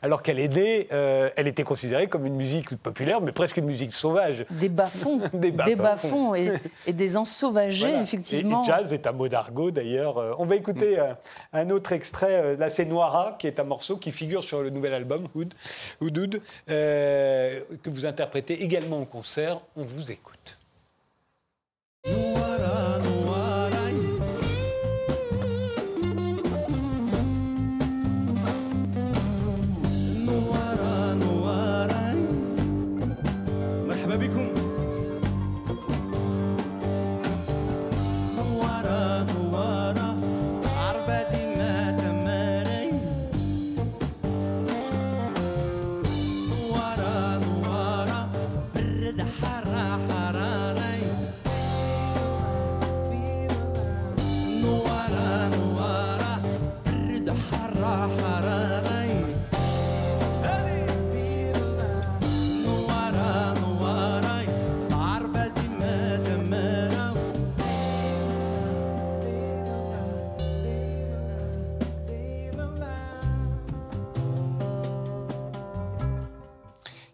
alors 0.00 0.22
qu'elle 0.22 0.40
est 0.40 0.48
née, 0.48 0.88
euh, 0.92 1.30
elle 1.36 1.46
était 1.46 1.62
considérée 1.62 2.08
comme 2.08 2.26
une 2.26 2.34
musique 2.34 2.76
populaire, 2.76 3.20
mais 3.20 3.30
presque 3.30 3.56
une 3.56 3.66
musique 3.66 3.92
sauvage. 3.92 4.44
Des 4.50 4.68
bas-fonds. 4.68 5.20
des 5.32 5.52
bas-fonds 5.52 6.34
et, 6.34 6.52
des 6.92 7.16
ensauvagés, 7.16 7.94
effectivement. 8.00 8.62
Et, 8.62 8.66
jazz 8.66 8.92
est 8.92 9.06
un 9.06 9.12
mot 9.12 9.28
d'argot, 9.28 9.70
d'ailleurs. 9.70 10.18
Euh, 10.18 10.34
on 10.38 10.44
va 10.44 10.56
écouter 10.56 10.98
euh, 10.98 11.14
un, 11.52 11.70
autre 11.70 11.92
extrait, 11.92 12.56
la 12.56 12.68
c'est 12.68 12.84
Noira, 12.84 13.36
qui 13.38 13.46
est 13.46 13.60
un 13.60 13.64
morceau 13.64 13.96
qui 13.96 14.10
figure 14.10 14.42
sur 14.42 14.62
le 14.62 14.70
nouvel 14.70 14.92
album, 14.92 15.28
Hood, 15.34 15.54
Hood, 16.00 16.40
que 16.66 17.90
vous 17.90 18.06
interprétez 18.06 18.62
également 18.62 18.98
en 18.98 19.04
concert. 19.04 19.60
On 19.76 19.82
vous 19.82 20.10
écoute. 20.10 20.58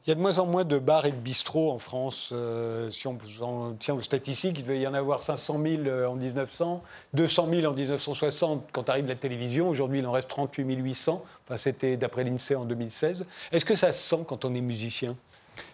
Il 0.09 0.13
y 0.13 0.13
a 0.13 0.15
de 0.15 0.23
moins 0.23 0.39
en 0.39 0.47
moins 0.47 0.65
de 0.65 0.79
bars 0.79 1.05
et 1.05 1.11
de 1.11 1.19
bistrots 1.19 1.71
en 1.71 1.79
France. 1.79 2.31
Euh, 2.33 2.91
si 2.91 3.07
on, 3.07 3.19
tient 3.79 3.93
aux 3.93 4.01
statistiques, 4.01 4.59
il 4.59 4.63
devait 4.63 4.81
y 4.81 4.87
en 4.87 4.95
avoir 4.95 5.23
500 5.23 5.61
000 5.63 5.83
euh, 5.85 6.07
en 6.07 6.15
1900, 6.15 6.83
200 7.13 7.49
000 7.53 7.71
en 7.71 7.75
1960 7.75 8.69
quand 8.73 8.89
arrive 8.89 9.07
la 9.07 9.17
télévision. 9.17 9.69
Aujourd'hui, 9.69 9.99
il 9.99 10.07
en 10.07 10.13
reste 10.13 10.29
38 10.29 10.77
800. 10.77 11.23
Enfin, 11.45 11.59
C'était 11.59 11.99
d'après 11.99 12.25
l'INSEE 12.25 12.55
en 12.55 12.65
2016. 12.65 13.27
Est-ce 13.53 13.67
que 13.67 13.75
ça 13.75 13.93
se 13.93 14.09
sent 14.09 14.25
quand 14.27 14.47
on 14.47 14.55
est 14.55 14.63
musicien? 14.63 15.15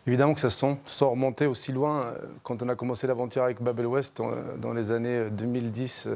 Évidemment 0.05 0.35
que 0.35 0.41
ça 0.41 0.51
se 0.51 0.59
sent, 0.59 0.79
sans 0.85 1.11
remonter 1.11 1.47
aussi 1.47 1.71
loin. 1.71 2.07
Euh, 2.07 2.19
quand 2.43 2.61
on 2.61 2.69
a 2.69 2.75
commencé 2.75 3.07
l'aventure 3.07 3.45
avec 3.45 3.63
Babel 3.63 3.87
West 3.87 4.21
dans 4.59 4.73
les 4.73 4.91
années 4.91 5.31
2010, 5.31 6.09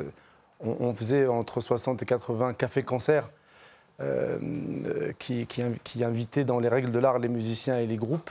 on, 0.59 0.93
faisait 0.93 1.29
entre 1.29 1.61
60 1.61 2.03
et 2.03 2.07
80 2.07 2.55
cafés-concerts. 2.55 3.29
Euh, 4.01 5.13
qui, 5.19 6.05
invitait 6.05 6.45
dans 6.45 6.61
les 6.61 6.69
règles 6.69 6.93
de 6.93 7.01
l'art 7.01 7.19
les 7.19 7.29
musiciens 7.29 7.81
et 7.81 7.87
les 7.87 7.97
groupes. 7.97 8.31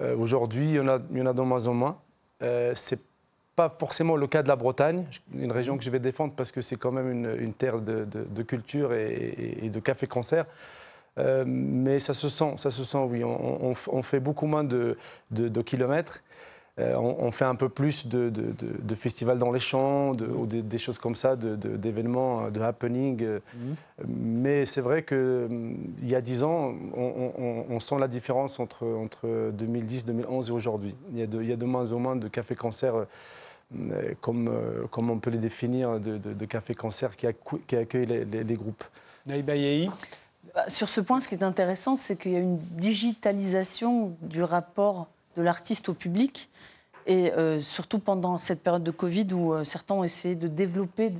Euh, 0.00 0.16
aujourd'hui, 0.16 0.70
il, 0.70 0.74
y 0.76 0.80
en 0.80 0.88
a, 0.88 0.98
de 0.98 1.42
moins 1.42 1.66
en 1.66 1.74
moins. 1.74 1.98
Euh, 2.42 2.72
c'est 2.74 3.00
pas 3.56 3.74
forcément 3.78 4.16
le 4.16 4.26
cas 4.26 4.42
de 4.42 4.48
la 4.48 4.56
Bretagne, 4.56 5.04
une 5.34 5.52
région 5.52 5.76
que 5.76 5.84
je 5.84 5.90
vais 5.90 5.98
défendre 5.98 6.32
parce 6.34 6.50
que 6.50 6.62
c'est 6.62 6.76
quand 6.76 6.92
même 6.92 7.10
une, 7.38 7.52
terre 7.52 7.80
de, 7.80 8.42
culture 8.42 8.94
et, 8.94 9.68
de 9.70 9.80
café-concert. 9.80 10.46
mais 11.46 11.98
ça 11.98 12.14
se 12.14 12.30
sent, 12.30 12.54
ça 12.56 12.70
se 12.70 12.82
sent, 12.82 12.98
oui. 13.10 13.22
On 13.22 14.02
fait 14.02 14.20
beaucoup 14.20 14.46
moins 14.46 14.64
de, 14.64 14.96
kilomètres. 15.64 16.22
Euh, 16.78 16.94
on, 16.94 17.30
fait 17.32 17.46
un 17.46 17.54
peu 17.54 17.70
plus 17.70 18.06
de, 18.06 18.94
festivals 18.94 19.38
dans 19.38 19.50
les 19.50 19.58
champs, 19.58 20.10
ou 20.10 20.46
des, 20.46 20.78
choses 20.78 20.98
comme 20.98 21.14
ça, 21.14 21.34
d'événements, 21.34 22.50
de, 22.50 22.60
happening. 22.60 23.22
Mhm. 23.22 23.76
Mais 24.08 24.66
c'est 24.66 24.82
vrai 24.82 25.02
qu'il 25.02 25.78
y 26.02 26.14
a 26.14 26.20
dix 26.20 26.42
ans, 26.42 26.74
on, 26.94 27.80
sent 27.80 27.96
la 27.98 28.08
différence 28.08 28.60
entre, 28.60 28.86
entre 28.86 29.50
2010, 29.52 30.04
2011 30.04 30.48
et 30.48 30.52
aujourd'hui. 30.52 30.94
Il, 31.12 31.18
y 31.18 31.52
a 31.52 31.56
de 31.56 31.64
moins 31.64 31.92
en 31.92 31.98
moins 31.98 32.16
de 32.16 32.28
cafés-concerts. 32.28 33.06
Euh, 33.74 34.14
comme, 34.20 34.48
euh, 34.48 34.86
comme 34.90 35.10
on 35.10 35.18
peut 35.18 35.30
les 35.30 35.38
définir, 35.38 35.98
de, 35.98 36.44
cafés-concerts 36.44 37.16
qui, 37.16 37.26
accueillent 37.26 38.06
les, 38.06 38.54
groupes. 38.54 38.84
Naïba 39.26 39.54
bah, 40.54 40.68
Sur 40.68 40.88
ce 40.88 41.00
point, 41.00 41.18
ce 41.18 41.28
qui 41.28 41.34
est 41.34 41.42
intéressant, 41.42 41.96
c'est 41.96 42.16
qu'il 42.16 42.32
y 42.32 42.36
a 42.36 42.40
une 42.40 42.58
digitalisation 42.58 44.16
du 44.22 44.42
rapport 44.42 45.08
de 45.36 45.42
l'artiste 45.42 45.88
au 45.88 45.94
public. 45.94 46.48
Et 47.06 47.32
euh, 47.32 47.60
surtout 47.60 48.00
pendant 48.00 48.36
cette 48.36 48.62
période 48.62 48.82
de 48.82 48.90
Covid 48.90 49.32
où 49.32 49.54
euh, 49.54 49.62
certains 49.62 49.94
ont 49.94 50.04
essayé 50.04 50.34
de 50.34 50.48
développer 50.48 51.12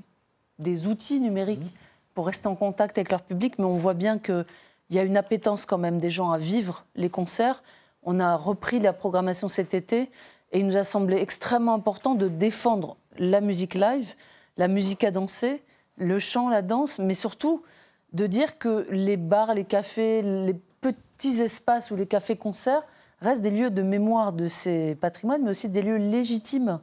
des 0.58 0.86
outils 0.88 1.20
numériques 1.20 1.60
mmh. 1.60 2.14
pour 2.14 2.26
rester 2.26 2.48
en 2.48 2.56
contact 2.56 2.98
avec 2.98 3.10
leur 3.10 3.22
public, 3.22 3.58
mais 3.58 3.64
on 3.64 3.76
voit 3.76 3.94
bien 3.94 4.18
qu'il 4.18 4.44
y 4.90 4.98
a 4.98 5.04
une 5.04 5.16
appétence 5.16 5.64
quand 5.64 5.78
même 5.78 6.00
des 6.00 6.10
gens 6.10 6.30
à 6.30 6.38
vivre 6.38 6.84
les 6.96 7.10
concerts. 7.10 7.62
On 8.02 8.18
a 8.18 8.36
repris 8.36 8.80
la 8.80 8.92
programmation 8.92 9.46
cet 9.46 9.74
été 9.74 10.10
et 10.52 10.58
il 10.58 10.66
nous 10.66 10.76
a 10.76 10.84
semblé 10.84 11.18
extrêmement 11.18 11.74
important 11.74 12.14
de 12.14 12.26
défendre 12.28 12.96
la 13.18 13.40
musique 13.40 13.74
live, 13.74 14.14
la 14.56 14.68
musique 14.68 15.04
à 15.04 15.10
danser, 15.10 15.62
le 15.98 16.18
chant, 16.18 16.48
la 16.48 16.62
danse, 16.62 16.98
mais 16.98 17.14
surtout 17.14 17.62
de 18.12 18.26
dire 18.26 18.58
que 18.58 18.86
les 18.90 19.16
bars, 19.16 19.54
les 19.54 19.64
cafés, 19.64 20.22
les 20.22 20.54
petits 20.80 21.42
espaces 21.42 21.90
ou 21.90 21.96
les 21.96 22.06
cafés-concerts 22.06 22.82
restent 23.20 23.42
des 23.42 23.50
lieux 23.50 23.70
de 23.70 23.82
mémoire 23.82 24.32
de 24.32 24.48
ces 24.48 24.94
patrimoines, 24.94 25.42
mais 25.42 25.50
aussi 25.50 25.68
des 25.68 25.82
lieux 25.82 25.96
légitimes 25.96 26.80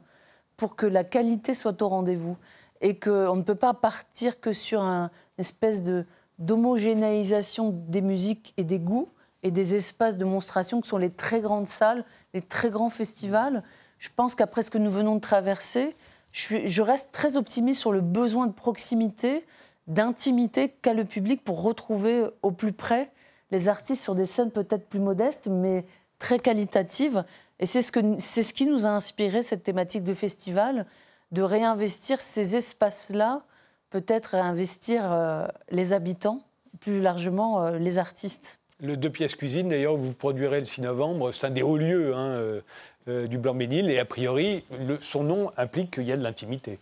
pour 0.56 0.76
que 0.76 0.86
la 0.86 1.04
qualité 1.04 1.54
soit 1.54 1.80
au 1.82 1.88
rendez-vous. 1.88 2.36
Et 2.80 2.98
qu'on 2.98 3.36
ne 3.36 3.42
peut 3.42 3.54
pas 3.54 3.74
partir 3.74 4.40
que 4.40 4.52
sur 4.52 4.82
une 4.82 5.10
espèce 5.38 5.82
de, 5.82 6.06
d'homogénéisation 6.38 7.70
des 7.70 8.02
musiques 8.02 8.52
et 8.56 8.64
des 8.64 8.78
goûts 8.78 9.08
et 9.42 9.50
des 9.50 9.74
espaces 9.74 10.18
de 10.18 10.24
monstration 10.24 10.80
que 10.80 10.86
sont 10.86 10.98
les 10.98 11.10
très 11.10 11.40
grandes 11.40 11.68
salles, 11.68 12.04
les 12.34 12.42
très 12.42 12.70
grands 12.70 12.90
festivals. 12.90 13.62
Je 13.98 14.08
pense 14.14 14.34
qu'après 14.34 14.62
ce 14.62 14.70
que 14.70 14.78
nous 14.78 14.90
venons 14.90 15.16
de 15.16 15.20
traverser, 15.20 15.96
je, 16.32 16.66
je 16.66 16.82
reste 16.82 17.12
très 17.12 17.36
optimiste 17.36 17.80
sur 17.80 17.92
le 17.92 18.00
besoin 18.00 18.46
de 18.46 18.52
proximité, 18.52 19.46
d'intimité 19.86 20.68
qu'a 20.68 20.94
le 20.94 21.04
public 21.04 21.44
pour 21.44 21.62
retrouver 21.62 22.26
au 22.42 22.50
plus 22.50 22.72
près 22.72 23.12
les 23.50 23.68
artistes 23.68 24.02
sur 24.02 24.14
des 24.14 24.26
scènes 24.26 24.50
peut-être 24.50 24.88
plus 24.88 24.98
modestes, 25.00 25.48
mais 25.48 25.86
très 26.24 26.38
qualitative. 26.38 27.22
Et 27.60 27.66
c'est 27.66 27.82
ce, 27.82 27.92
que, 27.92 28.00
c'est 28.18 28.42
ce 28.42 28.54
qui 28.54 28.66
nous 28.66 28.86
a 28.86 28.88
inspiré 28.88 29.42
cette 29.42 29.62
thématique 29.62 30.04
de 30.04 30.14
festival, 30.14 30.86
de 31.32 31.42
réinvestir 31.42 32.22
ces 32.22 32.56
espaces-là, 32.56 33.42
peut-être 33.90 34.28
réinvestir 34.28 35.12
euh, 35.12 35.46
les 35.70 35.92
habitants, 35.92 36.40
plus 36.80 37.02
largement 37.02 37.62
euh, 37.62 37.78
les 37.78 37.98
artistes. 37.98 38.58
Le 38.80 38.96
deux 38.96 39.10
pièces 39.10 39.34
cuisine, 39.34 39.68
d'ailleurs, 39.68 39.96
vous 39.96 40.14
produirez 40.14 40.60
le 40.60 40.66
6 40.66 40.80
novembre. 40.80 41.30
C'est 41.30 41.46
un 41.46 41.50
des 41.50 41.62
hauts 41.62 41.76
lieux 41.76 42.14
hein, 42.16 42.62
euh, 43.08 43.26
du 43.26 43.36
Blanc-Bénil. 43.36 43.90
Et 43.90 43.98
a 43.98 44.06
priori, 44.06 44.64
le, 44.80 44.98
son 45.00 45.24
nom 45.24 45.52
implique 45.58 45.90
qu'il 45.90 46.04
y 46.04 46.12
a 46.12 46.16
de 46.16 46.22
l'intimité. 46.22 46.78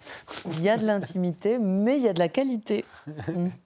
Il 0.47 0.63
y 0.63 0.69
a 0.69 0.77
de 0.77 0.87
l'intimité, 0.87 1.59
mais 1.59 1.97
il 1.97 2.03
y 2.05 2.09
a 2.09 2.13
de 2.13 2.21
la 2.21 2.29
qualité. 2.29 2.85
Mm. 3.27 3.49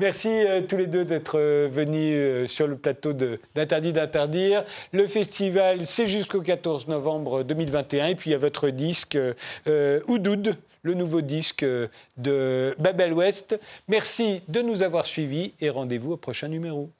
Merci 0.00 0.28
euh, 0.28 0.60
tous 0.60 0.76
les 0.76 0.86
deux 0.86 1.04
d'être 1.04 1.40
euh, 1.40 1.68
venus 1.68 2.14
euh, 2.14 2.46
sur 2.46 2.68
le 2.68 2.76
plateau 2.76 3.12
d'Interdit 3.12 3.92
d'interdire. 3.92 4.64
Le 4.92 5.08
festival, 5.08 5.84
c'est 5.86 6.06
jusqu'au 6.06 6.40
14 6.40 6.86
novembre 6.86 7.42
2021. 7.42 8.06
Et 8.06 8.14
puis 8.14 8.30
il 8.30 8.32
y 8.32 8.36
a 8.36 8.38
votre 8.38 8.68
disque 8.68 9.18
Oudoud, 10.06 10.54
le 10.82 10.94
nouveau 10.94 11.20
disque 11.20 11.64
de 12.16 12.76
Babel 12.78 13.12
West. 13.12 13.58
Merci 13.88 14.42
de 14.46 14.62
nous 14.62 14.84
avoir 14.84 15.04
suivis 15.04 15.52
et 15.60 15.68
rendez-vous 15.68 16.12
au 16.12 16.16
prochain 16.16 16.46
numéro. 16.46 16.90